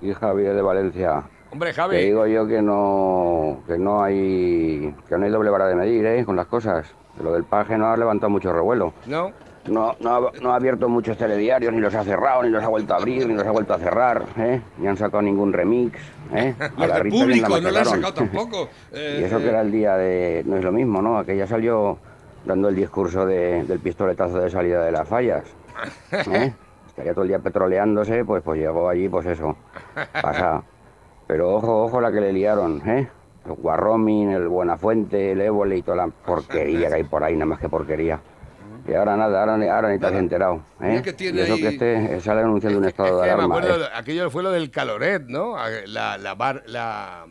Y 0.01 0.13
Javier 0.15 0.55
de 0.55 0.63
Valencia. 0.63 1.23
Hombre, 1.51 1.71
Te 1.71 1.75
Javi. 1.75 1.97
digo 1.99 2.27
yo 2.27 2.47
que 2.47 2.63
no, 2.63 3.63
que 3.67 3.77
no 3.77 4.03
hay 4.03 4.95
que 5.09 5.19
no 5.19 5.25
hay 5.27 5.31
doble 5.31 5.51
vara 5.51 5.67
de 5.69 5.75
medir, 5.75 6.05
¿eh? 6.07 6.25
Con 6.25 6.35
las 6.35 6.47
cosas. 6.47 6.87
Lo 7.23 7.33
del 7.35 7.45
paje 7.45 7.77
no 7.77 7.89
ha 7.93 7.97
levantado 7.97 8.31
mucho 8.31 8.53
revuelo. 8.53 8.95
¿No? 9.07 9.33
No, 9.69 9.95
no, 10.01 10.15
ha, 10.17 10.33
no 10.41 10.53
ha 10.53 10.57
abierto 10.57 10.89
muchos 10.89 11.17
telediarios, 11.17 11.73
ni 11.73 11.81
los 11.81 11.95
ha 11.95 12.03
cerrado, 12.03 12.43
ni 12.43 12.49
los 12.51 12.65
ha 12.65 12.69
vuelto 12.69 12.95
a 12.95 12.97
abrir, 12.97 13.27
ni 13.29 13.35
los 13.35 13.47
ha 13.47 13.53
vuelto 13.53 13.75
a 13.75 13.79
cerrar, 13.79 14.25
¿eh? 14.37 14.61
Ni 14.79 14.89
han 14.89 14.97
sacado 14.97 15.23
ningún 15.23 15.53
remix, 15.53 16.01
¿eh? 16.35 16.55
A 16.77 16.87
la 16.87 16.99
Rita 16.99 17.17
público 17.17 17.49
la 17.49 17.61
no 17.61 17.71
lo 17.71 17.79
han 17.79 17.85
sacado 17.85 18.15
tampoco. 18.15 18.69
Eh, 18.93 19.19
y 19.21 19.25
eso 19.25 19.39
que 19.39 19.49
era 19.49 19.61
el 19.61 19.71
día 19.71 19.97
de... 19.97 20.43
No 20.47 20.57
es 20.57 20.65
lo 20.65 20.73
mismo, 20.73 21.01
¿no? 21.01 21.17
Aquella 21.17 21.47
salió 21.47 21.97
dando 22.45 22.69
el 22.69 22.75
discurso 22.75 23.25
de- 23.25 23.63
del 23.65 23.79
pistoletazo 23.79 24.39
de 24.41 24.51
salida 24.51 24.85
de 24.85 24.91
las 24.93 25.09
fallas. 25.09 25.45
¿eh? 26.13 26.53
estaría 26.89 27.13
todo 27.15 27.23
el 27.23 27.29
día 27.29 27.39
petroleándose, 27.39 28.25
pues, 28.25 28.43
pues 28.43 28.59
llegó 28.61 28.89
allí, 28.89 29.09
pues 29.09 29.27
eso, 29.27 29.57
pasa. 30.21 30.63
Pero 31.29 31.55
ojo, 31.55 31.85
ojo 31.85 32.01
la 32.01 32.11
que 32.11 32.21
le 32.21 32.33
liaron, 32.33 32.83
¿eh? 32.89 33.09
El 33.47 33.53
Guarromin, 33.55 34.31
el 34.31 34.49
Buenafuente, 34.49 35.33
el 35.33 35.41
Évole 35.41 35.77
y 35.79 35.83
toda 35.83 35.97
la 35.99 36.09
porquería 36.09 36.89
que 36.89 36.95
hay 36.97 37.05
por 37.05 37.23
ahí, 37.25 37.35
nada 37.35 37.47
más 37.47 37.61
que 37.61 37.69
porquería. 37.69 38.21
Y 38.89 38.95
ahora 38.95 39.17
nada, 39.17 39.41
ahora, 39.41 39.57
ni- 39.57 39.69
ahora 39.69 39.91
ni 39.93 39.99
te 39.99 40.07
has 40.07 40.13
enterado, 40.15 40.65
¿eh? 40.81 41.01
Que 41.05 41.13
tiene 41.13 41.41
y 41.41 41.45
eso 41.45 41.57
que 41.57 41.69
ahí- 41.69 41.75
este 41.75 42.21
sale 42.21 42.41
anunciando 42.41 42.79
un 42.79 42.85
estado 42.85 43.17
de 43.21 43.23
Que 43.23 43.29
me 43.29 43.43
alarma. 43.43 43.59
acuerdo, 43.59 43.85
¿eh? 43.85 43.89
aquello 43.95 44.31
fue 44.31 44.43
lo 44.43 44.51
del 44.51 44.71
caloret, 44.71 45.23
¿no? 45.29 45.55
La, 45.87 46.19
la, 46.19 46.35
bar- 46.35 46.63
la, 46.67 47.25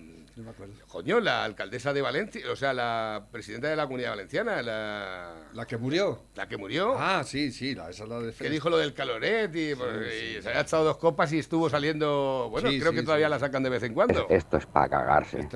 coño, 1.01 1.19
la 1.19 1.43
alcaldesa 1.43 1.93
de 1.93 2.01
Valencia, 2.03 2.43
o 2.51 2.55
sea, 2.55 2.73
la 2.73 3.25
presidenta 3.31 3.67
de 3.67 3.75
la 3.75 3.85
Comunidad 3.85 4.11
Valenciana, 4.11 4.61
la... 4.61 5.33
¿La 5.53 5.65
que 5.65 5.75
murió? 5.77 6.19
La 6.35 6.47
que 6.47 6.57
murió. 6.57 6.95
Ah, 6.95 7.23
sí, 7.25 7.51
sí, 7.51 7.73
la, 7.73 7.89
esa 7.89 8.03
es 8.03 8.09
la 8.09 8.19
de 8.19 8.31
que 8.33 8.49
dijo 8.51 8.69
lo 8.69 8.77
del 8.77 8.93
caloret 8.93 9.49
y, 9.55 9.73
pues, 9.73 9.89
y 10.13 10.41
se 10.43 10.49
había 10.49 10.61
echado 10.61 10.83
dos 10.83 10.97
copas 10.97 11.33
y 11.33 11.39
estuvo 11.39 11.71
saliendo, 11.71 12.49
bueno, 12.51 12.69
Sí, 12.69 12.79
creo 12.79 12.91
sí, 12.91 12.97
que 12.97 13.03
todavía 13.03 13.27
sí. 13.27 13.31
la 13.31 13.39
sacan 13.39 13.63
de 13.63 13.69
vez 13.71 13.81
en 13.81 13.95
cuando. 13.95 14.27
Esto 14.29 14.57
es 14.57 14.65
para 14.67 14.89
cagarse. 14.89 15.49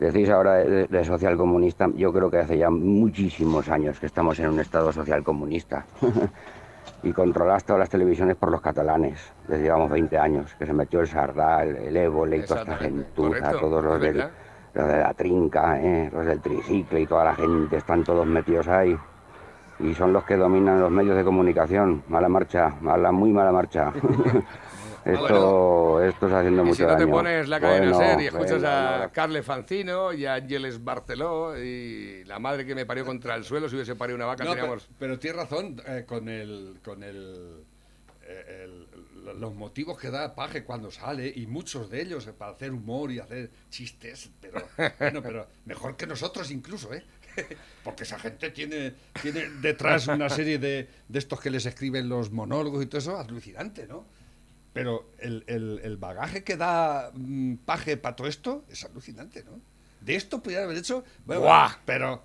Decís 0.00 0.30
ahora 0.30 0.54
de, 0.54 0.86
de 0.86 1.04
social 1.04 1.36
comunista, 1.36 1.86
yo 1.94 2.10
creo 2.10 2.30
que 2.30 2.38
hace 2.38 2.56
ya 2.56 2.70
muchísimos 2.70 3.68
años 3.68 4.00
que 4.00 4.06
estamos 4.06 4.38
en 4.38 4.48
un 4.48 4.60
estado 4.60 4.90
social 4.90 5.22
comunista. 5.22 5.84
y 7.02 7.12
controladas 7.12 7.64
todas 7.64 7.80
las 7.80 7.90
televisiones 7.90 8.36
por 8.36 8.50
los 8.50 8.62
catalanes. 8.62 9.20
Desde 9.46 9.64
llevamos 9.64 9.90
20 9.90 10.18
años, 10.18 10.54
que 10.58 10.64
se 10.64 10.72
metió 10.72 11.00
el 11.00 11.08
Sardá, 11.08 11.62
el, 11.62 11.76
el 11.76 11.96
Évole 11.96 12.38
y 12.38 12.42
toda 12.46 12.62
esta 12.62 12.76
gentuza, 12.78 13.38
correcto, 13.38 13.60
todos 13.60 13.84
los, 13.84 13.94
es 13.96 14.00
del-. 14.14 14.47
Los 14.74 14.86
de 14.88 14.98
la 14.98 15.14
trinca, 15.14 15.80
¿eh? 15.80 16.10
los 16.12 16.26
del 16.26 16.40
tricicle 16.40 17.00
y 17.00 17.06
toda 17.06 17.24
la 17.24 17.34
gente, 17.34 17.76
están 17.76 18.04
todos 18.04 18.26
metidos 18.26 18.68
ahí. 18.68 18.96
Y 19.80 19.94
son 19.94 20.12
los 20.12 20.24
que 20.24 20.36
dominan 20.36 20.80
los 20.80 20.90
medios 20.90 21.16
de 21.16 21.22
comunicación. 21.24 22.02
Mala 22.08 22.28
marcha, 22.28 22.74
mala, 22.80 23.12
muy 23.12 23.30
mala 23.30 23.52
marcha. 23.52 23.92
esto, 25.04 26.02
esto 26.02 26.26
está 26.26 26.40
haciendo 26.40 26.62
Y 26.62 26.66
mucho 26.66 26.74
si 26.76 26.82
no 26.82 26.88
te 26.96 27.02
daño. 27.04 27.10
pones 27.12 27.48
la 27.48 27.60
cadena 27.60 27.92
Bueno, 27.96 27.98
ser 27.98 28.20
y 28.20 28.26
escuchas 28.26 28.54
venga, 28.54 29.02
a 29.04 29.08
Carle 29.12 29.42
Fancino 29.42 30.12
y 30.12 30.26
a 30.26 30.34
Ángeles 30.34 30.82
Barceló 30.82 31.56
y 31.56 32.24
la 32.24 32.38
madre 32.38 32.66
que 32.66 32.74
me 32.74 32.84
parió 32.86 33.04
contra 33.04 33.34
el 33.36 33.44
suelo, 33.44 33.68
si 33.68 33.76
hubiese 33.76 33.94
parido 33.94 34.16
una 34.16 34.26
vaca, 34.26 34.44
No, 34.44 34.50
pero, 34.50 34.62
teníamos... 34.62 34.88
pero 34.98 35.18
tienes 35.18 35.40
razón 35.40 35.76
eh, 35.86 36.04
con 36.06 36.28
el 36.28 36.78
con 36.84 37.02
el, 37.02 37.62
eh, 38.26 38.64
el- 38.64 38.87
los 39.34 39.54
motivos 39.54 39.98
que 39.98 40.10
da 40.10 40.34
Paje 40.34 40.64
cuando 40.64 40.90
sale 40.90 41.32
y 41.34 41.46
muchos 41.46 41.90
de 41.90 42.02
ellos 42.02 42.26
eh, 42.26 42.32
para 42.32 42.52
hacer 42.52 42.72
humor 42.72 43.10
y 43.12 43.18
hacer 43.18 43.50
chistes, 43.70 44.30
pero 44.40 44.66
bueno, 44.98 45.22
pero 45.22 45.46
mejor 45.64 45.96
que 45.96 46.06
nosotros 46.06 46.50
incluso, 46.50 46.92
¿eh? 46.94 47.04
Porque 47.84 48.02
esa 48.02 48.18
gente 48.18 48.50
tiene 48.50 48.94
tiene 49.22 49.48
detrás 49.60 50.06
una 50.08 50.28
serie 50.28 50.58
de, 50.58 50.88
de 51.08 51.18
estos 51.18 51.40
que 51.40 51.50
les 51.50 51.66
escriben 51.66 52.08
los 52.08 52.30
monólogos 52.32 52.82
y 52.82 52.86
todo 52.86 52.98
eso 52.98 53.18
alucinante, 53.18 53.86
¿no? 53.86 54.04
Pero 54.72 55.10
el, 55.18 55.44
el- 55.46 55.80
el 55.82 55.96
bagaje 55.96 56.44
que 56.44 56.56
da 56.56 57.10
mm, 57.14 57.56
Paje 57.64 57.96
para 57.96 58.16
todo 58.16 58.26
esto 58.28 58.64
es 58.68 58.84
alucinante, 58.84 59.44
¿no? 59.44 59.60
De 60.00 60.14
esto 60.14 60.40
podrían 60.42 60.64
haber 60.64 60.76
hecho, 60.78 61.04
bueno, 61.26 61.42
¡Buah! 61.42 61.76
pero 61.84 62.22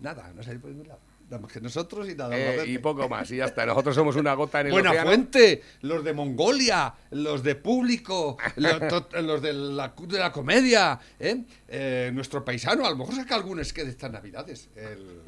nada, 0.00 0.32
no 0.34 0.42
salió 0.42 0.60
por 0.60 0.70
ningún 0.70 0.88
lado. 0.88 1.00
Nada 1.30 1.42
más 1.42 1.52
que 1.52 1.60
nosotros 1.60 2.08
y 2.10 2.16
nada 2.16 2.36
Eh, 2.36 2.64
y 2.66 2.78
poco 2.78 3.08
más, 3.08 3.30
y 3.30 3.36
ya 3.36 3.44
está. 3.44 3.64
Nosotros 3.64 3.94
somos 3.94 4.16
una 4.16 4.34
gota 4.34 4.62
en 4.62 4.66
el 4.66 4.72
Buena 4.72 4.90
océano. 4.90 5.10
Fuente, 5.10 5.62
los 5.82 6.02
de 6.02 6.12
Mongolia, 6.12 6.92
los 7.12 7.44
de 7.44 7.54
Público, 7.54 8.36
los, 8.56 9.40
de 9.40 9.52
la 9.52 9.94
de 9.96 10.18
la 10.18 10.32
Comedia, 10.32 10.98
¿eh? 11.20 11.44
Eh, 11.68 12.10
nuestro 12.12 12.44
paisano, 12.44 12.84
a 12.84 12.90
lo 12.90 12.96
mejor 12.96 13.14
saca 13.14 13.36
algún 13.36 13.64
sketch 13.64 13.84
de 13.84 13.90
estas 13.92 14.10
navidades. 14.10 14.70
El, 14.74 15.22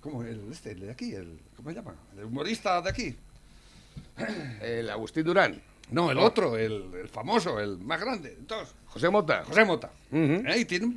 ¿Cómo? 0.00 0.22
El, 0.22 0.52
este, 0.52 0.72
el 0.72 0.80
de 0.80 0.90
aquí, 0.90 1.14
el, 1.14 1.40
¿cómo 1.56 1.70
se 1.70 1.76
llama? 1.76 1.94
El 2.14 2.24
humorista 2.24 2.82
de 2.82 2.90
aquí. 2.90 3.16
El 4.60 4.90
Agustín 4.90 5.24
Durán. 5.24 5.62
No, 5.90 6.10
el 6.10 6.18
otro, 6.18 6.58
el, 6.58 6.90
el 6.94 7.08
famoso, 7.08 7.58
el 7.58 7.78
más 7.78 8.00
grande. 8.02 8.36
Entonces, 8.38 8.74
José 8.84 9.08
Mota. 9.08 9.44
José 9.44 9.64
Mota. 9.64 9.90
Y 10.10 10.64
tiene 10.66 10.94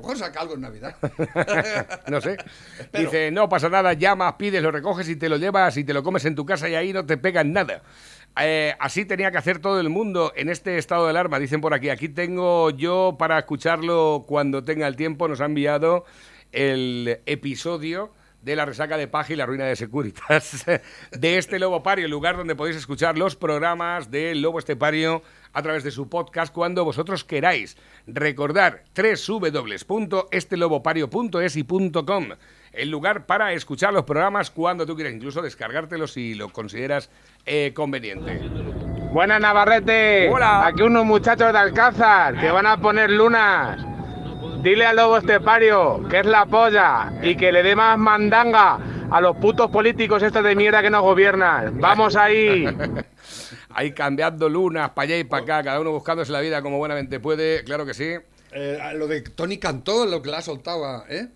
mejor 0.00 0.18
saca 0.18 0.40
algo 0.40 0.54
en 0.54 0.62
Navidad. 0.62 0.96
No 2.08 2.20
sé. 2.20 2.36
Dice, 2.92 3.30
no 3.30 3.48
pasa 3.48 3.68
nada, 3.68 3.92
llamas, 3.92 4.34
pides, 4.34 4.62
lo 4.62 4.70
recoges 4.70 5.08
y 5.08 5.16
te 5.16 5.28
lo 5.28 5.36
llevas 5.36 5.76
y 5.76 5.84
te 5.84 5.94
lo 5.94 6.02
comes 6.02 6.24
en 6.24 6.34
tu 6.34 6.44
casa 6.44 6.68
y 6.68 6.74
ahí 6.74 6.92
no 6.92 7.06
te 7.06 7.16
pegan 7.16 7.52
nada. 7.52 7.82
Eh, 8.40 8.74
así 8.78 9.04
tenía 9.04 9.30
que 9.30 9.38
hacer 9.38 9.58
todo 9.58 9.80
el 9.80 9.88
mundo 9.88 10.32
en 10.36 10.48
este 10.48 10.78
estado 10.78 11.04
de 11.04 11.10
alarma, 11.10 11.38
dicen 11.38 11.60
por 11.60 11.74
aquí. 11.74 11.90
Aquí 11.90 12.08
tengo 12.08 12.70
yo 12.70 13.16
para 13.18 13.38
escucharlo 13.38 14.24
cuando 14.26 14.64
tenga 14.64 14.86
el 14.86 14.96
tiempo. 14.96 15.28
Nos 15.28 15.40
ha 15.40 15.46
enviado 15.46 16.04
el 16.52 17.20
episodio 17.26 18.12
de 18.42 18.56
la 18.56 18.64
resaca 18.64 18.96
de 18.96 19.06
paja 19.08 19.32
y 19.32 19.36
la 19.36 19.46
ruina 19.46 19.66
de 19.66 19.76
Securitas 19.76 20.64
de 21.12 21.38
este 21.38 21.58
Lobo 21.58 21.82
Pario, 21.82 22.06
el 22.06 22.10
lugar 22.10 22.36
donde 22.36 22.54
podéis 22.54 22.76
escuchar 22.76 23.18
los 23.18 23.36
programas 23.36 24.10
del 24.10 24.42
Lobo 24.42 24.58
Estepario 24.58 25.22
a 25.52 25.62
través 25.62 25.84
de 25.84 25.90
su 25.90 26.08
podcast 26.08 26.50
cuando 26.52 26.84
vosotros 26.84 27.24
queráis. 27.24 27.76
Recordar 28.06 28.84
www.estelobopario.es 28.94 31.56
y 31.56 31.64
.com, 31.64 32.28
el 32.72 32.90
lugar 32.90 33.26
para 33.26 33.52
escuchar 33.52 33.92
los 33.92 34.04
programas 34.04 34.50
cuando 34.50 34.86
tú 34.86 34.94
quieras, 34.94 35.14
incluso 35.14 35.42
descargártelos 35.42 36.12
si 36.12 36.34
lo 36.34 36.50
consideras 36.50 37.10
eh, 37.44 37.72
conveniente. 37.74 38.40
Buenas 39.12 39.40
Navarrete. 39.40 40.30
Hola. 40.30 40.66
Aquí 40.66 40.82
unos 40.82 41.04
muchachos 41.04 41.52
de 41.52 41.58
Alcázar 41.58 42.38
que 42.38 42.48
van 42.50 42.66
a 42.66 42.80
poner 42.80 43.10
lunas. 43.10 43.89
Dile 44.62 44.84
al 44.86 44.96
lobo 44.96 45.16
estepario 45.16 46.06
que 46.08 46.20
es 46.20 46.26
la 46.26 46.44
polla 46.46 47.12
y 47.22 47.34
que 47.36 47.50
le 47.50 47.62
dé 47.62 47.74
más 47.74 47.96
mandanga 47.98 48.78
a 49.10 49.20
los 49.20 49.36
putos 49.38 49.70
políticos 49.70 50.22
estos 50.22 50.44
de 50.44 50.54
mierda 50.54 50.82
que 50.82 50.90
nos 50.90 51.02
gobiernan. 51.02 51.78
Vamos 51.80 52.16
ahí. 52.16 52.64
Ahí 53.72 53.92
cambiando 53.92 54.48
lunas 54.48 54.90
para 54.90 55.04
allá 55.04 55.18
y 55.18 55.24
para 55.24 55.42
acá, 55.44 55.62
cada 55.62 55.80
uno 55.80 55.92
buscándose 55.92 56.32
la 56.32 56.40
vida 56.40 56.60
como 56.60 56.78
buenamente 56.78 57.20
puede, 57.20 57.62
claro 57.62 57.86
que 57.86 57.94
sí. 57.94 58.14
Eh, 58.50 58.78
lo 58.96 59.06
de 59.06 59.20
Tony 59.22 59.58
Cantó, 59.58 60.06
lo 60.06 60.20
que 60.20 60.28
le 60.30 60.36
ha 60.38 60.42
soltado 60.42 60.84
a, 60.84 61.04
¿eh? 61.08 61.28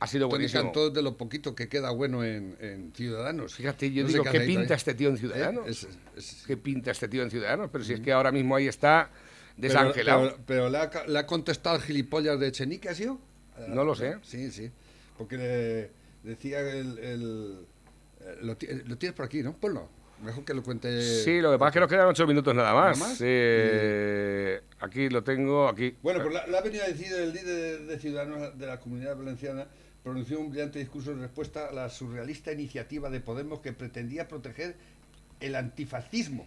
Ha 0.00 0.06
sido 0.06 0.22
Tony 0.26 0.30
buenísimo. 0.38 0.62
Cantó 0.62 0.86
es 0.86 0.94
de 0.94 1.02
lo 1.02 1.18
poquito 1.18 1.54
que 1.54 1.68
queda 1.68 1.90
bueno 1.90 2.24
en, 2.24 2.56
en 2.60 2.92
Ciudadanos. 2.94 3.54
Fíjate, 3.54 3.92
yo 3.92 4.04
No 4.04 4.08
digo, 4.08 4.24
qué 4.24 4.30
¿qué 4.30 4.36
hace 4.38 4.48
ahí 4.50 4.56
pinta 4.56 4.74
este 4.74 4.94
tío 4.94 5.10
en 5.10 5.18
Ciudadanos? 5.18 5.66
¿Eh? 5.66 5.70
Es- 5.70 5.88
es- 6.16 6.44
¿Qué 6.46 6.56
pinta 6.56 6.90
este 6.90 7.08
tío 7.08 7.22
en 7.22 7.30
Ciudadanos? 7.30 7.68
Pero 7.70 7.84
si 7.84 7.92
es 7.92 8.00
que 8.00 8.10
ahora 8.10 8.32
mismo 8.32 8.56
ahí 8.56 8.68
está 8.68 9.10
desangelado. 9.56 10.22
Pero, 10.22 10.38
pero 10.46 10.70
le, 10.70 10.78
ha, 10.78 10.90
ca- 10.90 11.06
le 11.06 11.18
ha 11.18 11.26
contestado 11.26 11.76
el 11.76 11.82
gilipollas 11.82 12.38
de 12.40 12.52
Chenique, 12.52 12.88
¿ha 12.88 12.94
sido? 12.94 13.18
No 13.68 13.84
lo 13.84 13.94
sé. 13.94 14.16
Sí, 14.22 14.50
sí. 14.50 14.70
Porque 15.18 15.36
le 15.36 15.90
decía 16.30 16.60
el... 16.60 16.98
el- 16.98 17.66
eh, 18.20 18.36
lo, 18.42 18.56
ti- 18.56 18.66
lo 18.86 18.96
tienes 18.96 19.14
por 19.16 19.24
aquí, 19.26 19.42
¿no? 19.42 19.56
Ponlo. 19.56 19.88
Mejor 20.22 20.44
que 20.44 20.54
lo 20.54 20.62
cuente... 20.62 21.02
Sí, 21.02 21.40
lo 21.40 21.50
que 21.50 21.58
pasa 21.58 21.68
es 21.70 21.74
que 21.74 21.80
nos 21.80 21.88
quedan 21.88 22.06
ocho 22.06 22.26
minutos 22.28 22.54
nada 22.54 22.72
más. 22.74 22.96
¿Nada 22.96 23.10
más? 23.10 23.20
Eh, 23.24 24.60
aquí 24.78 25.08
lo 25.08 25.24
tengo, 25.24 25.68
aquí. 25.68 25.96
Bueno, 26.02 26.22
pues 26.22 26.32
la, 26.32 26.46
la 26.46 26.58
ha 26.58 26.62
venido 26.62 26.84
a 26.84 26.86
decir 26.86 27.12
el 27.12 27.32
líder 27.32 27.82
de 27.86 27.98
Ciudadanos 27.98 28.56
de 28.56 28.66
la 28.66 28.78
Comunidad 28.78 29.16
Valenciana, 29.16 29.66
pronunció 30.04 30.38
un 30.38 30.50
brillante 30.50 30.78
discurso 30.78 31.10
en 31.10 31.20
respuesta 31.20 31.66
a 31.68 31.72
la 31.72 31.90
surrealista 31.90 32.52
iniciativa 32.52 33.10
de 33.10 33.18
Podemos 33.20 33.58
que 33.60 33.72
pretendía 33.72 34.28
proteger 34.28 34.76
el 35.40 35.56
antifascismo. 35.56 36.46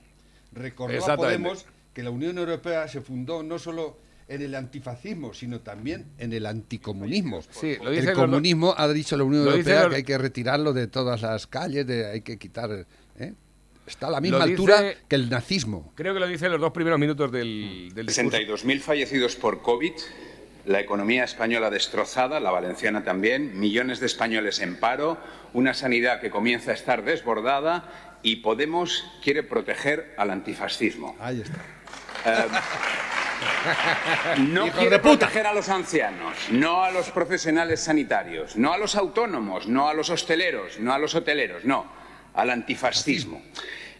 Recordó 0.53 1.05
a. 1.11 1.17
Podemos 1.17 1.65
que 1.95 2.03
la 2.03 2.11
Unión 2.11 2.37
Europea 2.37 2.87
se 2.89 2.99
fundó 3.01 3.41
no 3.41 3.57
solo 3.57 3.97
en 4.27 4.41
el 4.41 4.53
antifascismo, 4.53 5.33
sino 5.33 5.61
también 5.61 6.07
en 6.17 6.33
el 6.33 6.45
anticomunismo. 6.45 7.41
Sí, 7.49 7.77
lo 7.81 7.89
dicen 7.89 8.09
el 8.09 8.15
comunismo, 8.15 8.75
ha 8.77 8.87
dicho 8.89 9.15
la 9.15 9.23
Unión 9.23 9.47
Europea, 9.47 9.87
que 9.89 9.95
hay 9.95 10.03
que 10.03 10.17
retirarlo 10.17 10.73
de 10.73 10.87
todas 10.87 11.21
las 11.21 11.47
calles, 11.47 11.87
de, 11.87 12.05
hay 12.11 12.21
que 12.21 12.37
quitar... 12.37 12.85
¿eh? 13.17 13.33
Está 13.87 14.07
a 14.07 14.11
la 14.11 14.19
misma 14.19 14.39
dice- 14.39 14.49
altura 14.49 14.93
que 15.07 15.15
el 15.15 15.29
nazismo. 15.29 15.93
Creo 15.95 16.13
que 16.13 16.19
lo 16.19 16.27
dice 16.27 16.47
en 16.47 16.51
los 16.53 16.59
dos 16.61 16.71
primeros 16.73 16.99
minutos 16.99 17.31
del, 17.31 17.91
del 17.93 18.07
discurso. 18.07 18.37
62.000 18.37 18.79
fallecidos 18.81 19.35
por 19.35 19.61
COVID, 19.61 19.93
la 20.65 20.81
economía 20.81 21.23
española 21.23 21.69
destrozada, 21.69 22.39
la 22.39 22.49
valenciana 22.51 23.03
también, 23.03 23.57
millones 23.57 23.99
de 24.01 24.07
españoles 24.07 24.59
en 24.59 24.79
paro, 24.79 25.17
una 25.53 25.73
sanidad 25.75 26.19
que 26.19 26.29
comienza 26.31 26.71
a 26.71 26.73
estar 26.73 27.05
desbordada 27.05 28.17
y 28.23 28.37
Podemos 28.37 29.03
quiere 29.23 29.43
proteger 29.43 30.15
al 30.17 30.31
antifascismo. 30.31 31.15
Ahí 31.19 31.41
está. 31.41 31.63
No 34.37 34.71
quiere 34.71 34.91
de 34.91 34.99
puta. 34.99 35.27
proteger 35.27 35.47
a 35.47 35.53
los 35.53 35.69
ancianos, 35.69 36.35
no 36.51 36.83
a 36.83 36.91
los 36.91 37.09
profesionales 37.11 37.81
sanitarios, 37.81 38.55
no 38.55 38.73
a 38.73 38.77
los 38.77 38.95
autónomos, 38.95 39.67
no 39.67 39.87
a 39.89 39.93
los 39.93 40.09
hosteleros, 40.09 40.79
no 40.79 40.93
a 40.93 40.99
los 40.99 41.15
hoteleros, 41.15 41.65
no, 41.65 41.85
al 42.33 42.49
antifascismo. 42.49 43.41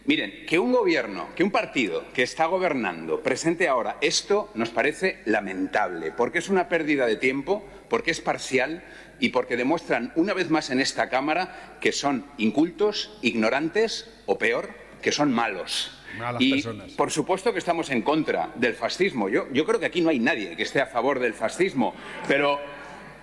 Miren, 0.06 0.46
que 0.46 0.60
un 0.60 0.72
gobierno, 0.72 1.30
que 1.36 1.44
un 1.44 1.50
partido 1.50 2.06
que 2.14 2.22
está 2.22 2.46
gobernando 2.46 3.24
presente 3.24 3.68
ahora 3.68 3.98
esto 4.02 4.52
nos 4.54 4.70
parece 4.70 5.22
lamentable, 5.26 6.12
porque 6.12 6.38
es 6.38 6.50
una 6.50 6.70
pérdida 6.70 7.08
de 7.08 7.16
tiempo, 7.16 7.66
porque 7.90 8.12
es 8.12 8.22
parcial 8.22 8.84
y 9.20 9.30
porque 9.30 9.58
demuestran 9.58 10.12
una 10.16 10.34
vez 10.34 10.52
más 10.52 10.70
en 10.70 10.80
esta 10.80 11.10
Cámara 11.10 11.78
que 11.82 11.92
son 11.92 12.28
incultos, 12.38 13.18
ignorantes 13.24 14.12
o 14.28 14.38
peor, 14.38 14.70
que 15.02 15.12
son 15.12 15.34
malos. 15.34 15.95
Y 16.39 16.53
personas. 16.53 16.91
por 16.93 17.11
supuesto 17.11 17.53
que 17.53 17.59
estamos 17.59 17.89
en 17.89 18.01
contra 18.01 18.51
del 18.55 18.74
fascismo. 18.74 19.30
Yo, 19.30 19.51
yo 19.51 19.66
creo 19.66 19.80
que 19.80 19.86
aquí 19.86 20.01
no 20.01 20.09
hay 20.09 20.20
nadie 20.20 20.55
que 20.55 20.63
esté 20.63 20.82
a 20.82 20.88
favor 20.88 21.20
del 21.20 21.34
fascismo, 21.34 21.93
pero 22.28 22.59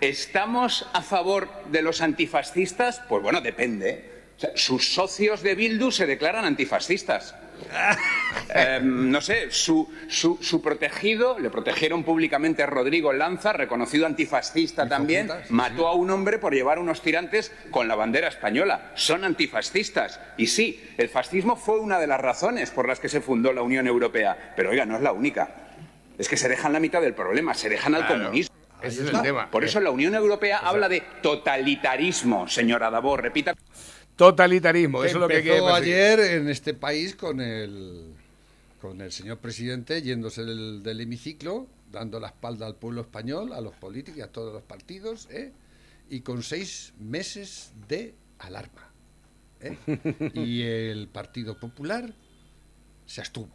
¿estamos 0.00 0.88
a 0.92 1.02
favor 1.02 1.48
de 1.70 1.82
los 1.82 2.00
antifascistas? 2.00 3.00
Pues 3.08 3.22
bueno, 3.22 3.40
depende. 3.40 4.10
O 4.36 4.40
sea, 4.40 4.50
sus 4.54 4.94
socios 4.94 5.42
de 5.42 5.54
Bildu 5.54 5.90
se 5.90 6.06
declaran 6.06 6.44
antifascistas. 6.44 7.34
Eh, 8.54 8.80
no 8.82 9.20
sé, 9.20 9.50
su, 9.50 9.90
su- 10.08 10.38
su 10.42 10.60
protegido, 10.62 11.38
le 11.38 11.50
protegieron 11.50 12.04
públicamente 12.04 12.62
a 12.62 12.66
Rodrigo 12.66 13.12
Lanza, 13.12 13.52
reconocido 13.52 14.06
antifascista 14.06 14.88
también, 14.88 15.30
mató 15.50 15.88
a 15.88 15.94
un 15.94 16.10
hombre 16.10 16.38
por 16.38 16.52
llevar 16.54 16.78
unos 16.78 17.00
tirantes 17.02 17.52
con 17.70 17.88
la 17.88 17.94
bandera 17.94 18.28
española. 18.28 18.92
Son 18.94 19.24
antifascistas. 19.24 20.20
Y 20.36 20.46
sí, 20.48 20.82
el 20.98 21.08
fascismo 21.08 21.56
fue 21.56 21.78
una 21.80 21.98
de 21.98 22.06
las 22.06 22.20
razones 22.20 22.70
por 22.70 22.86
las 22.88 23.00
que 23.00 23.08
se 23.08 23.20
fundó 23.20 23.52
la 23.52 23.62
Unión 23.62 23.86
Europea. 23.86 24.52
Pero 24.56 24.70
oiga, 24.70 24.84
no 24.84 24.96
es 24.96 25.02
la 25.02 25.12
única. 25.12 25.48
Es 26.18 26.28
que 26.28 26.36
se 26.36 26.48
dejan 26.48 26.72
la 26.72 26.80
mitad 26.80 27.00
del 27.00 27.14
problema, 27.14 27.54
se 27.54 27.68
dejan 27.68 27.94
al 27.94 28.06
Claro. 28.06 28.24
comunismo. 28.24 28.54
Ese 28.82 29.04
es 29.04 29.10
el 29.14 29.22
tema. 29.22 29.48
Por 29.50 29.64
eso 29.64 29.78
la 29.80 29.90
Unión 29.90 30.14
Europea 30.14 30.58
habla 30.58 30.88
de 30.88 31.02
totalitarismo, 31.22 32.48
señora 32.48 32.90
Dabor. 32.90 33.22
Repita. 33.22 33.54
Totalitarismo, 34.30 35.02
eso 35.04 35.16
es 35.16 35.20
lo 35.20 35.28
que 35.28 35.36
hay 35.36 35.42
que 35.42 35.56
Empezó 35.56 35.74
perseguir. 35.74 35.94
ayer 35.94 36.20
en 36.40 36.48
este 36.48 36.74
país 36.74 37.14
con 37.16 37.40
el 37.40 38.12
con 38.80 39.00
el 39.00 39.12
señor 39.12 39.38
presidente 39.38 40.02
yéndose 40.02 40.44
del, 40.44 40.82
del 40.82 41.00
hemiciclo, 41.00 41.66
dando 41.92 42.18
la 42.18 42.28
espalda 42.28 42.66
al 42.66 42.74
pueblo 42.76 43.00
español, 43.02 43.52
a 43.52 43.60
los 43.60 43.74
políticos 43.74 44.18
y 44.18 44.22
a 44.22 44.26
todos 44.32 44.52
los 44.52 44.62
partidos, 44.62 45.28
¿eh? 45.30 45.52
y 46.10 46.20
con 46.20 46.42
seis 46.42 46.92
meses 46.98 47.72
de 47.88 48.14
alarma. 48.40 48.90
¿eh? 49.60 49.76
Y 50.34 50.62
el 50.62 51.06
Partido 51.08 51.58
Popular 51.60 52.12
se 53.06 53.20
abstuvo. 53.20 53.50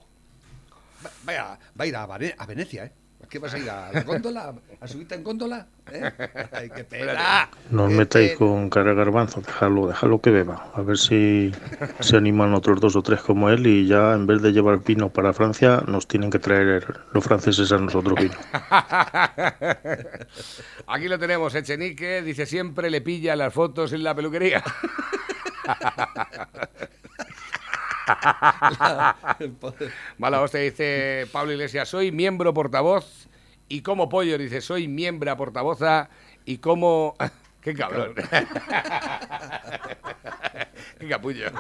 Va, 1.05 1.11
vaya, 1.26 1.59
va 1.80 1.84
a 1.84 1.88
ir 1.88 1.95
a, 1.97 2.05
Vane- 2.07 2.36
a 2.38 2.45
Venecia, 2.45 2.86
¿eh? 2.86 2.91
¿A 3.28 3.30
qué 3.30 3.39
vas 3.39 3.53
a 3.53 3.57
ir? 3.57 3.69
¿A 3.69 3.91
la 3.91 4.03
góndola? 4.03 4.53
¿A 4.80 4.88
subirte 4.88 5.15
en 5.15 5.21
góndola? 5.21 5.67
¿Eh? 5.91 6.11
¡Ay, 6.53 6.69
qué 6.73 6.86
pena! 6.86 7.49
No 7.69 7.84
os 7.84 7.91
metáis 7.91 8.30
pena. 8.30 8.39
con 8.39 8.69
cara 8.69 8.93
garbanzo, 8.93 9.41
dejadlo, 9.41 9.88
dejadlo 9.88 10.21
que 10.21 10.32
beba. 10.32 10.71
A 10.73 10.82
ver 10.82 10.97
si 10.97 11.51
se 11.99 12.15
animan 12.15 12.53
otros 12.53 12.80
dos 12.80 12.95
o 12.95 13.03
tres 13.03 13.19
como 13.19 13.49
él 13.49 13.67
y 13.67 13.86
ya 13.86 14.13
en 14.13 14.28
vez 14.28 14.41
de 14.41 14.53
llevar 14.53 14.82
vino 14.82 15.09
para 15.09 15.34
Francia, 15.34 15.84
nos 15.86 16.07
tienen 16.07 16.30
que 16.30 16.39
traer 16.39 17.01
los 17.11 17.21
franceses 17.21 17.69
a 17.73 17.78
nosotros 17.80 18.17
vino. 18.17 18.36
Aquí 20.88 21.09
lo 21.09 21.19
tenemos, 21.19 21.53
Echenique, 21.53 22.21
dice 22.21 22.45
siempre 22.45 22.89
le 22.89 23.01
pilla 23.01 23.36
las 23.36 23.53
fotos 23.53 23.91
en 23.91 24.05
la 24.05 24.15
peluquería. 24.15 24.63
Mala 30.18 30.41
hostia, 30.41 30.62
dice 30.62 31.28
Pablo 31.32 31.51
Iglesias, 31.51 31.89
soy 31.89 32.12
miembro 32.12 32.53
portavoz 32.53 33.28
y 33.70 33.82
como 33.82 34.10
pollo, 34.10 34.38
dice, 34.38 34.62
soy 34.62 34.88
miembro 34.88 35.36
portavoza 35.38 36.10
y 36.45 36.58
como... 36.58 37.16
¡Qué 37.62 37.74
cabrón! 37.74 38.14
¡Qué 40.99 41.08
capullo! 41.08 41.45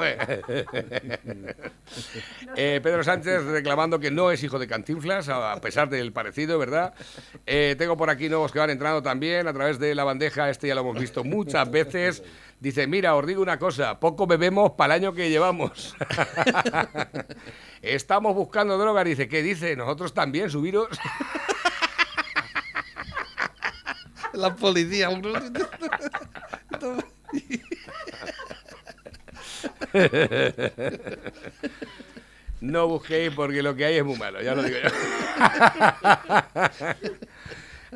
Eh, 2.55 2.81
Pedro 2.83 3.03
Sánchez 3.03 3.43
reclamando 3.45 3.99
que 3.99 4.11
no 4.11 4.29
es 4.31 4.43
hijo 4.43 4.59
de 4.59 4.67
Cantinflas, 4.67 5.29
a 5.29 5.55
pesar 5.61 5.89
del 5.89 6.11
parecido, 6.11 6.59
¿verdad? 6.59 6.93
Eh, 7.45 7.75
tengo 7.77 7.95
por 7.95 8.09
aquí 8.09 8.27
nuevos 8.29 8.51
que 8.51 8.59
van 8.59 8.71
entrando 8.71 9.01
también 9.01 9.47
a 9.47 9.53
través 9.53 9.79
de 9.79 9.95
la 9.95 10.03
bandeja, 10.03 10.49
este 10.49 10.67
ya 10.67 10.75
lo 10.75 10.81
hemos 10.81 10.99
visto 10.99 11.23
muchas 11.23 11.69
veces. 11.71 12.23
Dice, 12.59 12.87
mira, 12.87 13.15
os 13.15 13.25
digo 13.25 13.41
una 13.41 13.59
cosa, 13.59 13.99
poco 13.99 14.25
bebemos 14.25 14.71
para 14.71 14.95
el 14.95 15.03
año 15.03 15.13
que 15.13 15.29
llevamos. 15.29 15.95
Estamos 17.81 18.35
buscando 18.35 18.77
drogas, 18.77 19.05
dice, 19.05 19.27
¿qué 19.27 19.43
dice? 19.43 19.75
Nosotros 19.75 20.13
también, 20.13 20.49
subiros. 20.49 20.89
La 24.37 24.55
policía. 24.55 25.09
No 32.59 32.87
busquéis 32.87 33.31
porque 33.35 33.61
lo 33.61 33.75
que 33.75 33.85
hay 33.85 33.97
es 33.97 34.03
muy 34.03 34.17
malo, 34.17 34.41
ya 34.41 34.55
lo 34.55 34.63
digo 34.63 34.77
yo. 34.83 34.89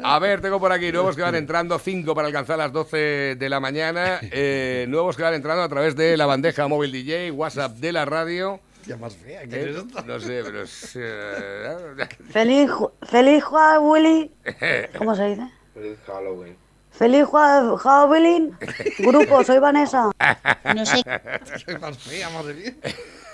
A 0.04 0.20
ver, 0.20 0.40
tengo 0.42 0.60
por 0.60 0.72
aquí 0.72 0.92
nuevos 0.92 1.16
que 1.16 1.22
van 1.24 1.34
entrando, 1.36 1.78
cinco 1.80 2.14
para 2.14 2.28
alcanzar 2.28 2.58
las 2.60 2.72
12 2.72 3.36
de 3.38 3.50
la 3.50 3.60
mañana. 3.60 4.20
eh, 4.22 4.86
nuevos 4.88 5.18
que 5.18 5.24
van 5.24 5.34
entrando 5.34 5.64
a 5.64 5.70
través 5.70 5.96
de 5.96 6.16
la 6.16 6.28
bandeja 6.28 6.68
móvil 6.68 6.92
DJ, 6.92 7.32
WhatsApp 7.32 7.72
de 7.78 7.92
la 7.92 8.06
radio. 8.06 8.60
Ya 8.86 8.98
más 8.98 9.16
fea 9.16 9.46
que 9.48 9.62
Eh, 9.62 9.84
no 10.06 10.20
sé, 10.20 10.42
pero 10.44 10.62
es, 10.64 10.92
eh, 10.96 12.08
Feliz, 12.32 12.70
ju- 12.70 12.92
feliz 13.04 13.44
Juan 13.44 13.80
Willy. 13.82 14.32
¿Cómo 14.98 15.16
se 15.16 15.26
dice? 15.26 15.48
Feliz 15.74 15.98
Halloween. 16.06 16.58
Feliz 16.92 17.28
Halloween. 17.32 18.58
Grupo, 19.00 19.44
soy 19.44 19.60
Vanessa. 19.60 20.12
No 20.76 20.86
sé. 20.86 21.02
Soy 21.66 21.78
más 21.80 21.98
fea, 21.98 22.30
madre 22.30 22.54
mía. 22.54 22.74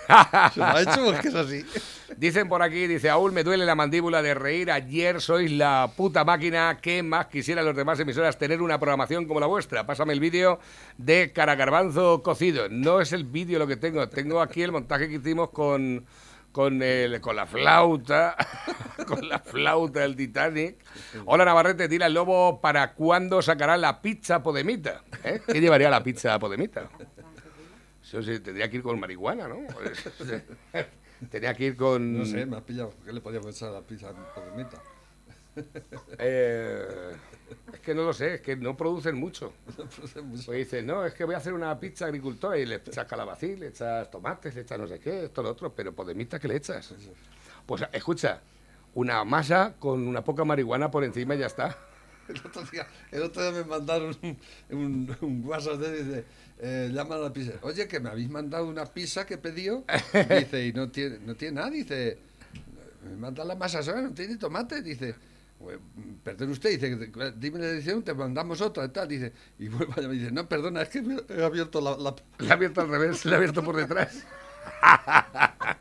Se 0.53 0.59
lo 0.59 0.65
ha 0.65 0.81
hecho 0.81 1.05
porque 1.05 1.27
es 1.27 1.35
así. 1.35 1.65
Dicen 2.15 2.47
por 2.47 2.63
aquí, 2.63 2.88
dice, 2.88 3.09
aún 3.09 3.33
me 3.33 3.43
duele 3.43 3.65
la 3.65 3.75
mandíbula 3.75 4.21
de 4.21 4.33
reír. 4.33 4.71
Ayer 4.71 5.21
sois 5.21 5.51
la 5.51 5.91
puta 5.95 6.23
máquina 6.23 6.79
que 6.81 7.03
más 7.03 7.27
quisieran 7.27 7.65
los 7.65 7.75
demás 7.75 7.99
emisoras 7.99 8.38
tener 8.38 8.61
una 8.61 8.79
programación 8.79 9.25
como 9.25 9.39
la 9.39 9.47
vuestra. 9.47 9.85
Pásame 9.85 10.13
el 10.13 10.19
vídeo 10.19 10.59
de 10.97 11.31
Caragarbanzo 11.33 12.23
cocido. 12.23 12.69
No 12.69 13.01
es 13.01 13.11
el 13.11 13.25
vídeo 13.25 13.59
lo 13.59 13.67
que 13.67 13.75
tengo. 13.75 14.07
Tengo 14.07 14.41
aquí 14.41 14.63
el 14.63 14.71
montaje 14.71 15.09
que 15.09 15.15
hicimos 15.15 15.49
con, 15.49 16.05
con, 16.58 16.82
el, 16.82 17.22
con 17.22 17.36
la 17.36 17.45
flauta. 17.45 18.36
con 19.08 19.30
la 19.30 19.38
flauta 19.38 19.99
del 19.99 20.16
Titanic. 20.16 20.78
Hola 21.26 21.45
Navarrete, 21.45 21.88
dile 21.88 22.05
al 22.05 22.16
lobo 22.16 22.60
para 22.60 22.95
cuándo 22.95 23.43
sacará 23.43 23.78
la 23.78 24.01
pizza 24.01 24.41
podemita. 24.41 25.03
¿Eh? 25.24 25.39
¿Qué 25.45 25.62
llevaría 25.62 25.88
la 25.91 26.01
pizza 26.01 26.39
podemita? 26.39 26.89
Sí, 28.01 28.18
tendría 28.39 28.68
que 28.72 28.78
ir 28.78 28.82
con 28.82 28.99
marihuana, 28.99 29.47
¿no? 29.47 29.58
Tenía 31.30 31.53
que 31.53 31.66
ir 31.66 31.78
con... 31.78 32.18
No 32.18 32.26
sé, 32.26 32.47
me 32.47 32.58
has 32.58 32.64
pillado. 32.64 32.91
¿Qué 33.05 33.14
le 33.14 33.22
podía 33.22 33.39
pensar 33.39 33.70
a 33.70 33.74
la 33.74 33.82
pizza 33.82 34.12
podemita? 34.34 34.82
Eh, 36.20 37.16
es 37.74 37.80
que 37.80 37.93
no 37.95 38.03
lo 38.03 38.14
sé, 38.14 38.36
es 38.36 38.41
que 38.41 38.55
no 38.55 38.76
producen 38.76 39.16
mucho. 39.16 39.53
No 39.78 39.86
produce 39.86 40.22
mucho. 40.22 40.45
Pues 40.45 40.58
dices, 40.60 40.84
no, 40.84 41.05
es 41.05 41.14
que 41.14 41.24
voy 41.24 41.36
a 41.36 41.38
hacer 41.38 41.53
una 41.53 41.80
pizza 41.80 42.05
agricultora 42.05 42.58
y 42.58 42.66
le 42.66 42.76
echas 42.76 43.05
calabacín, 43.05 43.60
le 43.60 43.68
echas 43.68 44.10
tomates, 44.12 44.55
le 44.55 44.62
echas 44.62 44.80
no 44.80 44.88
sé 44.88 44.99
qué, 44.99 45.26
esto, 45.26 45.41
lo 45.43 45.51
otro, 45.51 45.74
pero 45.74 45.93
podemita, 45.93 46.39
¿qué 46.39 46.47
le 46.47 46.55
echas? 46.58 46.93
Pues 47.66 47.84
escucha, 47.91 48.41
una 48.95 49.24
masa 49.24 49.76
con 49.80 50.08
una 50.08 50.24
poca 50.24 50.43
marihuana 50.43 50.89
por 50.89 51.03
encima 51.03 51.36
y 51.36 51.39
ya 51.39 51.47
está. 51.47 51.78
El 52.28 52.38
otro 52.45 52.62
día, 52.64 52.86
el 53.14 53.22
otro 53.24 53.41
día 53.41 53.51
me 53.53 53.64
mandaron 53.64 54.14
un, 54.22 54.38
un, 54.78 55.18
un 55.22 55.45
WhatsApp 55.45 55.76
de 55.80 56.03
dice, 56.03 56.26
eh, 56.60 56.89
llama 56.91 57.16
a 57.16 57.20
la 57.20 57.32
pizza. 57.32 57.53
Oye, 57.62 57.88
que 57.88 58.01
me 58.01 58.10
habéis 58.10 58.30
mandado 58.30 58.68
una 58.68 58.86
pizza 58.86 59.26
que 59.26 59.38
pedido. 59.38 59.86
Dice, 60.38 60.66
y 60.68 60.74
no 60.74 60.89
tiene, 60.91 61.20
no 61.20 61.36
tiene 61.36 61.55
nada. 61.55 61.70
Dice, 61.70 62.20
me 63.10 63.16
manda 63.16 63.45
la 63.45 63.55
masa 63.55 63.82
sola, 63.82 64.01
no 64.01 64.14
tiene 64.14 64.36
tomate. 64.36 64.82
Dice, 64.82 65.14
"Pues, 65.14 65.36
perdón 66.24 66.51
usted, 66.51 66.70
dice, 66.80 67.12
dime 67.38 67.60
la 67.60 67.66
edición, 67.68 68.03
te 68.03 68.14
mandamos 68.14 68.62
otra 68.62 68.86
y 68.86 68.89
tal. 68.89 69.08
Dice, 69.08 69.34
y 69.60 69.68
vuelve 69.70 70.16
y 70.16 70.20
dice, 70.20 70.32
no, 70.32 70.47
perdona, 70.47 70.82
es 70.84 70.89
que 70.89 71.03
he 71.30 71.43
abierto 71.43 71.82
la... 71.82 71.97
la... 71.97 72.16
Le 72.39 72.49
ha 72.49 72.53
abierto 72.53 72.82
al 72.82 72.89
revés, 72.89 73.26
le 73.26 73.34
ha 73.34 73.38
abierto 73.38 73.64
por 73.64 73.76
detrás. 73.76 74.24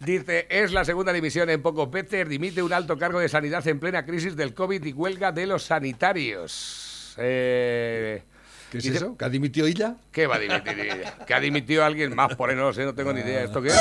Dice, 0.00 0.46
es 0.50 0.72
la 0.72 0.84
segunda 0.84 1.12
dimisión 1.12 1.48
en 1.48 1.62
pocos 1.62 1.90
veces, 1.90 2.28
dimite 2.28 2.62
un 2.62 2.72
alto 2.72 2.98
cargo 2.98 3.20
de 3.20 3.28
sanidad 3.28 3.66
en 3.68 3.78
plena 3.80 4.04
crisis 4.04 4.36
del 4.36 4.52
COVID 4.52 4.84
y 4.84 4.92
huelga 4.92 5.32
de 5.32 5.46
los 5.46 5.62
sanitarios. 5.62 7.14
Eh, 7.16 8.22
¿Qué 8.70 8.78
es 8.78 8.84
dice- 8.84 8.96
eso? 8.96 9.16
¿Que 9.16 9.24
ha 9.24 9.28
dimitido 9.30 9.66
ella? 9.66 9.96
¿Qué 10.12 10.26
va 10.26 10.36
a 10.36 10.38
dimitir 10.40 10.78
ella? 10.78 11.16
¿Que 11.26 11.32
ha 11.32 11.40
dimitido 11.40 11.84
alguien 11.84 12.14
más? 12.14 12.34
Por 12.36 12.50
ahí 12.50 12.56
no 12.56 12.64
lo 12.64 12.72
sé, 12.74 12.84
no 12.84 12.94
tengo 12.94 13.12
ni 13.14 13.20
idea. 13.20 13.44
¿Esto 13.44 13.62
qué 13.62 13.68
es? 13.68 13.80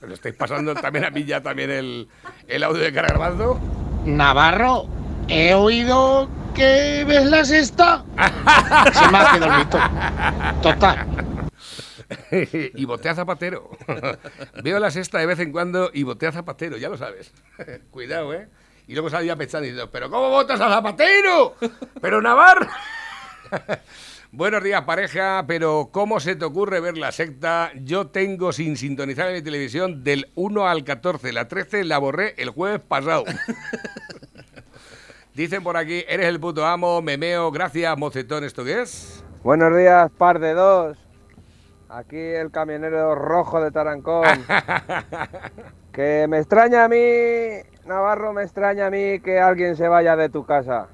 ¿Pero 0.00 0.14
estáis 0.14 0.34
pasando 0.36 0.74
también 0.74 1.04
a 1.04 1.10
mí 1.10 1.24
ya 1.24 1.42
también 1.42 1.70
el, 1.72 2.08
el 2.46 2.62
audio 2.62 2.80
de 2.82 2.92
Caragarbanzo? 2.92 3.60
Navarro, 4.04 4.86
he 5.28 5.54
oído 5.54 6.28
que 6.54 7.04
ves 7.06 7.26
la 7.26 7.44
sexta. 7.44 8.04
Se 8.92 9.08
me 9.12 9.18
ha 9.18 9.32
quedado 9.32 9.52
el 9.52 9.58
mito. 9.58 9.78
Total. 10.62 11.06
y 12.74 12.84
botea 12.84 13.14
Zapatero. 13.14 13.70
Veo 14.62 14.78
la 14.78 14.90
sexta 14.90 15.18
de 15.18 15.26
vez 15.26 15.38
en 15.40 15.52
cuando 15.52 15.90
y 15.92 16.02
botea 16.02 16.32
Zapatero, 16.32 16.76
ya 16.76 16.88
lo 16.88 16.96
sabes. 16.96 17.32
Cuidado, 17.90 18.32
¿eh? 18.34 18.48
Y 18.86 18.94
luego 18.94 19.10
salía 19.10 19.36
pechando 19.36 19.68
y 19.68 19.88
¿pero 19.92 20.10
cómo 20.10 20.30
votas 20.30 20.60
a 20.60 20.68
Zapatero? 20.68 21.54
¡Pero 22.00 22.22
Navarro! 22.22 22.66
Buenos 24.30 24.62
días, 24.62 24.82
pareja, 24.82 25.42
pero 25.48 25.88
¿cómo 25.90 26.20
se 26.20 26.36
te 26.36 26.44
ocurre 26.44 26.80
ver 26.80 26.98
la 26.98 27.12
secta? 27.12 27.70
Yo 27.82 28.08
tengo 28.08 28.52
sin 28.52 28.76
sintonizar 28.76 29.28
en 29.28 29.36
mi 29.36 29.42
televisión 29.42 30.04
del 30.04 30.30
1 30.34 30.68
al 30.68 30.84
14. 30.84 31.32
La 31.32 31.48
13 31.48 31.84
la 31.84 31.96
borré 31.96 32.34
el 32.36 32.50
jueves 32.50 32.78
pasado. 32.78 33.24
Dicen 35.34 35.62
por 35.62 35.78
aquí, 35.78 36.04
eres 36.06 36.26
el 36.26 36.38
puto 36.38 36.66
amo, 36.66 37.00
memeo, 37.00 37.50
gracias, 37.50 37.96
mocetón, 37.96 38.44
¿esto 38.44 38.66
qué 38.66 38.82
es? 38.82 39.24
Buenos 39.42 39.74
días, 39.74 40.10
par 40.18 40.40
de 40.40 40.52
dos. 40.52 40.98
Aquí 41.88 42.18
el 42.18 42.50
camionero 42.50 43.14
rojo 43.14 43.62
de 43.62 43.70
Tarancón. 43.70 44.26
que 45.92 46.26
me 46.28 46.38
extraña 46.38 46.84
a 46.84 46.88
mí, 46.88 47.62
Navarro, 47.86 48.34
me 48.34 48.42
extraña 48.42 48.88
a 48.88 48.90
mí 48.90 49.20
que 49.20 49.40
alguien 49.40 49.74
se 49.74 49.88
vaya 49.88 50.16
de 50.16 50.28
tu 50.28 50.44
casa. 50.44 50.88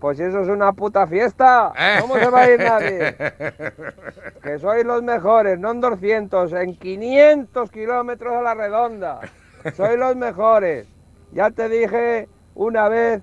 Pues 0.00 0.16
si 0.16 0.24
eso 0.24 0.40
es 0.40 0.48
una 0.48 0.72
puta 0.72 1.06
fiesta, 1.06 1.72
¿cómo 2.00 2.16
se 2.16 2.30
va 2.30 2.40
a 2.40 2.50
ir 2.50 2.58
nadie? 2.58 3.14
Que 4.42 4.58
sois 4.58 4.84
los 4.84 5.02
mejores, 5.02 5.58
no 5.58 5.72
en 5.72 5.80
200, 5.82 6.52
en 6.54 6.74
500 6.76 7.70
kilómetros 7.70 8.32
a 8.34 8.40
la 8.40 8.54
redonda. 8.54 9.20
Sois 9.76 9.98
los 9.98 10.16
mejores. 10.16 10.88
Ya 11.32 11.50
te 11.50 11.68
dije 11.68 12.28
una 12.54 12.88
vez 12.88 13.22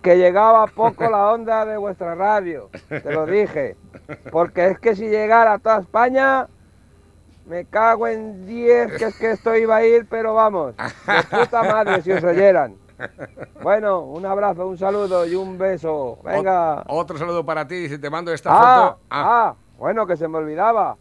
que 0.00 0.16
llegaba 0.16 0.66
poco 0.66 1.10
la 1.10 1.30
onda 1.30 1.66
de 1.66 1.76
vuestra 1.76 2.14
radio. 2.14 2.70
Te 2.88 3.12
lo 3.12 3.26
dije. 3.26 3.76
Porque 4.32 4.68
es 4.68 4.78
que 4.78 4.96
si 4.96 5.08
llegara 5.08 5.52
a 5.52 5.58
toda 5.58 5.80
España, 5.80 6.46
me 7.44 7.66
cago 7.66 8.06
en 8.06 8.46
10, 8.46 8.96
que 8.96 9.04
es 9.04 9.18
que 9.18 9.32
esto 9.32 9.54
iba 9.54 9.76
a 9.76 9.84
ir, 9.84 10.06
pero 10.08 10.32
vamos, 10.32 10.74
de 10.76 11.38
puta 11.38 11.62
madre 11.62 12.00
si 12.02 12.12
os 12.12 12.24
oyeran. 12.24 12.76
Bueno, 13.62 14.00
un 14.00 14.24
abrazo, 14.26 14.66
un 14.66 14.78
saludo 14.78 15.26
y 15.26 15.34
un 15.34 15.58
beso. 15.58 16.18
Venga. 16.24 16.84
Otro 16.88 17.18
saludo 17.18 17.44
para 17.44 17.66
ti, 17.66 17.74
dice, 17.76 17.98
te 17.98 18.10
mando 18.10 18.32
esta 18.32 18.50
Ah, 18.52 18.88
foto. 18.90 19.00
ah, 19.10 19.54
bueno, 19.78 20.06
que 20.06 20.16
se 20.16 20.28
me 20.28 20.38
olvidaba. 20.38 20.96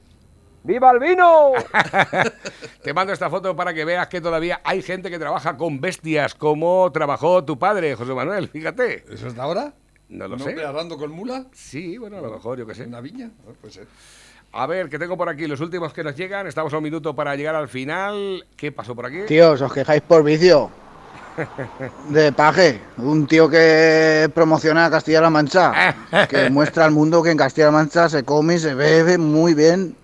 ¡Viva 0.64 0.89
el 0.91 0.98
vino! 1.00 1.52
Te 2.82 2.91
mando 2.91 3.14
esta 3.14 3.30
foto 3.30 3.56
para 3.56 3.72
que 3.72 3.86
veas 3.86 4.08
que 4.08 4.20
todavía 4.20 4.62
hay 4.64 4.82
gente 4.82 5.12
que 5.12 5.20
trabaja 5.20 5.58
con 5.58 5.80
bestias, 5.80 6.34
como 6.34 6.91
trabajó 6.91 7.43
tu 7.46 7.60
padre, 7.60 7.96
José 7.96 8.16
Manuel, 8.16 8.48
fíjate. 8.48 9.06
¿Eso 9.14 9.28
es 9.28 9.36
de 9.36 9.41
ahora? 9.41 9.74
No 10.10 10.28
lo 10.28 10.34
¿Un 10.34 10.39
sé. 10.39 10.50
hombre 10.50 10.66
arando 10.66 10.98
con 10.98 11.12
mula? 11.12 11.46
Sí, 11.54 12.00
bueno, 12.00 12.18
a 12.18 12.22
lo 12.22 12.32
mejor, 12.32 12.58
yo 12.58 12.66
qué 12.66 12.74
sé. 12.74 12.86
¿Una 12.88 13.00
viña? 13.00 13.30
Ah, 13.48 13.52
Puede 13.62 13.74
ser. 13.76 13.88
A 14.54 14.66
ver, 14.66 14.89
que 14.89 14.98
tengo 14.98 15.16
por 15.18 15.30
aquí 15.30 15.46
los 15.46 15.62
últimos 15.62 15.93
que 15.93 16.04
nos 16.04 16.16
llegan. 16.16 16.48
Estamos 16.48 16.74
a 16.74 16.78
un 16.78 16.84
minuto 16.84 17.14
para 17.16 17.36
llegar 17.36 17.54
al 17.54 17.68
final. 17.68 18.48
¿Qué 18.58 18.72
pasó 18.72 18.96
por 18.96 19.06
aquí? 19.06 19.20
Tíos, 19.28 19.62
os 19.62 19.72
quejáis 19.72 20.02
por 20.02 20.24
vicio. 20.24 20.72
De 22.10 22.32
paje, 22.32 22.82
un 22.98 23.28
tío 23.28 23.50
que 23.50 24.30
promociona 24.34 24.90
Castilla-La 24.90 25.30
Mancha, 25.30 25.96
que 26.30 26.50
muestra 26.50 26.86
al 26.86 26.92
mundo 26.92 27.22
que 27.22 27.32
en 27.32 27.38
Castilla-La 27.38 27.72
Mancha 27.72 28.10
se 28.10 28.24
come 28.24 28.56
y 28.56 28.60
se 28.60 28.74
bebe 28.74 29.18
muy 29.18 29.54
bien. 29.54 29.96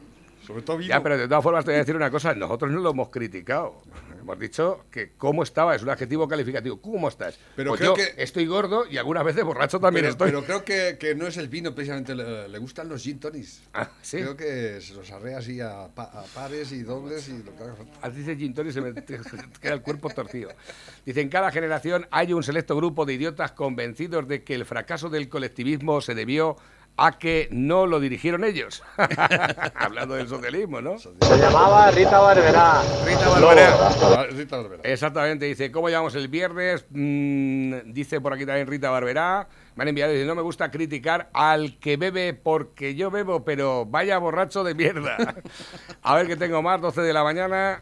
Sobre 0.46 0.64
todo 0.64 0.80
Ya, 0.82 1.02
pero 1.02 1.18
de 1.18 1.28
todas 1.28 1.44
formas 1.44 1.64
te 1.64 1.72
voy 1.72 1.76
a 1.76 1.80
decir 1.80 1.96
una 1.96 2.12
cosa. 2.12 2.34
Nosotros 2.34 2.72
no 2.72 2.80
lo 2.82 2.92
hemos 2.92 3.10
criticado. 3.10 3.76
Hemos 4.22 4.40
dicho 4.40 4.86
que 4.92 5.12
cómo 5.18 5.44
estaba 5.44 5.76
es 5.76 5.82
un 5.84 5.90
adjetivo 5.90 6.28
calificativo. 6.28 6.80
¿Cómo 6.80 7.08
estás? 7.08 7.38
Pero 7.56 7.72
Pues 7.72 7.80
creo 7.82 7.96
yo 7.98 8.04
que- 8.04 8.22
estoy 8.22 8.46
gordo 8.46 8.86
y 8.90 8.98
algunas 8.98 9.24
veces 9.24 9.44
borracho 9.44 9.80
también 9.80 10.04
pero, 10.04 10.12
estoy. 10.12 10.30
pero 10.30 10.44
creo 10.44 10.64
que, 10.64 10.98
que 11.00 11.16
no 11.16 11.26
es 11.28 11.38
el 11.38 11.48
vino, 11.48 11.74
precisamente 11.74 12.14
le, 12.16 12.48
le 12.48 12.58
gustan 12.60 12.88
los 12.88 13.02
gin 13.04 13.20
tonics. 13.20 13.62
Ah, 13.74 13.90
¿sí? 14.02 14.18
Creo 14.18 14.38
que 14.38 14.80
se 14.82 14.94
los 14.94 15.10
arrea 15.12 15.40
así 15.40 15.60
a, 15.60 15.88
pa- 15.94 16.04
a 16.14 16.24
pares 16.36 16.72
y 16.72 16.84
dobles 16.84 17.28
y 17.30 17.42
lo 17.44 17.56
que 17.56 17.64
haga 17.64 17.76
falta. 17.76 18.10
Dice 18.12 18.36
Gin 18.36 18.54
Tonic 18.54 18.74
se 18.74 18.82
me 18.82 18.94
queda 19.62 19.74
el 19.74 19.82
cuerpo 19.82 20.10
torcido. 20.10 20.52
Dice, 21.06 21.22
en 21.22 21.30
cada 21.30 21.52
generación 21.52 22.08
hay 22.12 22.34
un 22.34 22.44
selecto 22.44 22.76
grupo 22.76 23.06
de 23.06 23.14
idiotas 23.14 23.52
convencidos 23.54 24.28
de 24.28 24.44
que 24.44 24.54
el 24.54 24.66
fracaso 24.66 25.10
del 25.10 25.30
colectivismo 25.30 26.02
se 26.02 26.14
debió 26.16 26.58
a 27.04 27.18
que 27.18 27.47
no 27.52 27.88
lo 27.88 27.99
dirigieron 27.99 28.43
ellos. 28.43 28.84
Hablando 29.76 30.14
del 30.14 30.28
socialismo, 30.28 30.82
¿no? 30.82 30.99
Se 30.99 31.10
llamaba 31.39 31.89
Rita 31.89 32.20
Barberá. 32.20 32.84
Rita 33.04 33.28
Barberá. 33.28 33.76
Ah, 33.80 34.26
Rita 34.30 34.58
Barberá. 34.58 34.84
Exactamente, 34.84 35.45
dice, 35.45 35.72
¿cómo 35.72 35.89
llevamos 35.89 36.14
el 36.14 36.28
viernes? 36.28 36.86
Mm, 36.91 37.91
dice 37.91 38.22
por 38.22 38.34
aquí 38.34 38.45
también 38.45 38.68
Rita 38.68 38.91
Barberá. 38.91 39.47
Me 39.76 39.82
han 39.82 39.88
enviado, 39.88 40.12
dice, 40.12 40.26
no 40.26 40.36
me 40.36 40.43
gusta 40.43 40.70
criticar 40.70 41.32
al 41.34 41.80
que 41.80 41.97
bebe 41.97 42.36
porque 42.36 42.93
yo 42.93 43.10
bebo, 43.10 43.43
pero 43.43 43.88
vaya 43.88 44.20
borracho 44.20 44.64
de 44.64 44.76
mierda. 44.76 45.18
A 46.04 46.16
ver 46.16 46.28
qué 46.28 46.36
tengo 46.36 46.62
más, 46.62 46.82
12 46.82 47.02
de 47.02 47.14
la 47.14 47.24
mañana. 47.24 47.82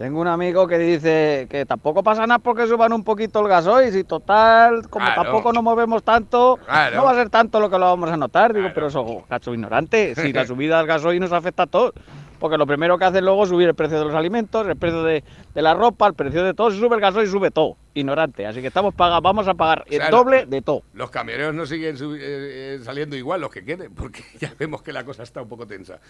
Tengo 0.00 0.18
un 0.22 0.28
amigo 0.28 0.66
que 0.66 0.78
dice 0.78 1.46
que 1.50 1.66
tampoco 1.66 2.02
pasa 2.02 2.26
nada 2.26 2.38
porque 2.38 2.66
suban 2.66 2.90
un 2.94 3.04
poquito 3.04 3.40
el 3.40 3.48
gasoil 3.48 3.94
y 3.94 4.02
total, 4.02 4.88
como 4.88 5.04
Claro. 5.04 5.24
tampoco 5.24 5.52
nos 5.52 5.62
movemos 5.62 6.02
tanto, 6.02 6.58
Claro. 6.64 6.96
no 6.96 7.04
va 7.04 7.10
a 7.10 7.14
ser 7.16 7.28
tanto 7.28 7.60
lo 7.60 7.68
que 7.68 7.78
lo 7.78 7.84
vamos 7.84 8.08
a 8.10 8.16
notar. 8.16 8.54
Digo, 8.54 8.70
pero 8.74 8.86
eso, 8.86 9.24
cacho 9.28 9.52
ignorante, 9.52 10.14
si 10.14 10.32
la 10.32 10.46
subida 10.46 10.78
del 10.78 10.86
gasoil 10.86 11.20
nos 11.20 11.32
afecta 11.32 11.64
a 11.64 11.66
todos. 11.66 11.92
Porque 12.40 12.56
lo 12.58 12.66
primero 12.66 12.98
que 12.98 13.04
hacen 13.04 13.24
luego 13.24 13.44
es 13.44 13.50
subir 13.50 13.68
el 13.68 13.74
precio 13.74 13.98
de 13.98 14.06
los 14.06 14.14
alimentos, 14.14 14.66
el 14.66 14.76
precio 14.76 15.02
de, 15.04 15.22
de 15.54 15.62
la 15.62 15.74
ropa, 15.74 16.06
el 16.08 16.14
precio 16.14 16.42
de 16.42 16.54
todo. 16.54 16.70
Si 16.72 16.80
sube 16.80 16.96
el 16.96 17.00
gasoil, 17.00 17.28
sube 17.28 17.50
todo. 17.50 17.76
Ignorante. 17.94 18.46
Así 18.46 18.60
que 18.62 18.68
estamos 18.68 18.94
paga- 18.94 19.20
vamos 19.20 19.46
a 19.46 19.54
pagar 19.54 19.84
el 19.88 19.98
Claro. 19.98 20.16
doble 20.16 20.46
de 20.46 20.62
todo. 20.62 20.82
Los 20.94 21.10
camioneros 21.10 21.54
no 21.54 21.66
siguen 21.66 21.96
eh, 21.96 21.98
eh, 22.18 22.80
saliendo 22.82 23.14
igual, 23.14 23.42
los 23.42 23.50
que 23.50 23.62
queden, 23.64 23.94
porque 23.94 24.24
ya 24.40 24.52
vemos 24.58 24.82
que 24.82 24.92
la 24.92 25.04
cosa 25.04 25.22
está 25.22 25.42
un 25.42 25.48
poco 25.48 25.66
tensa. 25.66 26.00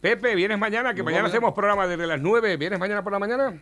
Pepe, 0.00 0.34
¿vienes 0.34 0.58
mañana? 0.58 0.92
Que 0.94 1.02
mañana 1.02 1.26
hacemos 1.28 1.54
programa 1.54 1.86
desde 1.88 2.06
las 2.06 2.20
9. 2.20 2.56
¿Vienes 2.58 2.78
mañana 2.78 3.02
por 3.02 3.12
la 3.12 3.18
mañana? 3.18 3.60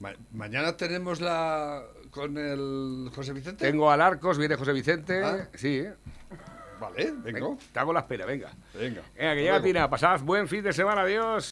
Ma- 0.00 0.12
mañana 0.32 0.76
tenemos 0.76 1.20
la 1.20 1.82
con 2.10 2.36
el 2.36 3.08
José 3.14 3.32
Vicente. 3.32 3.64
Tengo 3.70 3.90
al 3.90 4.02
Arcos, 4.02 4.36
viene 4.36 4.56
José 4.56 4.72
Vicente. 4.74 5.22
Ah. 5.24 5.48
Sí, 5.54 5.78
¿eh? 5.78 5.94
Vale, 6.82 7.12
venga. 7.18 7.56
Te 7.72 7.78
hago 7.78 7.92
la 7.92 8.00
espera, 8.00 8.26
venga. 8.26 8.50
Venga. 8.74 9.02
Venga, 9.16 9.34
que 9.34 9.40
llega. 9.42 9.62
Tina. 9.62 9.88
Pasad 9.88 10.20
buen 10.22 10.48
fin 10.48 10.64
de 10.64 10.72
semana, 10.72 11.02
adiós. 11.02 11.50